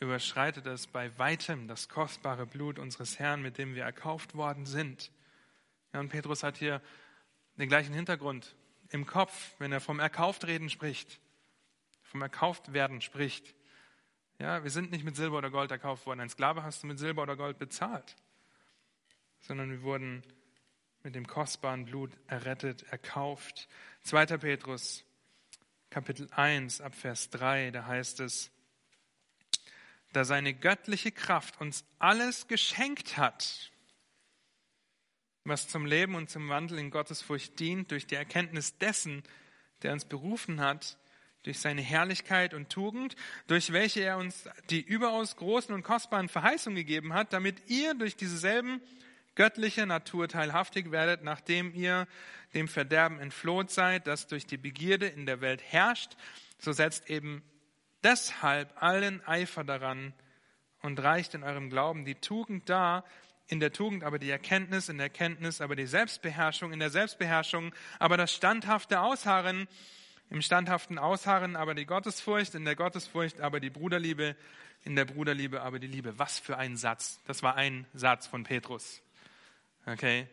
überschreitet 0.00 0.66
es 0.66 0.86
bei 0.86 1.16
weitem, 1.18 1.68
das 1.68 1.88
kostbare 1.88 2.46
Blut 2.46 2.78
unseres 2.78 3.18
Herrn, 3.18 3.42
mit 3.42 3.58
dem 3.58 3.74
wir 3.74 3.84
erkauft 3.84 4.34
worden 4.34 4.66
sind. 4.66 5.10
Ja, 5.92 6.00
und 6.00 6.08
Petrus 6.08 6.42
hat 6.42 6.58
hier 6.58 6.80
den 7.56 7.68
gleichen 7.68 7.94
Hintergrund 7.94 8.56
im 8.90 9.06
Kopf, 9.06 9.54
wenn 9.58 9.72
er 9.72 9.80
vom 9.80 10.00
Erkauft-Reden 10.00 10.70
spricht, 10.70 11.20
vom 12.02 12.22
Erkauft-Werden 12.22 13.00
spricht. 13.00 13.54
Ja, 14.38 14.64
wir 14.64 14.70
sind 14.70 14.90
nicht 14.90 15.04
mit 15.04 15.16
Silber 15.16 15.38
oder 15.38 15.50
Gold 15.50 15.70
erkauft 15.70 16.06
worden. 16.06 16.20
Ein 16.20 16.28
Sklave 16.28 16.62
hast 16.62 16.82
du 16.82 16.86
mit 16.88 16.98
Silber 16.98 17.22
oder 17.22 17.36
Gold 17.36 17.58
bezahlt, 17.58 18.16
sondern 19.46 19.70
wir 19.70 19.82
wurden 19.82 20.22
mit 21.02 21.14
dem 21.14 21.26
kostbaren 21.26 21.84
Blut 21.84 22.10
errettet, 22.26 22.82
erkauft. 22.84 23.68
2. 24.02 24.38
Petrus, 24.38 25.04
Kapitel 25.90 26.28
1, 26.32 26.80
Abvers 26.80 27.30
3, 27.30 27.70
da 27.70 27.86
heißt 27.86 28.20
es, 28.20 28.50
da 30.12 30.24
seine 30.24 30.54
göttliche 30.54 31.12
Kraft 31.12 31.60
uns 31.60 31.84
alles 31.98 32.48
geschenkt 32.48 33.16
hat, 33.16 33.70
was 35.44 35.68
zum 35.68 35.84
Leben 35.84 36.14
und 36.14 36.30
zum 36.30 36.48
Wandel 36.48 36.78
in 36.78 36.90
Gottesfurcht 36.90 37.58
dient, 37.60 37.90
durch 37.90 38.06
die 38.06 38.14
Erkenntnis 38.14 38.78
dessen, 38.78 39.22
der 39.82 39.92
uns 39.92 40.06
berufen 40.06 40.60
hat, 40.60 40.96
durch 41.42 41.58
seine 41.58 41.82
Herrlichkeit 41.82 42.54
und 42.54 42.70
Tugend, 42.70 43.16
durch 43.48 43.72
welche 43.72 44.00
er 44.00 44.16
uns 44.16 44.48
die 44.70 44.80
überaus 44.80 45.36
großen 45.36 45.74
und 45.74 45.82
kostbaren 45.82 46.30
Verheißungen 46.30 46.76
gegeben 46.76 47.12
hat, 47.12 47.34
damit 47.34 47.68
ihr 47.68 47.92
durch 47.92 48.16
dieselben 48.16 48.80
göttliche 49.34 49.86
Natur 49.86 50.28
teilhaftig 50.28 50.90
werdet, 50.90 51.22
nachdem 51.22 51.74
ihr 51.74 52.06
dem 52.54 52.68
Verderben 52.68 53.18
entfloht 53.18 53.70
seid, 53.70 54.06
das 54.06 54.26
durch 54.26 54.46
die 54.46 54.56
Begierde 54.56 55.06
in 55.06 55.26
der 55.26 55.40
Welt 55.40 55.62
herrscht, 55.62 56.16
so 56.58 56.72
setzt 56.72 57.10
eben 57.10 57.42
deshalb 58.02 58.82
allen 58.82 59.26
Eifer 59.26 59.64
daran 59.64 60.14
und 60.82 61.02
reicht 61.02 61.34
in 61.34 61.42
eurem 61.42 61.70
Glauben 61.70 62.04
die 62.04 62.14
Tugend 62.14 62.68
dar, 62.68 63.04
in 63.46 63.60
der 63.60 63.72
Tugend 63.72 64.04
aber 64.04 64.18
die 64.18 64.30
Erkenntnis, 64.30 64.88
in 64.88 64.98
der 64.98 65.06
Erkenntnis 65.06 65.60
aber 65.60 65.76
die 65.76 65.86
Selbstbeherrschung, 65.86 66.72
in 66.72 66.78
der 66.78 66.90
Selbstbeherrschung 66.90 67.74
aber 67.98 68.16
das 68.16 68.32
standhafte 68.32 69.00
Ausharren, 69.00 69.68
im 70.30 70.40
standhaften 70.40 70.98
Ausharren 70.98 71.54
aber 71.56 71.74
die 71.74 71.84
Gottesfurcht, 71.84 72.54
in 72.54 72.64
der 72.64 72.76
Gottesfurcht 72.76 73.40
aber 73.40 73.60
die 73.60 73.70
Bruderliebe, 73.70 74.36
in 74.82 74.96
der 74.96 75.04
Bruderliebe 75.04 75.62
aber 75.62 75.78
die 75.78 75.86
Liebe. 75.86 76.18
Was 76.18 76.38
für 76.38 76.56
ein 76.56 76.76
Satz. 76.76 77.20
Das 77.26 77.42
war 77.42 77.56
ein 77.56 77.86
Satz 77.92 78.26
von 78.26 78.44
Petrus. 78.44 79.03
Okay? 79.86 80.28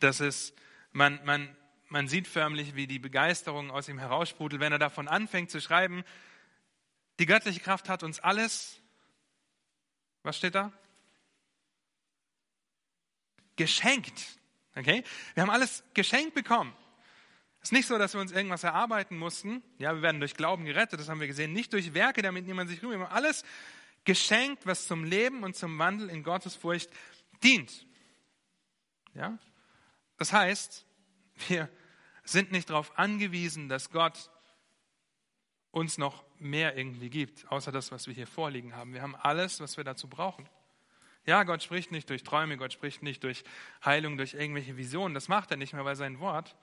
Das 0.00 0.20
ist, 0.20 0.54
man, 0.92 1.20
man, 1.24 1.54
man 1.88 2.08
sieht 2.08 2.26
förmlich, 2.26 2.74
wie 2.74 2.86
die 2.86 2.98
Begeisterung 2.98 3.70
aus 3.70 3.88
ihm 3.88 3.98
heraussprudelt, 3.98 4.60
wenn 4.60 4.72
er 4.72 4.78
davon 4.78 5.08
anfängt 5.08 5.50
zu 5.50 5.60
schreiben, 5.60 6.04
die 7.18 7.26
göttliche 7.26 7.60
Kraft 7.60 7.88
hat 7.88 8.02
uns 8.02 8.18
alles, 8.20 8.80
was 10.22 10.36
steht 10.36 10.54
da? 10.54 10.72
Geschenkt. 13.56 14.38
Okay? 14.74 15.04
Wir 15.34 15.42
haben 15.42 15.50
alles 15.50 15.84
geschenkt 15.92 16.34
bekommen. 16.34 16.74
Es 17.62 17.68
ist 17.68 17.72
nicht 17.72 17.86
so, 17.86 17.98
dass 17.98 18.14
wir 18.14 18.22
uns 18.22 18.32
irgendwas 18.32 18.64
erarbeiten 18.64 19.18
mussten. 19.18 19.62
Ja, 19.78 19.94
wir 19.94 20.00
werden 20.00 20.20
durch 20.20 20.34
Glauben 20.34 20.64
gerettet, 20.64 20.98
das 20.98 21.10
haben 21.10 21.20
wir 21.20 21.26
gesehen. 21.26 21.52
Nicht 21.52 21.74
durch 21.74 21.92
Werke, 21.92 22.22
damit 22.22 22.46
niemand 22.46 22.70
sich 22.70 22.82
rühmt. 22.82 22.92
Wir 22.92 23.00
haben 23.00 23.12
alles 23.14 23.44
geschenkt, 24.04 24.64
was 24.64 24.86
zum 24.86 25.04
Leben 25.04 25.42
und 25.42 25.54
zum 25.54 25.78
Wandel 25.78 26.08
in 26.08 26.22
Gottes 26.22 26.54
Furcht 26.56 26.88
dient. 27.42 27.86
Ja? 29.14 29.38
Das 30.16 30.32
heißt, 30.32 30.86
wir 31.48 31.68
sind 32.24 32.52
nicht 32.52 32.70
darauf 32.70 32.98
angewiesen, 32.98 33.68
dass 33.68 33.90
Gott 33.90 34.30
uns 35.70 35.98
noch 35.98 36.24
mehr 36.38 36.76
irgendwie 36.76 37.10
gibt, 37.10 37.50
außer 37.50 37.72
das, 37.72 37.92
was 37.92 38.06
wir 38.06 38.14
hier 38.14 38.26
vorliegen 38.26 38.74
haben. 38.74 38.92
Wir 38.92 39.02
haben 39.02 39.14
alles, 39.16 39.60
was 39.60 39.76
wir 39.76 39.84
dazu 39.84 40.08
brauchen. 40.08 40.48
Ja, 41.26 41.44
Gott 41.44 41.62
spricht 41.62 41.92
nicht 41.92 42.08
durch 42.10 42.22
Träume, 42.22 42.56
Gott 42.56 42.72
spricht 42.72 43.02
nicht 43.02 43.22
durch 43.24 43.44
Heilung, 43.84 44.16
durch 44.16 44.34
irgendwelche 44.34 44.76
Visionen. 44.76 45.14
Das 45.14 45.28
macht 45.28 45.50
er 45.50 45.56
nicht 45.56 45.72
mehr, 45.74 45.84
weil 45.84 45.96
sein 45.96 46.18
Wort 46.18 46.56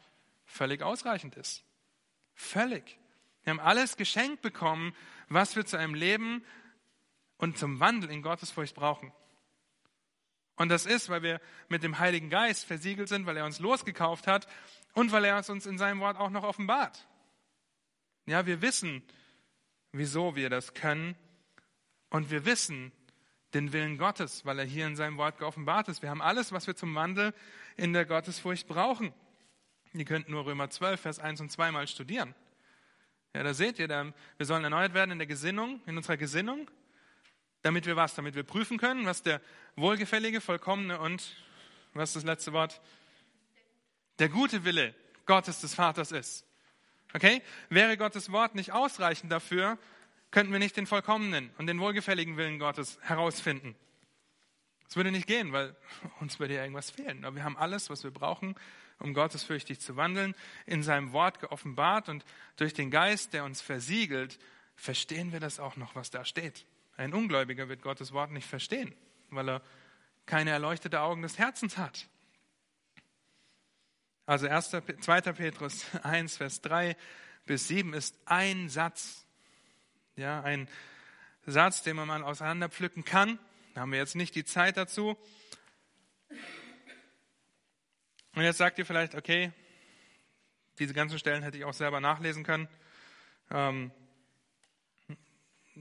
völlig 0.45 0.81
ausreichend 0.81 1.35
ist. 1.35 1.63
Völlig. 2.33 2.97
Wir 3.43 3.51
haben 3.51 3.59
alles 3.59 3.97
geschenkt 3.97 4.41
bekommen, 4.41 4.93
was 5.29 5.55
wir 5.55 5.65
zu 5.65 5.77
einem 5.77 5.93
Leben 5.93 6.43
und 7.37 7.57
zum 7.57 7.79
Wandel 7.79 8.09
in 8.09 8.21
Gottes 8.21 8.51
Furcht 8.51 8.75
brauchen. 8.75 9.13
Und 10.57 10.69
das 10.69 10.85
ist, 10.85 11.09
weil 11.09 11.21
wir 11.21 11.39
mit 11.69 11.83
dem 11.83 11.99
Heiligen 11.99 12.29
Geist 12.29 12.65
versiegelt 12.65 13.07
sind, 13.07 13.25
weil 13.25 13.37
er 13.37 13.45
uns 13.45 13.59
losgekauft 13.59 14.27
hat 14.27 14.47
und 14.93 15.11
weil 15.11 15.23
er 15.23 15.37
es 15.37 15.49
uns 15.49 15.65
in 15.65 15.77
seinem 15.77 15.99
Wort 15.99 16.17
auch 16.17 16.31
noch 16.31 16.43
offenbart. 16.43 17.07
Ja, 18.25 18.45
wir 18.45 18.61
wissen, 18.61 19.03
wieso 19.91 20.35
wir 20.35 20.49
das 20.49 20.73
können 20.73 21.15
und 22.09 22.31
wir 22.31 22.45
wissen 22.45 22.91
den 23.53 23.71
Willen 23.71 23.97
Gottes, 23.97 24.45
weil 24.45 24.59
er 24.59 24.65
hier 24.65 24.87
in 24.87 24.95
seinem 24.95 25.17
Wort 25.17 25.37
geoffenbart 25.37 25.87
ist. 25.87 26.01
Wir 26.01 26.09
haben 26.09 26.21
alles, 26.21 26.51
was 26.51 26.67
wir 26.67 26.75
zum 26.75 26.93
Wandel 26.95 27.33
in 27.77 27.93
der 27.93 28.05
Gottesfurcht 28.05 28.67
brauchen. 28.67 29.13
Ihr 29.93 30.05
könnt 30.05 30.27
nur 30.27 30.45
Römer 30.45 30.69
12, 30.69 30.99
Vers 30.99 31.19
1 31.19 31.39
und 31.39 31.51
2 31.51 31.71
mal 31.71 31.87
studieren. 31.87 32.35
Ja, 33.33 33.43
da 33.43 33.53
seht 33.53 33.79
ihr, 33.79 33.87
wir 33.87 34.45
sollen 34.45 34.63
erneuert 34.63 34.93
werden 34.93 35.11
in 35.11 35.19
der 35.19 35.27
Gesinnung, 35.27 35.81
in 35.85 35.95
unserer 35.95 36.17
Gesinnung. 36.17 36.69
Damit 37.61 37.85
wir 37.85 37.95
was? 37.95 38.15
Damit 38.15 38.35
wir 38.35 38.43
prüfen 38.43 38.77
können, 38.77 39.05
was 39.05 39.23
der 39.23 39.41
wohlgefällige, 39.75 40.41
vollkommene 40.41 40.99
und, 40.99 41.35
was 41.93 42.09
ist 42.09 42.17
das 42.17 42.23
letzte 42.23 42.53
Wort? 42.53 42.81
Der 44.19 44.29
gute 44.29 44.63
Wille 44.63 44.95
Gottes 45.25 45.61
des 45.61 45.75
Vaters 45.75 46.11
ist. 46.11 46.45
Okay? 47.13 47.41
Wäre 47.69 47.97
Gottes 47.97 48.31
Wort 48.31 48.55
nicht 48.55 48.71
ausreichend 48.71 49.31
dafür, 49.31 49.77
könnten 50.31 50.51
wir 50.51 50.59
nicht 50.59 50.77
den 50.77 50.87
vollkommenen 50.87 51.51
und 51.57 51.67
den 51.67 51.79
wohlgefälligen 51.79 52.37
Willen 52.37 52.59
Gottes 52.59 52.99
herausfinden. 53.01 53.75
Es 54.89 54.95
würde 54.95 55.11
nicht 55.11 55.27
gehen, 55.27 55.51
weil 55.51 55.75
uns 56.19 56.39
würde 56.39 56.55
ja 56.55 56.61
irgendwas 56.61 56.91
fehlen. 56.91 57.25
Aber 57.25 57.35
wir 57.35 57.43
haben 57.43 57.57
alles, 57.57 57.89
was 57.89 58.03
wir 58.03 58.11
brauchen, 58.11 58.55
um 58.99 59.13
gottesfürchtig 59.13 59.79
zu 59.79 59.95
wandeln, 59.95 60.33
in 60.65 60.81
seinem 60.83 61.11
Wort 61.11 61.39
geoffenbart 61.39 62.09
und 62.09 62.25
durch 62.55 62.73
den 62.73 62.89
Geist, 62.89 63.33
der 63.33 63.43
uns 63.43 63.61
versiegelt, 63.61 64.39
verstehen 64.75 65.31
wir 65.31 65.39
das 65.39 65.59
auch 65.59 65.75
noch, 65.75 65.95
was 65.95 66.09
da 66.09 66.25
steht. 66.25 66.65
Ein 66.97 67.13
Ungläubiger 67.13 67.69
wird 67.69 67.83
Gottes 67.83 68.11
Wort 68.11 68.31
nicht 68.31 68.47
verstehen, 68.47 68.93
weil 69.29 69.47
er 69.49 69.61
keine 70.25 70.49
erleuchtete 70.49 70.99
Augen 71.01 71.21
des 71.21 71.37
Herzens 71.37 71.77
hat. 71.77 72.07
Also 74.25 74.47
1. 74.47 74.71
2. 74.99 75.21
Petrus 75.21 75.85
1, 76.03 76.37
Vers 76.37 76.61
3 76.61 76.97
bis 77.45 77.67
7 77.67 77.93
ist 77.93 78.17
ein 78.25 78.67
Satz. 78.67 79.25
Ja, 80.15 80.41
ein 80.41 80.67
Satz, 81.45 81.83
den 81.83 81.95
man 81.95 82.07
mal 82.07 82.23
auseinanderpflücken 82.23 83.05
kann. 83.05 83.37
Da 83.75 83.81
haben 83.81 83.91
wir 83.91 83.99
jetzt 83.99 84.15
nicht 84.15 84.33
die 84.33 84.43
Zeit 84.43 84.75
dazu. 84.75 85.15
Und 88.33 88.43
jetzt 88.43 88.57
sagt 88.57 88.79
ihr 88.79 88.85
vielleicht, 88.87 89.13
okay, 89.13 89.53
diese 90.79 90.95
ganzen 90.95 91.19
Stellen 91.19 91.43
hätte 91.43 91.57
ich 91.57 91.63
auch 91.63 91.73
selber 91.73 92.01
nachlesen 92.01 92.43
können. 92.43 92.67
Ähm, 93.51 93.91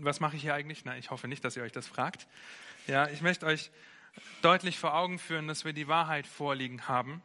was 0.01 0.21
mache 0.21 0.37
ich 0.37 0.43
hier 0.43 0.55
eigentlich? 0.55 0.85
Na, 0.85 0.97
ich 0.97 1.11
hoffe 1.11 1.29
nicht, 1.29 1.45
dass 1.45 1.57
ihr 1.57 1.63
euch 1.63 1.73
das 1.73 1.87
fragt. 1.87 2.27
Ja, 2.87 3.09
ich 3.09 3.21
möchte 3.21 3.47
euch 3.47 3.71
deutlich 4.43 4.79
vor 4.79 4.95
Augen 4.95 5.19
führen, 5.19 5.49
dass 5.49 5.65
wir 5.65 5.73
die 5.73 5.89
Wahrheit 5.89 6.27
vorliegen 6.27 6.89
haben, 6.89 7.23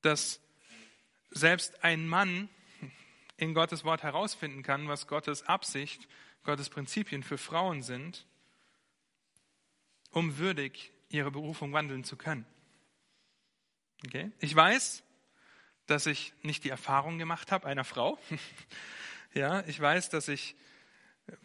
dass 0.00 0.40
selbst 1.30 1.84
ein 1.84 2.06
Mann 2.06 2.48
in 3.36 3.54
Gottes 3.54 3.84
Wort 3.84 4.02
herausfinden 4.02 4.62
kann, 4.62 4.88
was 4.88 5.06
Gottes 5.06 5.44
Absicht, 5.44 6.08
Gottes 6.44 6.68
Prinzipien 6.70 7.22
für 7.22 7.38
Frauen 7.38 7.82
sind, 7.82 8.26
um 10.10 10.38
würdig 10.38 10.92
ihre 11.08 11.30
Berufung 11.30 11.72
wandeln 11.72 12.04
zu 12.04 12.16
können. 12.16 12.46
Okay? 14.06 14.30
Ich 14.40 14.54
weiß, 14.54 15.02
dass 15.86 16.06
ich 16.06 16.32
nicht 16.42 16.64
die 16.64 16.70
Erfahrung 16.70 17.18
gemacht 17.18 17.52
habe 17.52 17.66
einer 17.66 17.84
Frau, 17.84 18.18
Ja, 19.34 19.62
ich 19.66 19.80
weiß, 19.80 20.10
dass 20.10 20.28
ich 20.28 20.54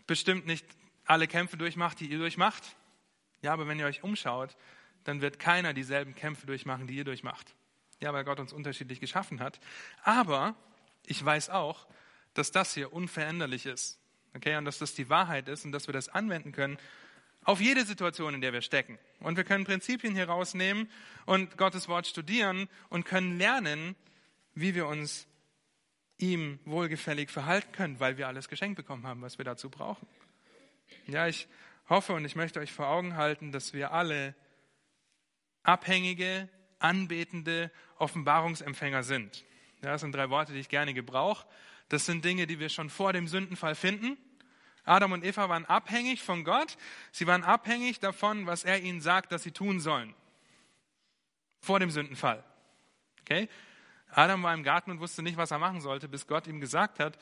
bestimmt 0.05 0.45
nicht 0.45 0.65
alle 1.05 1.27
Kämpfe 1.27 1.57
durchmache, 1.57 1.95
die 1.95 2.07
ihr 2.07 2.17
durchmacht. 2.17 2.63
Ja, 3.41 3.53
aber 3.53 3.67
wenn 3.67 3.79
ihr 3.79 3.85
euch 3.85 4.03
umschaut, 4.03 4.57
dann 5.03 5.21
wird 5.21 5.39
keiner 5.39 5.73
dieselben 5.73 6.15
Kämpfe 6.15 6.45
durchmachen, 6.45 6.87
die 6.87 6.95
ihr 6.95 7.05
durchmacht. 7.05 7.55
Ja, 8.01 8.13
weil 8.13 8.25
Gott 8.25 8.39
uns 8.39 8.51
unterschiedlich 8.51 8.99
geschaffen 8.99 9.39
hat. 9.39 9.59
Aber 10.03 10.55
ich 11.05 11.23
weiß 11.23 11.49
auch, 11.49 11.87
dass 12.33 12.51
das 12.51 12.73
hier 12.73 12.91
unveränderlich 12.93 13.65
ist. 13.65 13.99
Okay, 14.35 14.55
und 14.57 14.65
dass 14.65 14.77
das 14.77 14.93
die 14.93 15.09
Wahrheit 15.09 15.47
ist 15.47 15.65
und 15.65 15.71
dass 15.71 15.87
wir 15.87 15.93
das 15.93 16.09
anwenden 16.09 16.51
können 16.51 16.77
auf 17.43 17.61
jede 17.61 17.85
Situation, 17.85 18.33
in 18.33 18.41
der 18.41 18.51
wir 18.51 18.61
stecken. 18.61 18.99
Und 19.21 19.37
wir 19.37 19.45
können 19.45 19.63
Prinzipien 19.63 20.13
hier 20.13 20.27
rausnehmen 20.27 20.91
und 21.25 21.57
Gottes 21.57 21.87
Wort 21.87 22.05
studieren 22.05 22.67
und 22.89 23.05
können 23.05 23.37
lernen, 23.37 23.95
wie 24.53 24.75
wir 24.75 24.85
uns 24.85 25.27
ihm 26.17 26.59
wohlgefällig 26.65 27.29
verhalten 27.29 27.71
können, 27.71 27.99
weil 27.99 28.17
wir 28.17 28.27
alles 28.27 28.49
geschenkt 28.49 28.75
bekommen 28.75 29.05
haben, 29.05 29.21
was 29.21 29.37
wir 29.37 29.45
dazu 29.45 29.69
brauchen. 29.69 30.07
Ja, 31.05 31.27
ich 31.27 31.47
hoffe 31.89 32.13
und 32.13 32.25
ich 32.25 32.35
möchte 32.35 32.59
euch 32.59 32.71
vor 32.71 32.87
Augen 32.87 33.15
halten, 33.15 33.51
dass 33.51 33.73
wir 33.73 33.91
alle 33.91 34.35
abhängige, 35.63 36.49
anbetende 36.79 37.71
Offenbarungsempfänger 37.97 39.03
sind. 39.03 39.45
Ja, 39.81 39.91
das 39.91 40.01
sind 40.01 40.13
drei 40.13 40.29
Worte, 40.29 40.53
die 40.53 40.59
ich 40.59 40.69
gerne 40.69 40.93
gebrauche. 40.93 41.45
Das 41.89 42.05
sind 42.05 42.25
Dinge, 42.25 42.47
die 42.47 42.59
wir 42.59 42.69
schon 42.69 42.89
vor 42.89 43.13
dem 43.13 43.27
Sündenfall 43.27 43.75
finden. 43.75 44.17
Adam 44.83 45.11
und 45.11 45.23
Eva 45.23 45.49
waren 45.49 45.65
abhängig 45.65 46.23
von 46.23 46.43
Gott. 46.43 46.77
Sie 47.11 47.27
waren 47.27 47.43
abhängig 47.43 47.99
davon, 47.99 48.45
was 48.47 48.63
er 48.63 48.81
ihnen 48.81 49.01
sagt, 49.01 49.31
dass 49.31 49.43
sie 49.43 49.51
tun 49.51 49.79
sollen. 49.79 50.13
Vor 51.59 51.79
dem 51.79 51.91
Sündenfall. 51.91 52.43
Okay? 53.21 53.49
Adam 54.09 54.43
war 54.43 54.53
im 54.53 54.63
Garten 54.63 54.91
und 54.91 54.99
wusste 54.99 55.21
nicht, 55.21 55.37
was 55.37 55.51
er 55.51 55.59
machen 55.59 55.81
sollte, 55.81 56.07
bis 56.07 56.27
Gott 56.27 56.47
ihm 56.47 56.59
gesagt 56.59 56.99
hat, 56.99 57.17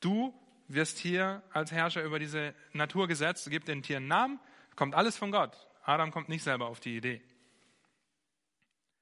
du 0.00 0.34
wirst 0.68 0.98
hier 0.98 1.42
als 1.52 1.72
Herrscher 1.72 2.02
über 2.02 2.18
diese 2.18 2.54
Natur 2.72 3.08
gesetzt, 3.08 3.48
gib 3.50 3.64
den 3.64 3.82
Tieren 3.82 4.06
Namen, 4.06 4.40
kommt 4.74 4.94
alles 4.94 5.16
von 5.16 5.30
Gott. 5.30 5.56
Adam 5.84 6.10
kommt 6.10 6.28
nicht 6.28 6.42
selber 6.42 6.66
auf 6.66 6.80
die 6.80 6.96
Idee. 6.96 7.22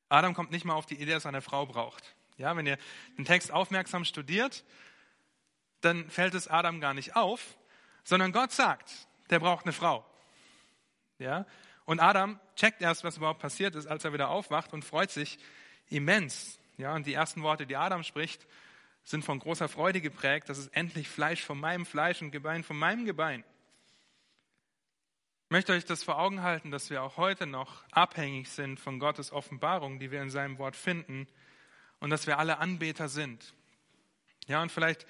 Adam 0.09 0.35
kommt 0.35 0.51
nicht 0.51 0.65
mal 0.65 0.75
auf 0.75 0.87
die 0.87 1.01
Idee, 1.01 1.13
dass 1.13 1.25
er 1.25 1.31
eine 1.31 1.43
Frau 1.43 1.67
braucht. 1.67 2.15
Ja, 2.37 2.57
wenn 2.57 2.67
ihr 2.67 2.79
den 3.17 3.25
Text 3.25 3.51
aufmerksam 3.53 4.05
studiert, 4.05 4.65
dann 5.81 6.09
fällt 6.11 6.35
es 6.35 6.49
Adam 6.49 6.81
gar 6.81 6.95
nicht 6.95 7.17
auf, 7.17 7.57
sondern 8.05 8.33
Gott 8.33 8.53
sagt, 8.53 8.91
der 9.31 9.41
braucht 9.41 9.65
eine 9.65 9.73
Frau. 9.73 10.05
Ja, 11.19 11.47
und 11.85 12.01
Adam 12.01 12.39
checkt 12.57 12.81
erst, 12.83 13.05
was 13.05 13.17
überhaupt 13.17 13.41
passiert 13.41 13.75
ist, 13.75 13.87
als 13.87 14.05
er 14.05 14.13
wieder 14.13 14.31
aufwacht 14.31 14.73
und 14.73 14.85
freut 14.85 15.11
sich 15.11 15.39
immens. 15.89 16.59
Ja, 16.77 16.95
und 16.95 17.07
die 17.07 17.15
ersten 17.15 17.43
Worte, 17.43 17.67
die 17.67 17.77
Adam 17.77 18.03
spricht, 18.03 18.47
sind 19.05 19.25
von 19.25 19.39
großer 19.39 19.69
Freude 19.69 20.01
geprägt. 20.01 20.49
Das 20.49 20.59
ist 20.59 20.75
endlich 20.75 21.09
Fleisch 21.09 21.43
von 21.43 21.59
meinem 21.59 21.87
Fleisch 21.87 22.23
und 22.23 22.31
Gebein 22.31 22.65
von 22.65 22.79
meinem 22.79 23.05
Gebein. 23.05 23.45
Ich 25.45 25.51
möchte 25.51 25.73
euch 25.73 25.85
das 25.85 26.03
vor 26.03 26.19
Augen 26.19 26.43
halten, 26.43 26.71
dass 26.71 26.91
wir 26.91 27.03
auch 27.03 27.17
heute 27.17 27.47
noch 27.47 27.85
abhängig 27.93 28.49
sind 28.49 28.81
von 28.81 28.99
Gottes 28.99 29.31
Offenbarung, 29.31 30.01
die 30.01 30.11
wir 30.11 30.23
in 30.23 30.31
seinem 30.31 30.59
Wort 30.59 30.75
finden, 30.75 31.29
und 32.01 32.11
dass 32.11 32.27
wir 32.27 32.39
alle 32.39 32.59
Anbeter 32.59 33.09
sind. 33.09 33.55
Ja, 34.47 34.63
und 34.63 34.73
vielleicht 34.73 35.07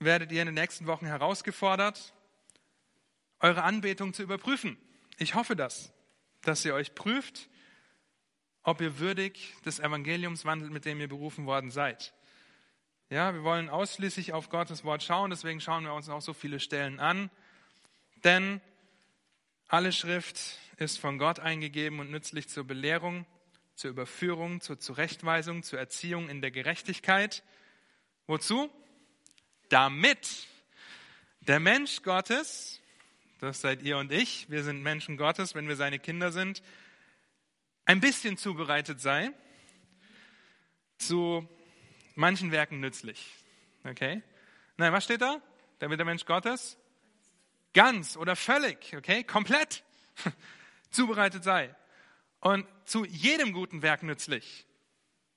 werdet 0.00 0.32
ihr 0.32 0.42
in 0.42 0.46
den 0.46 0.54
nächsten 0.54 0.86
Wochen 0.86 1.06
herausgefordert, 1.06 2.12
eure 3.40 3.62
Anbetung 3.62 4.14
zu 4.14 4.22
überprüfen. 4.22 4.76
Ich 5.18 5.34
hoffe 5.34 5.54
das, 5.54 5.92
dass 6.42 6.64
ihr 6.64 6.74
euch 6.74 6.94
prüft, 6.94 7.48
ob 8.68 8.82
ihr 8.82 8.98
würdig 8.98 9.54
des 9.64 9.80
Evangeliums 9.80 10.44
wandelt, 10.44 10.70
mit 10.70 10.84
dem 10.84 11.00
ihr 11.00 11.08
berufen 11.08 11.46
worden 11.46 11.70
seid. 11.70 12.12
Ja, 13.08 13.32
wir 13.32 13.42
wollen 13.42 13.70
ausschließlich 13.70 14.34
auf 14.34 14.50
Gottes 14.50 14.84
Wort 14.84 15.02
schauen, 15.02 15.30
deswegen 15.30 15.62
schauen 15.62 15.84
wir 15.84 15.94
uns 15.94 16.10
auch 16.10 16.20
so 16.20 16.34
viele 16.34 16.60
Stellen 16.60 17.00
an. 17.00 17.30
Denn 18.24 18.60
alle 19.68 19.90
Schrift 19.90 20.58
ist 20.76 20.98
von 20.98 21.16
Gott 21.16 21.40
eingegeben 21.40 21.98
und 21.98 22.10
nützlich 22.10 22.50
zur 22.50 22.64
Belehrung, 22.64 23.24
zur 23.74 23.90
Überführung, 23.90 24.60
zur 24.60 24.78
Zurechtweisung, 24.78 25.62
zur 25.62 25.78
Erziehung 25.78 26.28
in 26.28 26.42
der 26.42 26.50
Gerechtigkeit. 26.50 27.42
Wozu? 28.26 28.70
Damit 29.70 30.46
der 31.40 31.58
Mensch 31.58 32.02
Gottes, 32.02 32.82
das 33.40 33.62
seid 33.62 33.80
ihr 33.80 33.96
und 33.96 34.12
ich, 34.12 34.50
wir 34.50 34.62
sind 34.62 34.82
Menschen 34.82 35.16
Gottes, 35.16 35.54
wenn 35.54 35.68
wir 35.68 35.76
seine 35.76 35.98
Kinder 35.98 36.32
sind, 36.32 36.62
ein 37.88 38.00
bisschen 38.00 38.36
zubereitet 38.36 39.00
sei, 39.00 39.32
zu 40.98 41.48
manchen 42.16 42.52
Werken 42.52 42.80
nützlich. 42.80 43.34
Okay? 43.82 44.22
Nein, 44.76 44.92
was 44.92 45.04
steht 45.04 45.22
da? 45.22 45.40
Damit 45.78 45.98
der 45.98 46.04
Mensch 46.04 46.26
Gottes 46.26 46.76
ganz 47.72 48.18
oder 48.18 48.36
völlig, 48.36 48.94
okay, 48.94 49.24
komplett 49.24 49.84
zubereitet 50.90 51.44
sei 51.44 51.74
und 52.40 52.66
zu 52.84 53.06
jedem 53.06 53.54
guten 53.54 53.80
Werk 53.80 54.02
nützlich, 54.02 54.66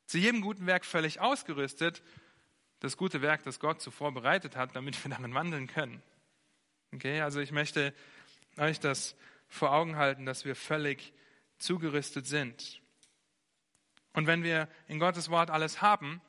zu 0.06 0.18
jedem 0.18 0.42
guten 0.42 0.66
Werk 0.66 0.84
völlig 0.84 1.22
ausgerüstet, 1.22 2.04
das 2.82 2.98
gute 2.98 3.22
Werk, 3.22 3.44
das 3.44 3.62
Gott 3.62 3.82
zuvor 3.82 4.14
bereitet 4.14 4.58
hat, 4.58 4.76
damit 4.76 5.02
wir 5.06 5.10
darin 5.12 5.34
wandeln 5.34 5.68
können. 5.68 6.04
Okay, 6.94 7.22
also 7.22 7.40
ich 7.40 7.54
möchte 7.54 7.94
euch 8.58 8.82
das 8.82 9.16
vor 9.48 9.72
Augen 9.72 9.96
halten, 9.96 10.26
dass 10.26 10.44
wir 10.44 10.56
völlig 10.56 11.14
zugerüstet 11.62 12.28
sind. 12.28 12.82
Und 14.14 14.28
wenn 14.28 14.44
wir 14.44 14.68
in 14.88 15.00
Gottes 15.00 15.30
Wort 15.30 15.50
alles 15.50 15.82
haben, 15.82 16.22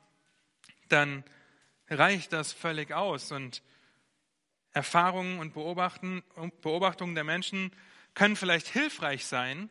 dann 0.89 1.23
reicht 1.89 2.33
das 2.33 2.53
völlig 2.53 2.93
aus. 2.93 3.31
Und 3.31 3.61
Erfahrungen 4.71 5.39
und 5.39 5.53
Beobachtungen 5.53 7.15
der 7.15 7.23
Menschen 7.23 7.71
können 8.13 8.35
vielleicht 8.35 8.67
hilfreich 8.67 9.25
sein, 9.25 9.69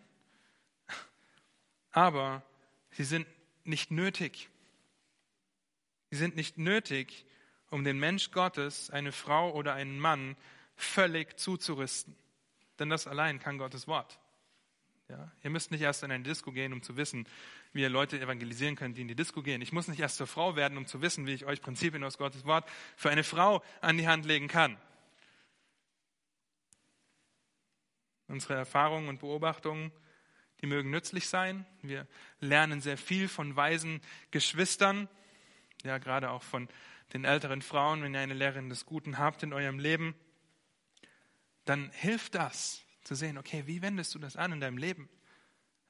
aber 1.91 2.43
sie 2.91 3.05
sind 3.05 3.27
nicht 3.65 3.91
nötig. 3.91 4.49
Sie 6.11 6.17
sind 6.17 6.37
nicht 6.37 6.59
nötig, 6.59 7.27
um 7.71 7.85
den 7.85 7.99
Mensch 7.99 8.31
Gottes, 8.33 8.91
eine 8.91 9.13
Frau 9.13 9.53
oder 9.53 9.75
einen 9.75 9.99
Mann, 9.99 10.37
völlig 10.77 11.39
zuzurüsten. 11.39 12.17
Denn 12.79 12.91
das 12.91 13.07
allein 13.07 13.39
kann 13.39 13.59
Gottes 13.59 13.87
Wort. 13.87 14.19
Ja, 15.09 15.31
ihr 15.43 15.51
müsst 15.51 15.71
nicht 15.71 15.83
erst 15.83 16.03
in 16.03 16.11
eine 16.11 16.25
Disco 16.25 16.53
gehen, 16.53 16.73
um 16.73 16.83
zu 16.83 16.97
wissen, 16.97 17.27
wie 17.73 17.83
ihr 17.83 17.91
Leute 17.91 18.19
evangelisieren 18.19 18.77
könnt, 18.77 18.97
die 18.97 19.03
in 19.03 19.09
die 19.09 19.15
Disco 19.15 19.43
gehen. 19.43 19.61
Ich 19.61 19.73
muss 19.73 19.89
nicht 19.89 20.01
erst 20.01 20.17
zur 20.17 20.27
Frau 20.27 20.57
werden, 20.57 20.79
um 20.79 20.87
zu 20.87 21.03
wissen, 21.03 21.27
wie 21.27 21.35
ich 21.35 21.45
euch 21.45 21.61
Prinzipien 21.61 22.03
aus 22.05 22.19
Gottes 22.19 22.45
Wort 22.45 22.69
für 22.97 23.11
eine 23.11 23.25
Frau 23.25 23.63
an 23.81 23.99
die 23.99 24.09
Hand 24.09 24.25
legen 24.25 24.49
kann. 24.49 24.79
Unsere 28.29 28.55
Erfahrungen 28.55 29.09
und 29.09 29.21
Beobachtungen, 29.21 29.93
die 30.63 30.67
mögen 30.67 30.91
nützlich 30.91 31.29
sein. 31.29 31.67
Wir 31.83 32.07
lernen 32.41 32.81
sehr 32.81 32.97
viel 32.97 33.29
von 33.29 33.57
weisen 33.57 34.01
Geschwistern, 34.31 35.09
ja, 35.83 35.99
gerade 35.99 36.31
auch 36.31 36.43
von 36.43 36.69
den 37.13 37.25
älteren 37.25 37.61
Frauen, 37.61 38.03
wenn 38.03 38.15
ihr 38.15 38.21
eine 38.21 38.35
Lehrerin 38.35 38.69
des 38.69 38.87
Guten 38.87 39.19
habt 39.19 39.43
in 39.43 39.53
eurem 39.53 39.79
Leben, 39.79 40.15
dann 41.65 41.91
hilft 41.91 42.35
das, 42.35 42.83
zu 43.03 43.15
sehen, 43.15 43.39
okay, 43.39 43.65
wie 43.67 43.83
wendest 43.83 44.15
du 44.15 44.19
das 44.19 44.37
an 44.37 44.53
in 44.53 44.61
deinem 44.61 44.79
Leben? 44.79 45.09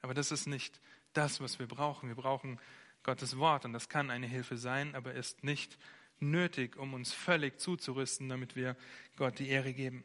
Aber 0.01 0.13
das 0.13 0.31
ist 0.31 0.47
nicht 0.47 0.79
das, 1.13 1.41
was 1.41 1.59
wir 1.59 1.67
brauchen. 1.67 2.09
Wir 2.09 2.15
brauchen 2.15 2.59
Gottes 3.03 3.37
Wort 3.37 3.65
und 3.65 3.73
das 3.73 3.89
kann 3.89 4.09
eine 4.09 4.27
Hilfe 4.27 4.57
sein, 4.57 4.95
aber 4.95 5.13
ist 5.13 5.43
nicht 5.43 5.77
nötig, 6.19 6.77
um 6.77 6.93
uns 6.93 7.13
völlig 7.13 7.59
zuzurüsten, 7.59 8.29
damit 8.29 8.55
wir 8.55 8.75
Gott 9.17 9.39
die 9.39 9.49
Ehre 9.49 9.73
geben. 9.73 10.03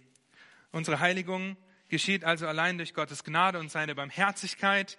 Unsere 0.71 1.01
Heiligung 1.01 1.57
geschieht 1.89 2.25
also 2.25 2.47
allein 2.47 2.77
durch 2.77 2.95
Gottes 2.95 3.25
Gnade 3.25 3.59
und 3.59 3.71
seine 3.71 3.95
Barmherzigkeit. 3.95 4.99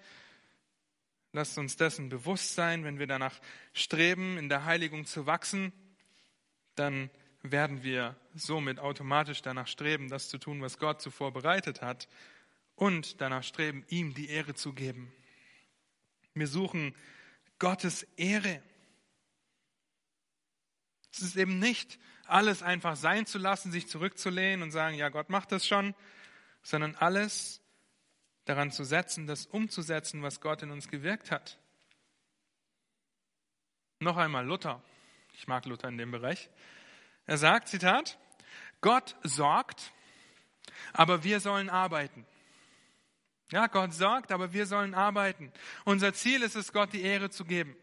Lasst 1.32 1.58
uns 1.58 1.78
dessen 1.78 2.10
bewusst 2.10 2.56
sein, 2.56 2.84
wenn 2.84 2.98
wir 2.98 3.08
danach 3.08 3.40
streben, 3.74 4.38
in 4.38 4.50
der 4.50 4.66
Heiligung 4.66 5.06
zu 5.06 5.26
wachsen, 5.26 5.72
dann 6.76 7.10
werden 7.42 7.84
wir 7.84 8.16
somit 8.34 8.80
automatisch 8.80 9.42
danach 9.42 9.68
streben, 9.68 10.10
das 10.10 10.30
zu 10.30 10.38
tun, 10.38 10.62
was 10.62 10.78
Gott 10.78 11.02
zuvor 11.02 11.32
bereitet 11.32 11.82
hat 11.82 12.08
und 12.76 13.22
danach 13.22 13.44
streben, 13.44 13.86
ihm 13.88 14.14
die 14.14 14.30
Ehre 14.30 14.54
zu 14.56 14.74
geben. 14.74 15.12
Wir 16.34 16.48
suchen 16.48 16.96
Gottes 17.60 18.04
Ehre. 18.18 18.62
Es 21.12 21.22
ist 21.22 21.36
eben 21.36 21.60
nicht 21.60 22.00
alles 22.26 22.62
einfach 22.62 22.96
sein 22.96 23.26
zu 23.26 23.38
lassen, 23.38 23.72
sich 23.72 23.88
zurückzulehnen 23.88 24.62
und 24.62 24.72
sagen, 24.72 24.96
ja, 24.96 25.10
Gott 25.10 25.30
macht 25.30 25.52
das 25.52 25.66
schon, 25.68 25.96
sondern 26.62 26.96
alles 26.96 27.62
daran 28.46 28.72
zu 28.72 28.84
setzen, 28.84 29.28
das 29.28 29.46
umzusetzen, 29.46 30.22
was 30.22 30.42
Gott 30.42 30.62
in 30.64 30.72
uns 30.72 30.88
gewirkt 30.88 31.32
hat. 31.32 31.60
Noch 34.00 34.18
einmal 34.18 34.46
Luther. 34.46 34.82
Ich 35.34 35.48
mag 35.48 35.66
Luther 35.66 35.90
in 35.90 35.98
dem 35.98 36.12
Bereich. 36.12 36.50
Er 37.30 37.38
sagt, 37.38 37.68
Zitat, 37.68 38.18
Gott 38.82 39.16
sorgt, 39.22 39.94
aber 40.94 41.24
wir 41.24 41.40
sollen 41.40 41.70
arbeiten. 41.70 42.26
Ja, 43.52 43.68
Gott 43.68 43.94
sorgt, 43.94 44.32
aber 44.32 44.52
wir 44.52 44.66
sollen 44.66 44.96
arbeiten. 44.96 45.52
Unser 45.86 46.12
Ziel 46.16 46.42
ist 46.42 46.56
es, 46.56 46.74
Gott 46.74 46.92
die 46.92 47.04
Ehre 47.04 47.30
zu 47.30 47.46
geben. 47.46 47.76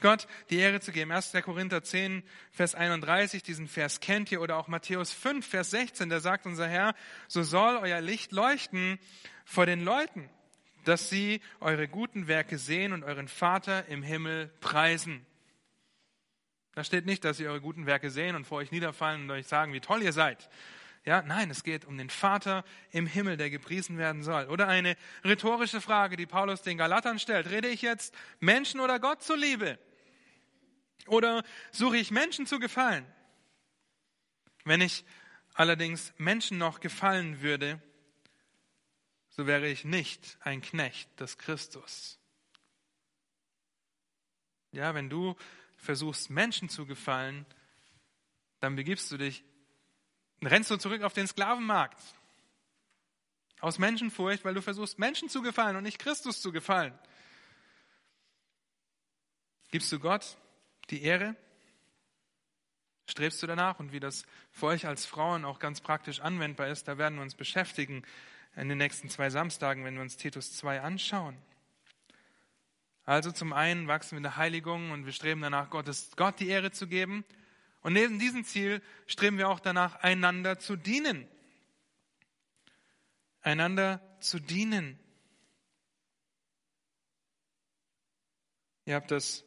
Gott 0.00 0.26
die 0.48 0.56
Ehre 0.56 0.80
zu 0.80 0.90
geben. 0.90 1.12
1. 1.12 1.34
Korinther 1.44 1.82
10, 1.82 2.22
Vers 2.50 2.74
31, 2.74 3.42
diesen 3.42 3.68
Vers 3.68 4.00
kennt 4.00 4.32
ihr, 4.32 4.40
oder 4.40 4.56
auch 4.56 4.68
Matthäus 4.68 5.12
5, 5.12 5.46
Vers 5.46 5.68
16, 5.72 6.08
da 6.08 6.20
sagt 6.20 6.46
unser 6.46 6.66
Herr, 6.66 6.94
so 7.26 7.42
soll 7.42 7.76
euer 7.76 8.00
Licht 8.00 8.32
leuchten 8.32 8.98
vor 9.44 9.66
den 9.66 9.84
Leuten, 9.84 10.30
dass 10.86 11.10
sie 11.10 11.42
eure 11.60 11.88
guten 11.88 12.26
Werke 12.26 12.56
sehen 12.56 12.94
und 12.94 13.04
euren 13.04 13.28
Vater 13.28 13.86
im 13.88 14.02
Himmel 14.02 14.50
preisen. 14.60 15.26
Da 16.78 16.84
steht 16.84 17.06
nicht, 17.06 17.24
dass 17.24 17.40
ihr 17.40 17.50
eure 17.50 17.60
guten 17.60 17.86
Werke 17.86 18.08
sehen 18.08 18.36
und 18.36 18.44
vor 18.44 18.58
euch 18.58 18.70
niederfallen 18.70 19.22
und 19.22 19.30
euch 19.32 19.48
sagen, 19.48 19.72
wie 19.72 19.80
toll 19.80 20.00
ihr 20.00 20.12
seid. 20.12 20.48
Ja, 21.04 21.22
nein, 21.22 21.50
es 21.50 21.64
geht 21.64 21.84
um 21.84 21.98
den 21.98 22.08
Vater 22.08 22.64
im 22.92 23.08
Himmel, 23.08 23.36
der 23.36 23.50
gepriesen 23.50 23.98
werden 23.98 24.22
soll. 24.22 24.44
Oder 24.44 24.68
eine 24.68 24.96
rhetorische 25.24 25.80
Frage, 25.80 26.16
die 26.16 26.26
Paulus 26.26 26.62
den 26.62 26.78
Galatern 26.78 27.18
stellt. 27.18 27.50
Rede 27.50 27.66
ich 27.66 27.82
jetzt 27.82 28.14
Menschen 28.38 28.78
oder 28.78 29.00
Gott 29.00 29.24
zuliebe? 29.24 29.76
Oder 31.08 31.42
suche 31.72 31.96
ich 31.96 32.12
Menschen 32.12 32.46
zu 32.46 32.60
gefallen? 32.60 33.04
Wenn 34.64 34.80
ich 34.80 35.04
allerdings 35.54 36.12
Menschen 36.16 36.58
noch 36.58 36.78
gefallen 36.78 37.42
würde, 37.42 37.82
so 39.30 39.48
wäre 39.48 39.66
ich 39.66 39.84
nicht 39.84 40.38
ein 40.42 40.60
Knecht 40.60 41.18
des 41.18 41.38
Christus. 41.38 42.20
Ja, 44.70 44.94
wenn 44.94 45.10
du 45.10 45.34
versuchst, 45.78 46.28
Menschen 46.28 46.68
zu 46.68 46.84
gefallen, 46.84 47.46
dann 48.60 48.76
begibst 48.76 49.10
du 49.10 49.16
dich, 49.16 49.44
rennst 50.42 50.70
du 50.70 50.76
zurück 50.76 51.02
auf 51.02 51.14
den 51.14 51.26
Sklavenmarkt. 51.26 51.98
Aus 53.60 53.78
Menschenfurcht, 53.78 54.44
weil 54.44 54.54
du 54.54 54.62
versuchst, 54.62 54.98
Menschen 54.98 55.28
zu 55.28 55.42
gefallen 55.42 55.76
und 55.76 55.82
nicht 55.82 55.98
Christus 55.98 56.40
zu 56.40 56.52
gefallen. 56.52 56.96
Gibst 59.70 59.90
du 59.90 59.98
Gott 59.98 60.36
die 60.90 61.02
Ehre? 61.02 61.34
Strebst 63.06 63.42
du 63.42 63.46
danach? 63.46 63.80
Und 63.80 63.92
wie 63.92 64.00
das 64.00 64.24
für 64.52 64.66
euch 64.66 64.86
als 64.86 65.06
Frauen 65.06 65.44
auch 65.44 65.58
ganz 65.58 65.80
praktisch 65.80 66.20
anwendbar 66.20 66.68
ist, 66.68 66.86
da 66.86 66.98
werden 66.98 67.16
wir 67.16 67.22
uns 67.22 67.34
beschäftigen 67.34 68.04
in 68.54 68.68
den 68.68 68.78
nächsten 68.78 69.08
zwei 69.08 69.30
Samstagen, 69.30 69.84
wenn 69.84 69.94
wir 69.94 70.02
uns 70.02 70.16
Titus 70.16 70.56
2 70.56 70.82
anschauen. 70.82 71.36
Also 73.08 73.32
zum 73.32 73.54
einen 73.54 73.88
wachsen 73.88 74.10
wir 74.10 74.16
in 74.18 74.22
der 74.22 74.36
Heiligung 74.36 74.90
und 74.90 75.06
wir 75.06 75.14
streben 75.14 75.40
danach, 75.40 75.70
Gottes, 75.70 76.10
Gott 76.16 76.40
die 76.40 76.48
Ehre 76.48 76.72
zu 76.72 76.86
geben. 76.86 77.24
Und 77.80 77.94
neben 77.94 78.18
diesem 78.18 78.44
Ziel 78.44 78.82
streben 79.06 79.38
wir 79.38 79.48
auch 79.48 79.60
danach, 79.60 79.96
einander 80.02 80.58
zu 80.58 80.76
dienen. 80.76 81.26
Einander 83.40 84.02
zu 84.20 84.38
dienen. 84.38 84.98
Ihr 88.84 88.94
habt 88.94 89.10
das 89.10 89.42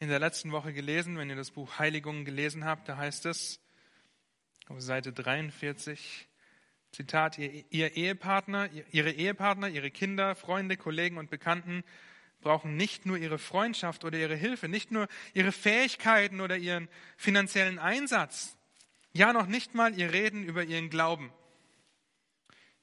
in 0.00 0.08
der 0.08 0.18
letzten 0.18 0.50
Woche 0.50 0.72
gelesen, 0.72 1.18
wenn 1.18 1.30
ihr 1.30 1.36
das 1.36 1.52
Buch 1.52 1.78
Heiligung 1.78 2.24
gelesen 2.24 2.64
habt, 2.64 2.88
da 2.88 2.96
heißt 2.96 3.26
es 3.26 3.60
auf 4.66 4.80
Seite 4.80 5.12
43, 5.12 6.26
Zitat, 6.90 7.38
ihr, 7.38 7.64
ihr 7.70 7.96
Ehepartner, 7.96 8.68
ihre 8.90 9.12
Ehepartner, 9.12 9.68
ihre 9.68 9.92
Kinder, 9.92 10.34
Freunde, 10.34 10.76
Kollegen 10.76 11.16
und 11.16 11.30
Bekannten 11.30 11.84
brauchen 12.40 12.76
nicht 12.76 13.06
nur 13.06 13.16
ihre 13.16 13.38
Freundschaft 13.38 14.04
oder 14.04 14.18
ihre 14.18 14.36
Hilfe, 14.36 14.68
nicht 14.68 14.90
nur 14.90 15.08
ihre 15.34 15.52
Fähigkeiten 15.52 16.40
oder 16.40 16.56
ihren 16.56 16.88
finanziellen 17.16 17.78
Einsatz, 17.78 18.56
ja 19.12 19.32
noch 19.32 19.46
nicht 19.46 19.74
mal 19.74 19.98
ihr 19.98 20.12
Reden 20.12 20.44
über 20.44 20.64
ihren 20.64 20.90
Glauben. 20.90 21.32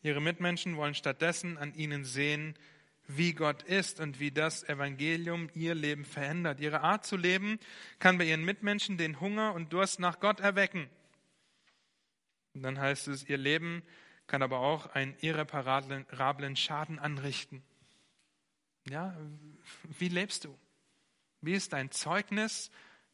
Ihre 0.01 0.21
Mitmenschen 0.21 0.77
wollen 0.77 0.95
stattdessen 0.95 1.57
an 1.57 1.73
ihnen 1.73 2.05
sehen, 2.05 2.55
wie 3.07 3.33
Gott 3.33 3.63
ist 3.63 3.99
und 3.99 4.19
wie 4.19 4.31
das 4.31 4.63
Evangelium 4.63 5.49
ihr 5.53 5.73
Leben 5.73 6.05
verändert. 6.05 6.59
Ihre 6.59 6.81
Art 6.81 7.05
zu 7.05 7.15
leben 7.15 7.59
kann 7.99 8.17
bei 8.17 8.25
ihren 8.25 8.43
Mitmenschen 8.43 8.97
den 8.97 9.19
Hunger 9.21 9.53
und 9.53 9.73
Durst 9.73 9.99
nach 9.99 10.19
Gott 10.19 10.39
erwecken. 10.39 10.89
Und 12.53 12.63
dann 12.63 12.79
heißt 12.79 13.07
es, 13.07 13.27
ihr 13.27 13.37
Leben 13.37 13.83
kann 14.27 14.41
aber 14.41 14.59
auch 14.59 14.87
einen 14.87 15.15
irreparablen 15.21 16.55
Schaden 16.55 16.99
anrichten. 16.99 17.63
Ja, 18.89 19.15
wie 19.99 20.07
lebst 20.07 20.45
du? 20.45 20.57
Wie 21.41 21.53
ist 21.53 21.73
dein 21.73 21.91
Zeugnis 21.91 22.71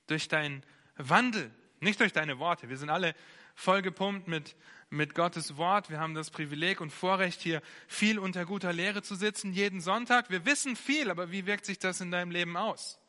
durch 0.07 0.27
deinen 0.27 0.63
Wandel, 0.97 1.51
nicht 1.79 1.99
durch 1.99 2.13
deine 2.13 2.39
Worte? 2.39 2.69
Wir 2.69 2.77
sind 2.77 2.89
alle 2.89 3.15
vollgepumpt 3.55 4.27
mit, 4.27 4.55
mit 4.89 5.15
Gottes 5.15 5.57
Wort. 5.57 5.89
Wir 5.89 5.99
haben 5.99 6.13
das 6.13 6.29
Privileg 6.29 6.79
und 6.79 6.91
Vorrecht, 6.91 7.41
hier 7.41 7.61
viel 7.87 8.19
unter 8.19 8.45
guter 8.45 8.71
Lehre 8.71 9.01
zu 9.01 9.15
sitzen, 9.15 9.51
jeden 9.51 9.81
Sonntag. 9.81 10.29
Wir 10.29 10.45
wissen 10.45 10.75
viel, 10.75 11.09
aber 11.09 11.31
wie 11.31 11.45
wirkt 11.45 11.65
sich 11.65 11.79
das 11.79 12.01
in 12.01 12.11
deinem 12.11 12.31
Leben 12.31 12.55
aus? 12.55 12.99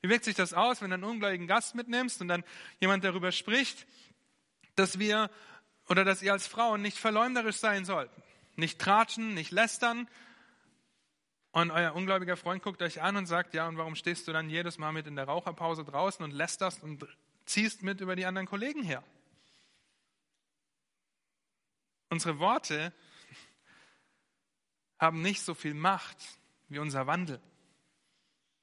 Wie 0.00 0.08
wirkt 0.08 0.24
sich 0.24 0.34
das 0.34 0.52
aus, 0.52 0.82
wenn 0.82 0.90
du 0.90 0.94
einen 0.94 1.04
ungläubigen 1.04 1.46
Gast 1.46 1.74
mitnimmst 1.74 2.20
und 2.20 2.28
dann 2.28 2.44
jemand 2.78 3.04
darüber 3.04 3.32
spricht, 3.32 3.86
dass 4.76 4.98
wir 4.98 5.30
oder 5.88 6.04
dass 6.04 6.22
ihr 6.22 6.32
als 6.32 6.46
Frauen 6.46 6.82
nicht 6.82 6.98
verleumderisch 6.98 7.56
sein 7.56 7.84
sollten, 7.84 8.22
nicht 8.56 8.78
tratschen, 8.78 9.34
nicht 9.34 9.50
lästern. 9.50 10.08
Und 11.54 11.70
euer 11.70 11.94
ungläubiger 11.94 12.36
Freund 12.36 12.64
guckt 12.64 12.82
euch 12.82 13.00
an 13.00 13.14
und 13.14 13.26
sagt, 13.26 13.54
ja, 13.54 13.68
und 13.68 13.78
warum 13.78 13.94
stehst 13.94 14.26
du 14.26 14.32
dann 14.32 14.50
jedes 14.50 14.76
Mal 14.76 14.90
mit 14.90 15.06
in 15.06 15.14
der 15.14 15.26
Raucherpause 15.26 15.84
draußen 15.84 16.24
und 16.24 16.32
lästerst 16.32 16.82
und 16.82 17.06
ziehst 17.46 17.84
mit 17.84 18.00
über 18.00 18.16
die 18.16 18.26
anderen 18.26 18.48
Kollegen 18.48 18.82
her? 18.82 19.04
Unsere 22.10 22.40
Worte 22.40 22.92
haben 24.98 25.22
nicht 25.22 25.42
so 25.42 25.54
viel 25.54 25.74
Macht 25.74 26.16
wie 26.68 26.80
unser 26.80 27.06
Wandel. 27.06 27.40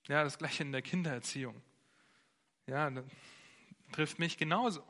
Ja, 0.08 0.26
das 0.26 0.38
gleiche 0.38 0.64
in 0.64 0.74
der 0.74 0.82
Kindererziehung. 0.82 1.62
Ja, 2.68 2.90
das 2.90 3.06
trifft 3.94 4.20
mich 4.20 4.38
genauso. 4.38 4.84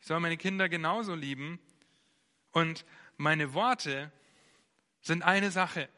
Ich 0.00 0.06
soll 0.06 0.20
meine 0.20 0.36
Kinder 0.36 0.68
genauso 0.68 1.16
lieben. 1.16 1.58
Und 2.52 2.84
meine 3.16 3.52
Worte 3.52 4.12
sind 5.00 5.24
eine 5.24 5.50
Sache. 5.50 5.88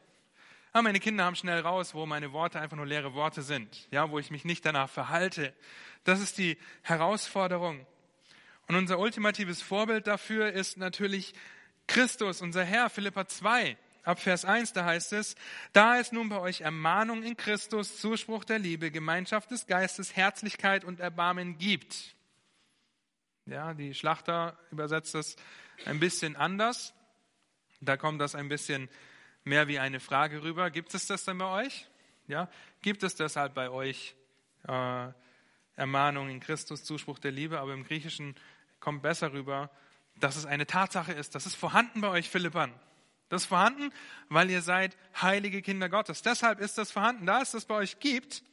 Aber 0.71 0.83
meine 0.83 0.99
Kinder 0.99 1.25
haben 1.25 1.35
schnell 1.35 1.61
raus, 1.61 1.93
wo 1.95 2.05
meine 2.05 2.31
Worte 2.31 2.59
einfach 2.59 2.77
nur 2.77 2.85
leere 2.85 3.13
Worte 3.13 3.41
sind, 3.41 3.87
ja, 3.91 4.11
wo 4.11 4.19
ich 4.19 4.29
mich 4.29 4.45
nicht 4.45 4.65
danach 4.65 4.89
verhalte. 4.89 5.53
Das 6.03 6.19
ist 6.19 6.37
die 6.37 6.57
Herausforderung. 6.83 7.85
Und 8.67 8.75
unser 8.75 8.99
ultimatives 8.99 9.63
Vorbild 9.63 10.05
dafür 10.05 10.51
ist 10.51 10.77
natürlich 10.77 11.33
Christus, 11.87 12.41
unser 12.41 12.63
Herr, 12.63 12.89
Philippa 12.89 13.27
2. 13.27 13.77
Ab 14.03 14.19
Vers 14.19 14.45
1, 14.45 14.73
da 14.73 14.85
heißt 14.85 15.13
es, 15.13 15.35
da 15.73 15.95
ist 15.95 16.13
nun 16.13 16.29
bei 16.29 16.39
euch 16.39 16.61
Ermahnung 16.61 17.21
in 17.21 17.35
Christus, 17.35 17.99
Zuspruch 17.99 18.43
der 18.43 18.57
Liebe, 18.57 18.91
Gemeinschaft 18.91 19.51
des 19.51 19.67
Geistes, 19.67 20.15
Herzlichkeit 20.15 20.85
und 20.85 20.99
Erbarmen 20.99 21.57
gibt. 21.57 22.15
Ja, 23.45 23.73
die 23.73 23.93
Schlachter 23.93 24.57
übersetzt 24.71 25.15
das 25.15 25.35
ein 25.85 25.99
bisschen 25.99 26.35
anders. 26.35 26.93
Da 27.81 27.97
kommt 27.97 28.21
das 28.21 28.35
ein 28.35 28.49
bisschen 28.49 28.89
mehr 29.49 29.67
wie 29.67 29.79
eine 29.79 29.99
Frage 29.99 30.43
rüber. 30.43 30.69
Gibt 30.69 30.93
es 30.93 31.07
das 31.07 31.25
denn 31.25 31.37
bei 31.37 31.65
euch? 31.65 31.87
Ja, 32.27 32.49
gibt 32.81 33.03
es 33.03 33.15
deshalb 33.15 33.53
bei 33.53 33.69
euch 33.69 34.15
äh, 34.67 35.07
Ermahnung 35.75 36.29
in 36.29 36.39
Christus, 36.39 36.83
Zuspruch 36.83 37.19
der 37.19 37.31
Liebe? 37.31 37.59
Aber 37.59 37.73
im 37.73 37.83
Griechischen 37.83 38.35
kommt 38.79 39.01
besser 39.01 39.33
rüber, 39.33 39.69
dass 40.15 40.35
es 40.35 40.45
eine 40.45 40.67
Tatsache 40.67 41.11
ist. 41.11 41.35
Das 41.35 41.45
ist 41.45 41.55
vorhanden 41.55 42.01
bei 42.01 42.09
euch, 42.09 42.29
Philippern. 42.29 42.73
Das 43.27 43.43
ist 43.43 43.47
vorhanden, 43.47 43.91
weil 44.29 44.49
ihr 44.49 44.61
seid 44.61 44.95
heilige 45.21 45.61
Kinder 45.61 45.89
Gottes. 45.89 46.21
Deshalb 46.21 46.59
ist 46.59 46.77
das 46.77 46.91
vorhanden. 46.91 47.25
Da 47.25 47.41
es 47.41 47.51
das 47.51 47.65
bei 47.65 47.75
euch 47.75 47.99
gibt, 47.99 48.43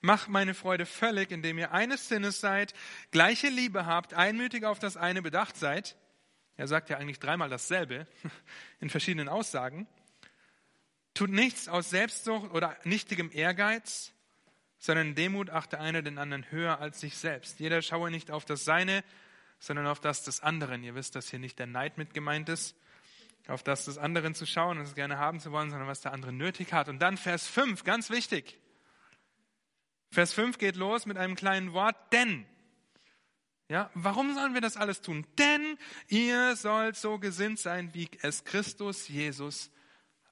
Macht 0.00 0.28
meine 0.28 0.54
Freude 0.54 0.86
völlig, 0.86 1.30
indem 1.30 1.58
ihr 1.58 1.72
eines 1.72 2.08
Sinnes 2.08 2.40
seid, 2.40 2.74
gleiche 3.10 3.48
Liebe 3.48 3.86
habt, 3.86 4.14
einmütig 4.14 4.64
auf 4.64 4.78
das 4.78 4.96
eine 4.96 5.22
bedacht 5.22 5.56
seid. 5.56 5.96
Er 6.56 6.68
sagt 6.68 6.90
ja 6.90 6.98
eigentlich 6.98 7.18
dreimal 7.18 7.48
dasselbe 7.48 8.06
in 8.80 8.90
verschiedenen 8.90 9.28
Aussagen. 9.28 9.88
Tut 11.14 11.30
nichts 11.30 11.68
aus 11.68 11.90
Selbstsucht 11.90 12.50
oder 12.52 12.76
nichtigem 12.84 13.30
Ehrgeiz, 13.32 14.12
sondern 14.78 15.08
in 15.08 15.14
Demut 15.14 15.48
achte 15.48 15.78
einer 15.78 16.02
den 16.02 16.18
anderen 16.18 16.50
höher 16.50 16.80
als 16.80 17.00
sich 17.00 17.16
selbst. 17.16 17.60
Jeder 17.60 17.82
schaue 17.82 18.10
nicht 18.10 18.30
auf 18.30 18.44
das 18.44 18.64
Seine, 18.64 19.04
sondern 19.60 19.86
auf 19.86 20.00
das 20.00 20.24
des 20.24 20.40
anderen. 20.40 20.82
Ihr 20.82 20.94
wisst, 20.94 21.14
dass 21.14 21.30
hier 21.30 21.38
nicht 21.38 21.58
der 21.58 21.66
Neid 21.66 21.98
mit 21.98 22.14
gemeint 22.14 22.48
ist, 22.48 22.76
auf 23.46 23.62
das 23.62 23.84
des 23.84 23.98
anderen 23.98 24.34
zu 24.34 24.44
schauen 24.44 24.78
und 24.78 24.84
es 24.84 24.94
gerne 24.94 25.18
haben 25.18 25.40
zu 25.40 25.52
wollen, 25.52 25.70
sondern 25.70 25.88
was 25.88 26.00
der 26.00 26.12
andere 26.12 26.32
nötig 26.32 26.72
hat. 26.72 26.88
Und 26.88 26.98
dann 26.98 27.16
Vers 27.16 27.46
5, 27.46 27.84
ganz 27.84 28.10
wichtig. 28.10 28.58
Vers 30.10 30.32
5 30.32 30.58
geht 30.58 30.76
los 30.76 31.06
mit 31.06 31.16
einem 31.16 31.34
kleinen 31.34 31.72
Wort, 31.72 31.96
denn. 32.12 32.46
Ja, 33.68 33.90
warum 33.94 34.34
sollen 34.34 34.54
wir 34.54 34.60
das 34.60 34.76
alles 34.76 35.00
tun? 35.00 35.26
Denn 35.38 35.78
ihr 36.08 36.56
sollt 36.56 36.96
so 36.96 37.18
gesinnt 37.18 37.58
sein, 37.58 37.94
wie 37.94 38.10
es 38.20 38.44
Christus 38.44 39.08
Jesus 39.08 39.70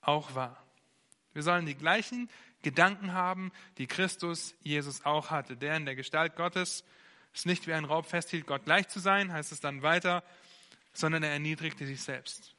auch 0.03 0.35
war. 0.35 0.62
Wir 1.33 1.43
sollen 1.43 1.67
die 1.67 1.75
gleichen 1.75 2.29
Gedanken 2.63 3.13
haben, 3.13 3.53
die 3.79 3.87
Christus 3.87 4.55
Jesus 4.63 5.05
auch 5.05 5.31
hatte. 5.31 5.57
Der 5.57 5.77
in 5.77 5.85
der 5.85 5.97
Gestalt 5.97 6.37
Gottes 6.37 6.85
ist 7.33 7.47
nicht 7.47 7.67
wie 7.67 7.73
ein 7.73 7.85
Raub 7.85 8.07
festhielt, 8.07 8.47
Gott 8.47 8.65
gleich 8.65 8.89
zu 8.89 9.01
sein, 9.01 9.33
heißt 9.33 9.53
es 9.53 9.61
dann 9.61 9.83
weiter, 9.83 10.23
sondern 10.93 11.23
er 11.23 11.33
erniedrigte 11.33 11.87
sich 11.87 12.03
selbst. 12.03 12.55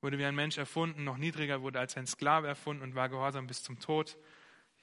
Wurde 0.00 0.18
wie 0.18 0.26
ein 0.26 0.34
Mensch 0.34 0.58
erfunden, 0.58 1.04
noch 1.04 1.16
niedriger, 1.16 1.62
wurde 1.62 1.80
als 1.80 1.96
ein 1.96 2.06
Sklave 2.06 2.46
erfunden 2.46 2.82
und 2.82 2.94
war 2.94 3.08
gehorsam 3.08 3.46
bis 3.46 3.62
zum 3.62 3.80
Tod 3.80 4.16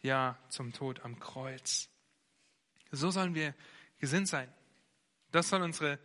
ja 0.01 0.38
zum 0.49 0.74
Tod 0.74 1.03
am 1.03 1.20
Kreuz. 1.20 1.89
So 2.91 3.11
sollen 3.11 3.36
wir 3.36 3.53
gesinnt 3.99 4.28
sein. 4.28 4.51
Das 5.32 5.49
soll 5.49 5.61
unsere 5.61 5.99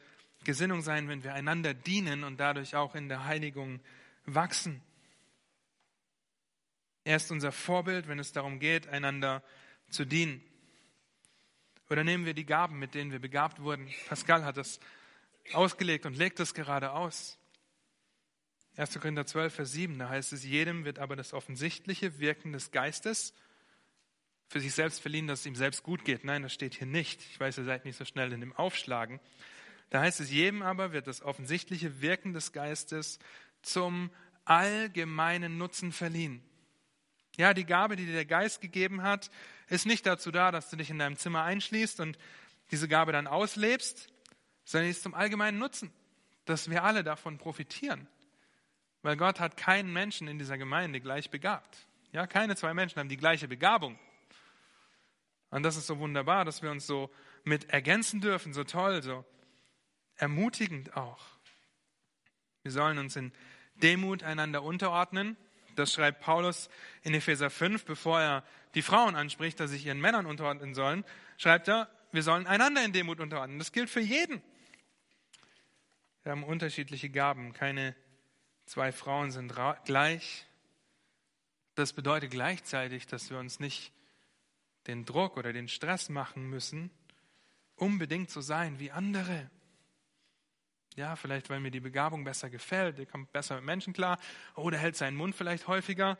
Gesinnung 0.45 0.83
sein, 0.83 1.09
wenn 1.09 1.23
wir 1.23 1.35
einander 1.35 1.75
dienen 1.75 2.25
und 2.25 2.39
dadurch 2.39 2.75
auch 2.75 2.95
in 2.95 3.09
der 3.09 3.27
Heiligung 3.27 3.81
wachsen. 4.25 4.83
Er 7.05 7.17
ist 7.17 7.31
unser 7.31 7.53
Vorbild, 7.53 8.09
wenn 8.09 8.19
es 8.19 8.33
darum 8.33 8.59
geht, 8.59 8.89
einander 8.89 9.43
zu 9.89 10.05
dienen. 10.05 10.43
Oder 11.89 12.05
nehmen 12.05 12.25
wir 12.25 12.35
die 12.35 12.47
Gaben, 12.47 12.79
mit 12.79 12.95
denen 12.95 13.11
wir 13.11 13.19
begabt 13.19 13.61
wurden. 13.61 13.89
Pascal 14.09 14.45
hat 14.45 14.57
das 14.57 14.79
ausgelegt 15.53 16.07
und 16.07 16.17
legt 16.17 16.39
das 16.39 16.55
gerade 16.55 16.93
aus. 16.93 17.39
1. 18.77 18.99
Korinther 19.01 19.27
12, 19.27 19.55
Vers 19.55 19.73
7, 19.73 19.99
da 19.99 20.09
heißt 20.09 20.33
es, 20.33 20.45
jedem 20.45 20.85
wird 20.85 20.99
aber 21.01 21.17
das 21.17 21.33
offensichtliche 21.33 22.21
Wirken 22.21 22.53
des 22.53 22.71
Geistes 22.71 23.35
für 24.47 24.61
sich 24.61 24.75
selbst 24.75 25.01
verliehen, 25.01 25.27
dass 25.27 25.41
es 25.41 25.47
ihm 25.47 25.55
selbst 25.55 25.83
gut 25.83 26.05
geht. 26.05 26.25
Nein, 26.25 26.43
das 26.43 26.53
steht 26.53 26.75
hier 26.75 26.87
nicht. 26.87 27.21
Ich 27.31 27.39
weiß, 27.39 27.59
ihr 27.59 27.65
seid 27.65 27.85
nicht 27.85 27.97
so 27.97 28.05
schnell 28.05 28.33
in 28.33 28.41
dem 28.41 28.55
Aufschlagen. 28.55 29.21
Da 29.91 30.01
heißt 30.01 30.21
es, 30.21 30.31
jedem 30.31 30.63
aber 30.63 30.93
wird 30.93 31.07
das 31.07 31.23
offensichtliche 31.23 32.01
Wirken 32.01 32.33
des 32.33 32.53
Geistes 32.53 33.19
zum 33.63 34.11
allgemeinen 34.45 35.59
Nutzen 35.59 35.93
verliehen. 35.93 36.43
Ja, 37.37 37.55
die 37.55 37.65
Gabe, 37.65 37.97
die 37.97 38.07
dir 38.07 38.13
der 38.13 38.27
Geist 38.27 38.61
gegeben 38.61 39.03
hat, 39.03 39.31
ist 39.69 39.87
nicht 39.87 40.05
dazu 40.07 40.31
da, 40.31 40.51
dass 40.51 40.71
du 40.71 40.77
dich 40.77 40.91
in 40.91 40.99
deinem 40.99 41.17
Zimmer 41.17 41.43
einschließt 41.43 42.01
und 42.01 42.19
diese 42.71 42.89
Gabe 42.89 43.13
dann 43.13 43.27
auslebst, 43.27 44.09
sondern 44.65 44.91
ist 44.91 45.03
zum 45.03 45.15
allgemeinen 45.15 45.59
Nutzen, 45.59 45.93
dass 46.45 46.71
wir 46.71 46.85
alle 46.85 47.05
davon 47.05 47.39
profitieren. 47.39 48.07
Weil 49.03 49.17
Gott 49.17 49.41
hat 49.41 49.57
keinen 49.57 49.93
Menschen 49.93 50.29
in 50.29 50.39
dieser 50.39 50.59
Gemeinde 50.59 51.01
gleich 51.01 51.31
begabt. 51.31 51.87
Ja, 52.13 52.27
keine 52.27 52.57
zwei 52.57 52.75
Menschen 52.75 52.99
haben 52.99 53.09
die 53.09 53.17
gleiche 53.17 53.49
Begabung. 53.49 53.99
Und 55.51 55.63
das 55.63 55.77
ist 55.77 55.87
so 55.87 55.99
wunderbar, 55.99 56.45
dass 56.45 56.63
wir 56.63 56.71
uns 56.71 56.87
so 56.87 57.11
mit 57.45 57.71
ergänzen 57.71 58.21
dürfen, 58.21 58.53
so 58.53 58.65
toll, 58.65 59.03
so 59.03 59.25
ermutigend 60.17 60.97
auch. 60.97 61.25
Wir 62.63 62.73
sollen 62.73 62.99
uns 62.99 63.17
in 63.17 63.33
Demut 63.77 64.23
einander 64.23 64.63
unterordnen. 64.63 65.37
Das 65.81 65.95
schreibt 65.95 66.21
Paulus 66.21 66.69
in 67.03 67.15
Epheser 67.15 67.49
5, 67.49 67.87
bevor 67.87 68.21
er 68.21 68.45
die 68.75 68.83
Frauen 68.83 69.17
anspricht, 69.17 69.59
dass 69.59 69.71
sich 69.71 69.87
ihren 69.87 70.01
Männern 70.01 70.27
unterordnen 70.27 70.75
sollen, 70.75 71.05
schreibt 71.39 71.69
er, 71.69 71.89
wir 72.13 72.23
sollen 72.23 72.47
einander 72.47 72.85
in 72.85 72.93
Demut 72.93 73.19
unterordnen. 73.19 73.59
Das 73.59 73.73
gilt 73.73 73.89
für 73.89 74.01
jeden. 74.01 74.43
Wir 76.23 76.33
haben 76.33 76.45
unterschiedliche 76.45 77.09
Gaben. 77.09 77.55
Keine 77.55 77.97
zwei 78.67 78.93
Frauen 78.93 79.31
sind 79.31 79.55
gleich. 79.85 80.47
Das 81.77 81.95
bedeutet 81.95 82.31
gleichzeitig, 82.31 83.07
dass 83.07 83.31
wir 83.31 83.39
uns 83.39 83.59
nicht 83.59 83.93
den 84.87 85.07
Druck 85.07 85.39
oder 85.39 85.53
den 85.53 85.69
Stress 85.69 86.11
machen 86.11 86.51
müssen, 86.51 86.91
unbedingt 87.75 88.31
so 88.31 88.43
sein 88.43 88.79
wie 88.79 88.91
andere. 88.91 89.51
Ja, 90.97 91.17
vielleicht 91.17 91.49
weil 91.51 91.61
mir 91.61 91.71
die 91.71 91.81
Begabung 91.81 92.25
besser 92.25 92.51
gefällt, 92.51 92.99
der 92.99 93.07
kommt 93.07 93.33
besser 93.33 93.57
mit 93.57 93.65
Menschen 93.65 93.93
klar 93.93 94.19
oder 94.57 94.77
hält 94.77 94.97
seinen 94.97 95.17
Mund 95.17 95.35
vielleicht 95.35 95.69
häufiger. 95.69 96.19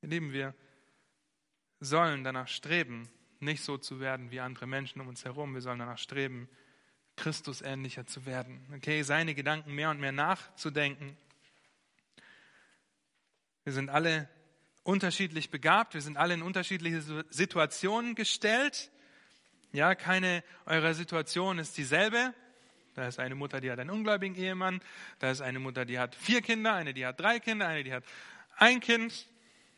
Ihr 0.00 0.08
Lieben, 0.08 0.32
wir 0.32 0.54
sollen 1.80 2.24
danach 2.24 2.48
streben, 2.48 3.08
nicht 3.40 3.62
so 3.62 3.76
zu 3.78 4.00
werden 4.00 4.30
wie 4.30 4.40
andere 4.40 4.66
Menschen 4.66 5.00
um 5.00 5.08
uns 5.08 5.24
herum. 5.24 5.54
Wir 5.54 5.60
sollen 5.60 5.78
danach 5.78 5.98
streben, 5.98 6.48
Christus 7.16 7.62
ähnlicher 7.62 8.06
zu 8.06 8.26
werden. 8.26 8.64
Okay, 8.74 9.02
seine 9.02 9.34
Gedanken 9.34 9.74
mehr 9.74 9.90
und 9.90 10.00
mehr 10.00 10.12
nachzudenken. 10.12 11.16
Wir 13.64 13.72
sind 13.72 13.90
alle 13.90 14.28
unterschiedlich 14.84 15.50
begabt, 15.50 15.94
wir 15.94 16.00
sind 16.00 16.16
alle 16.16 16.34
in 16.34 16.42
unterschiedliche 16.42 17.02
Situationen 17.28 18.14
gestellt. 18.14 18.90
Ja, 19.72 19.94
keine 19.94 20.42
eurer 20.64 20.94
Situationen 20.94 21.58
ist 21.58 21.76
dieselbe. 21.76 22.32
Da 22.94 23.06
ist 23.06 23.18
eine 23.18 23.34
Mutter, 23.34 23.60
die 23.60 23.70
hat 23.70 23.78
einen 23.78 23.90
ungläubigen 23.90 24.34
Ehemann. 24.34 24.80
Da 25.18 25.30
ist 25.30 25.40
eine 25.40 25.58
Mutter, 25.58 25.84
die 25.84 25.98
hat 25.98 26.14
vier 26.14 26.40
Kinder, 26.40 26.74
eine, 26.74 26.94
die 26.94 27.06
hat 27.06 27.20
drei 27.20 27.38
Kinder, 27.38 27.68
eine, 27.68 27.84
die 27.84 27.92
hat 27.92 28.04
ein 28.56 28.80
Kind. 28.80 29.26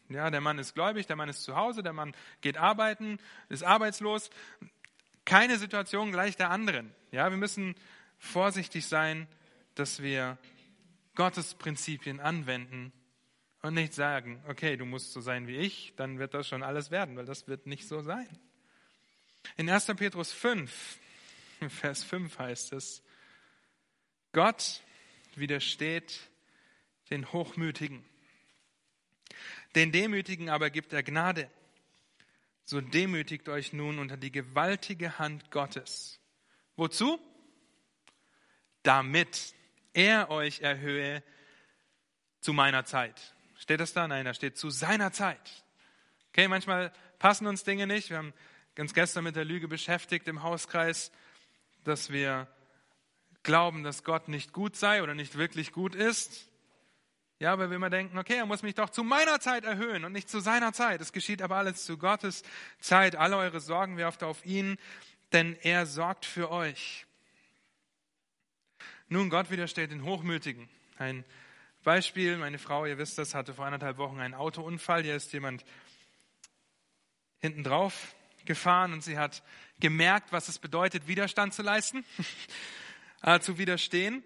Ja, 0.08 0.30
der 0.30 0.40
Mann 0.40 0.58
ist 0.58 0.74
gläubig, 0.74 1.06
der 1.06 1.16
Mann 1.16 1.28
ist 1.28 1.42
zu 1.42 1.56
Hause, 1.56 1.82
der 1.82 1.92
Mann 1.92 2.14
geht 2.40 2.56
arbeiten, 2.56 3.18
ist 3.48 3.62
arbeitslos. 3.62 4.30
Keine 5.24 5.58
Situation 5.58 6.12
gleich 6.12 6.36
der 6.36 6.50
anderen. 6.50 6.94
Ja, 7.10 7.30
wir 7.30 7.36
müssen 7.36 7.74
vorsichtig 8.18 8.86
sein, 8.86 9.26
dass 9.74 10.02
wir 10.02 10.38
Gottes 11.14 11.54
Prinzipien 11.54 12.20
anwenden 12.20 12.92
und 13.62 13.74
nicht 13.74 13.92
sagen, 13.92 14.42
okay, 14.48 14.76
du 14.76 14.84
musst 14.84 15.12
so 15.12 15.20
sein 15.20 15.46
wie 15.46 15.56
ich, 15.56 15.94
dann 15.96 16.18
wird 16.18 16.34
das 16.34 16.48
schon 16.48 16.62
alles 16.62 16.90
werden, 16.90 17.16
weil 17.16 17.26
das 17.26 17.48
wird 17.48 17.66
nicht 17.66 17.86
so 17.86 18.00
sein. 18.00 18.28
In 19.56 19.68
1. 19.68 19.86
Petrus 19.96 20.32
5, 20.32 20.98
Vers 21.68 22.04
5 22.04 22.38
heißt 22.38 22.72
es, 22.72 23.02
Gott 24.32 24.82
widersteht 25.34 26.20
den 27.10 27.32
Hochmütigen. 27.32 28.04
Den 29.74 29.92
Demütigen 29.92 30.48
aber 30.48 30.70
gibt 30.70 30.92
er 30.92 31.02
Gnade. 31.02 31.50
So 32.64 32.80
demütigt 32.80 33.48
euch 33.48 33.72
nun 33.72 33.98
unter 33.98 34.16
die 34.16 34.30
gewaltige 34.30 35.18
Hand 35.18 35.50
Gottes. 35.50 36.20
Wozu? 36.76 37.20
Damit 38.82 39.54
er 39.92 40.30
euch 40.30 40.60
erhöhe 40.60 41.22
zu 42.40 42.52
meiner 42.52 42.84
Zeit. 42.84 43.34
Steht 43.56 43.80
das 43.80 43.92
da? 43.92 44.06
Nein, 44.08 44.24
da 44.24 44.34
steht 44.34 44.56
zu 44.56 44.70
seiner 44.70 45.12
Zeit. 45.12 45.64
Okay, 46.28 46.48
manchmal 46.48 46.92
passen 47.18 47.46
uns 47.46 47.64
Dinge 47.64 47.86
nicht. 47.86 48.10
Wir 48.10 48.18
haben 48.18 48.32
ganz 48.80 48.94
gestern 48.94 49.24
mit 49.24 49.36
der 49.36 49.44
Lüge 49.44 49.68
beschäftigt 49.68 50.26
im 50.26 50.42
Hauskreis, 50.42 51.12
dass 51.84 52.10
wir 52.10 52.48
glauben, 53.42 53.82
dass 53.82 54.04
Gott 54.04 54.28
nicht 54.28 54.54
gut 54.54 54.74
sei 54.74 55.02
oder 55.02 55.14
nicht 55.14 55.36
wirklich 55.36 55.72
gut 55.72 55.94
ist. 55.94 56.48
Ja, 57.40 57.58
weil 57.58 57.68
wir 57.68 57.76
immer 57.76 57.90
denken, 57.90 58.16
okay, 58.16 58.36
er 58.36 58.46
muss 58.46 58.62
mich 58.62 58.74
doch 58.74 58.88
zu 58.88 59.04
meiner 59.04 59.38
Zeit 59.38 59.66
erhöhen 59.66 60.06
und 60.06 60.12
nicht 60.12 60.30
zu 60.30 60.40
seiner 60.40 60.72
Zeit. 60.72 61.02
Es 61.02 61.12
geschieht 61.12 61.42
aber 61.42 61.56
alles 61.56 61.84
zu 61.84 61.98
Gottes 61.98 62.42
Zeit. 62.80 63.16
Alle 63.16 63.36
eure 63.36 63.60
Sorgen 63.60 63.98
werft 63.98 64.22
auf 64.22 64.46
ihn, 64.46 64.78
denn 65.34 65.58
er 65.60 65.84
sorgt 65.84 66.24
für 66.24 66.50
euch. 66.50 67.04
Nun, 69.10 69.28
Gott 69.28 69.50
widersteht 69.50 69.90
den 69.90 70.04
Hochmütigen. 70.04 70.70
Ein 70.96 71.22
Beispiel, 71.82 72.38
meine 72.38 72.58
Frau, 72.58 72.86
ihr 72.86 72.96
wisst 72.96 73.18
das, 73.18 73.34
hatte 73.34 73.52
vor 73.52 73.66
anderthalb 73.66 73.98
Wochen 73.98 74.20
einen 74.20 74.32
Autounfall. 74.32 75.02
Hier 75.02 75.16
ist 75.16 75.34
jemand 75.34 75.66
hinten 77.40 77.62
drauf 77.62 78.14
gefahren 78.50 78.92
und 78.92 79.04
sie 79.04 79.16
hat 79.16 79.44
gemerkt, 79.78 80.32
was 80.32 80.48
es 80.48 80.58
bedeutet, 80.58 81.06
Widerstand 81.06 81.54
zu 81.54 81.62
leisten, 81.62 82.04
äh, 83.22 83.38
zu 83.38 83.58
widerstehen. 83.58 84.24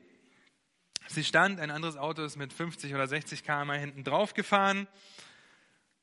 Sie 1.08 1.24
stand, 1.24 1.60
ein 1.60 1.70
anderes 1.70 1.98
Auto 1.98 2.24
ist 2.24 2.36
mit 2.36 2.54
50 2.54 2.94
oder 2.94 3.06
60 3.06 3.44
km 3.44 3.72
hinten 3.72 4.02
drauf 4.02 4.32
gefahren. 4.32 4.88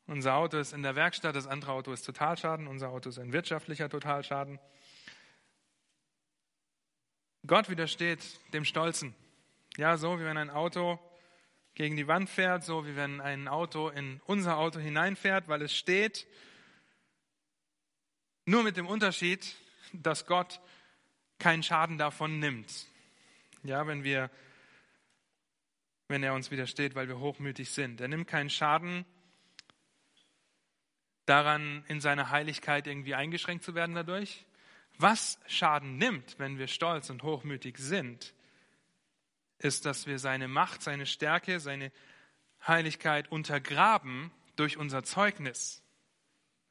Unser 0.06 0.36
Auto 0.36 0.60
ist 0.60 0.72
in 0.72 0.84
der 0.84 0.96
Werkstatt, 0.96 1.36
das 1.36 1.48
andere 1.48 1.72
Auto 1.72 1.92
ist 1.92 2.04
Totalschaden, 2.04 2.68
unser 2.68 2.90
Auto 2.90 3.10
ist 3.10 3.18
ein 3.18 3.34
wirtschaftlicher 3.34 3.90
Totalschaden. 3.90 4.60
Gott 7.48 7.72
widersteht 7.72 8.20
dem 8.54 8.66
Stolzen. 8.66 9.16
Ja, 9.78 9.98
so 9.98 10.20
wie 10.20 10.26
wenn 10.26 10.38
ein 10.38 10.52
Auto 10.52 11.00
gegen 11.74 11.98
die 11.98 12.08
Wand 12.08 12.30
fährt, 12.30 12.64
so 12.64 12.86
wie 12.86 12.96
wenn 12.96 13.20
ein 13.20 13.48
Auto 13.48 13.90
in 13.90 14.22
unser 14.28 14.60
Auto 14.60 14.80
hineinfährt, 14.80 15.48
weil 15.48 15.64
es 15.64 15.76
steht. 15.76 16.28
Nur 18.52 18.64
mit 18.64 18.76
dem 18.76 18.86
Unterschied, 18.86 19.56
dass 19.94 20.26
Gott 20.26 20.60
keinen 21.40 21.64
Schaden 21.64 21.98
davon 21.98 22.40
nimmt. 22.40 22.86
Ja, 23.64 23.88
wenn 23.88 24.04
wir, 24.04 24.30
wenn 26.10 26.22
er 26.22 26.34
uns 26.34 26.52
widersteht, 26.52 26.94
weil 26.94 27.08
wir 27.08 27.18
hochmütig 27.18 27.70
sind. 27.70 28.02
Er 28.02 28.10
nimmt 28.10 28.28
keinen 28.28 28.50
Schaden 28.50 29.06
daran, 31.26 31.86
in 31.88 32.02
seiner 32.02 32.30
Heiligkeit 32.30 32.88
irgendwie 32.88 33.16
eingeschränkt 33.16 33.64
zu 33.64 33.74
werden 33.74 33.96
dadurch. 33.96 34.46
Was 34.98 35.40
Schaden 35.48 35.98
nimmt, 35.98 36.38
wenn 36.38 36.58
wir 36.58 36.68
stolz 36.68 37.10
und 37.10 37.24
hochmütig 37.24 37.78
sind, 37.78 38.34
ist, 39.60 39.86
dass 39.86 40.08
wir 40.08 40.20
seine 40.20 40.50
Macht, 40.50 40.82
seine 40.82 41.06
Stärke, 41.06 41.62
seine 41.62 41.90
Heiligkeit 42.68 43.32
untergraben 43.32 44.30
durch 44.58 44.76
unser 44.76 45.06
Zeugnis. 45.06 45.81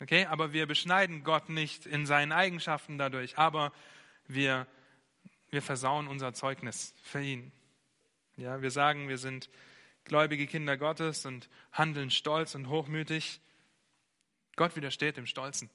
Okay, 0.02 0.24
aber 0.24 0.54
wir 0.54 0.66
beschneiden 0.66 1.24
Gott 1.24 1.50
nicht 1.50 1.84
in 1.84 2.06
seinen 2.06 2.32
Eigenschaften 2.32 2.96
dadurch, 2.96 3.36
aber 3.36 3.70
wir, 4.26 4.66
wir 5.50 5.60
versauen 5.60 6.08
unser 6.08 6.32
Zeugnis 6.32 6.94
für 7.02 7.20
ihn. 7.20 7.52
Ja, 8.36 8.62
wir 8.62 8.70
sagen, 8.70 9.10
wir 9.10 9.18
sind 9.18 9.50
gläubige 10.04 10.46
Kinder 10.46 10.78
Gottes 10.78 11.26
und 11.26 11.50
handeln 11.72 12.10
stolz 12.10 12.54
und 12.54 12.70
hochmütig. 12.70 13.42
Gott 14.56 14.74
widersteht 14.74 15.18
dem 15.18 15.26
Stolzen, 15.26 15.68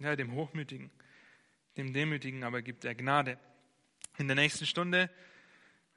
ja, 0.00 0.16
dem 0.16 0.32
Hochmütigen, 0.32 0.90
dem 1.76 1.92
Demütigen, 1.92 2.44
aber 2.44 2.62
gibt 2.62 2.86
er 2.86 2.94
Gnade. 2.94 3.38
In 4.16 4.28
der 4.28 4.36
nächsten 4.36 4.64
Stunde 4.64 5.10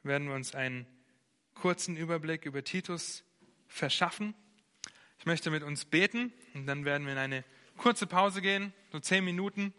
werden 0.04 0.28
wir 0.28 0.36
uns 0.36 0.54
einen 0.56 0.86
kurzen 1.54 1.96
Überblick 1.96 2.46
über 2.46 2.66
Titus 2.66 3.24
verschaffen. 3.70 4.36
Ich 5.26 5.28
möchte 5.28 5.50
mit 5.50 5.64
uns 5.64 5.86
beten 5.86 6.32
und 6.54 6.68
dann 6.68 6.86
werden 6.86 7.08
wir 7.08 7.14
in 7.14 7.18
eine 7.18 7.44
kurze 7.78 8.06
Pause 8.06 8.44
gehen, 8.44 8.76
so 8.92 9.00
zehn 9.00 9.26
Minuten, 9.26 9.74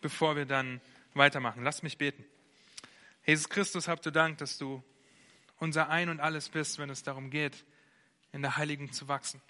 bevor 0.00 0.34
wir 0.34 0.46
dann 0.46 0.80
weitermachen. 1.12 1.62
Lass 1.62 1.82
mich 1.82 1.98
beten. 1.98 2.24
Jesus 3.26 3.50
Christus, 3.50 3.86
habt 3.86 4.06
du 4.06 4.10
Dank, 4.10 4.38
dass 4.38 4.56
du 4.56 4.82
unser 5.58 5.90
Ein 5.90 6.08
und 6.08 6.20
alles 6.20 6.48
bist, 6.48 6.78
wenn 6.78 6.88
es 6.88 7.02
darum 7.02 7.28
geht, 7.28 7.66
in 8.32 8.40
der 8.40 8.56
Heiligen 8.56 8.90
zu 8.90 9.08
wachsen. 9.08 9.42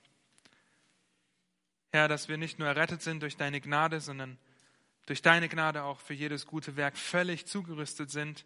Herr, 1.92 2.08
dass 2.08 2.28
wir 2.28 2.36
nicht 2.36 2.58
nur 2.58 2.66
errettet 2.66 3.02
sind 3.02 3.22
durch 3.22 3.36
deine 3.36 3.60
Gnade, 3.60 4.00
sondern 4.00 4.38
durch 5.06 5.22
deine 5.22 5.48
Gnade 5.48 5.84
auch 5.84 6.00
für 6.00 6.14
jedes 6.14 6.46
gute 6.46 6.74
Werk 6.74 6.96
völlig 6.96 7.46
zugerüstet 7.46 8.10
sind 8.10 8.44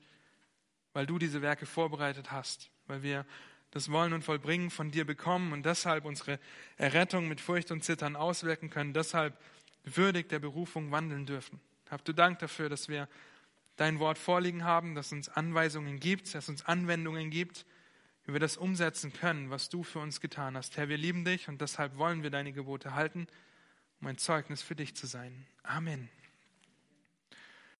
weil 0.92 1.06
du 1.06 1.18
diese 1.18 1.42
Werke 1.42 1.66
vorbereitet 1.66 2.32
hast, 2.32 2.70
weil 2.86 3.02
wir 3.02 3.24
das 3.72 3.90
Wollen 3.90 4.12
und 4.12 4.22
Vollbringen 4.22 4.70
von 4.70 4.90
dir 4.90 5.04
bekommen 5.04 5.52
und 5.52 5.66
deshalb 5.66 6.04
unsere 6.04 6.38
Errettung 6.76 7.26
mit 7.26 7.40
Furcht 7.40 7.72
und 7.72 7.82
Zittern 7.82 8.16
auswirken 8.16 8.70
können, 8.70 8.92
deshalb 8.92 9.36
würdig 9.84 10.28
der 10.28 10.38
Berufung 10.38 10.92
wandeln 10.92 11.26
dürfen. 11.26 11.60
Habt 11.90 12.06
du 12.06 12.12
Dank 12.12 12.38
dafür, 12.38 12.68
dass 12.68 12.88
wir 12.88 13.08
dein 13.76 13.98
Wort 13.98 14.18
vorliegen 14.18 14.64
haben, 14.64 14.94
dass 14.94 15.10
uns 15.10 15.28
Anweisungen 15.28 15.98
gibt, 15.98 16.34
dass 16.34 16.48
uns 16.48 16.64
Anwendungen 16.66 17.30
gibt, 17.30 17.66
wie 18.24 18.34
wir 18.34 18.40
das 18.40 18.56
umsetzen 18.56 19.12
können, 19.12 19.50
was 19.50 19.70
du 19.70 19.82
für 19.82 19.98
uns 19.98 20.20
getan 20.20 20.56
hast. 20.56 20.76
Herr, 20.76 20.88
wir 20.88 20.98
lieben 20.98 21.24
dich 21.24 21.48
und 21.48 21.60
deshalb 21.60 21.96
wollen 21.96 22.22
wir 22.22 22.30
deine 22.30 22.52
Gebote 22.52 22.94
halten, 22.94 23.26
um 24.00 24.06
ein 24.06 24.18
Zeugnis 24.18 24.62
für 24.62 24.76
dich 24.76 24.94
zu 24.94 25.06
sein. 25.06 25.46
Amen. 25.62 26.08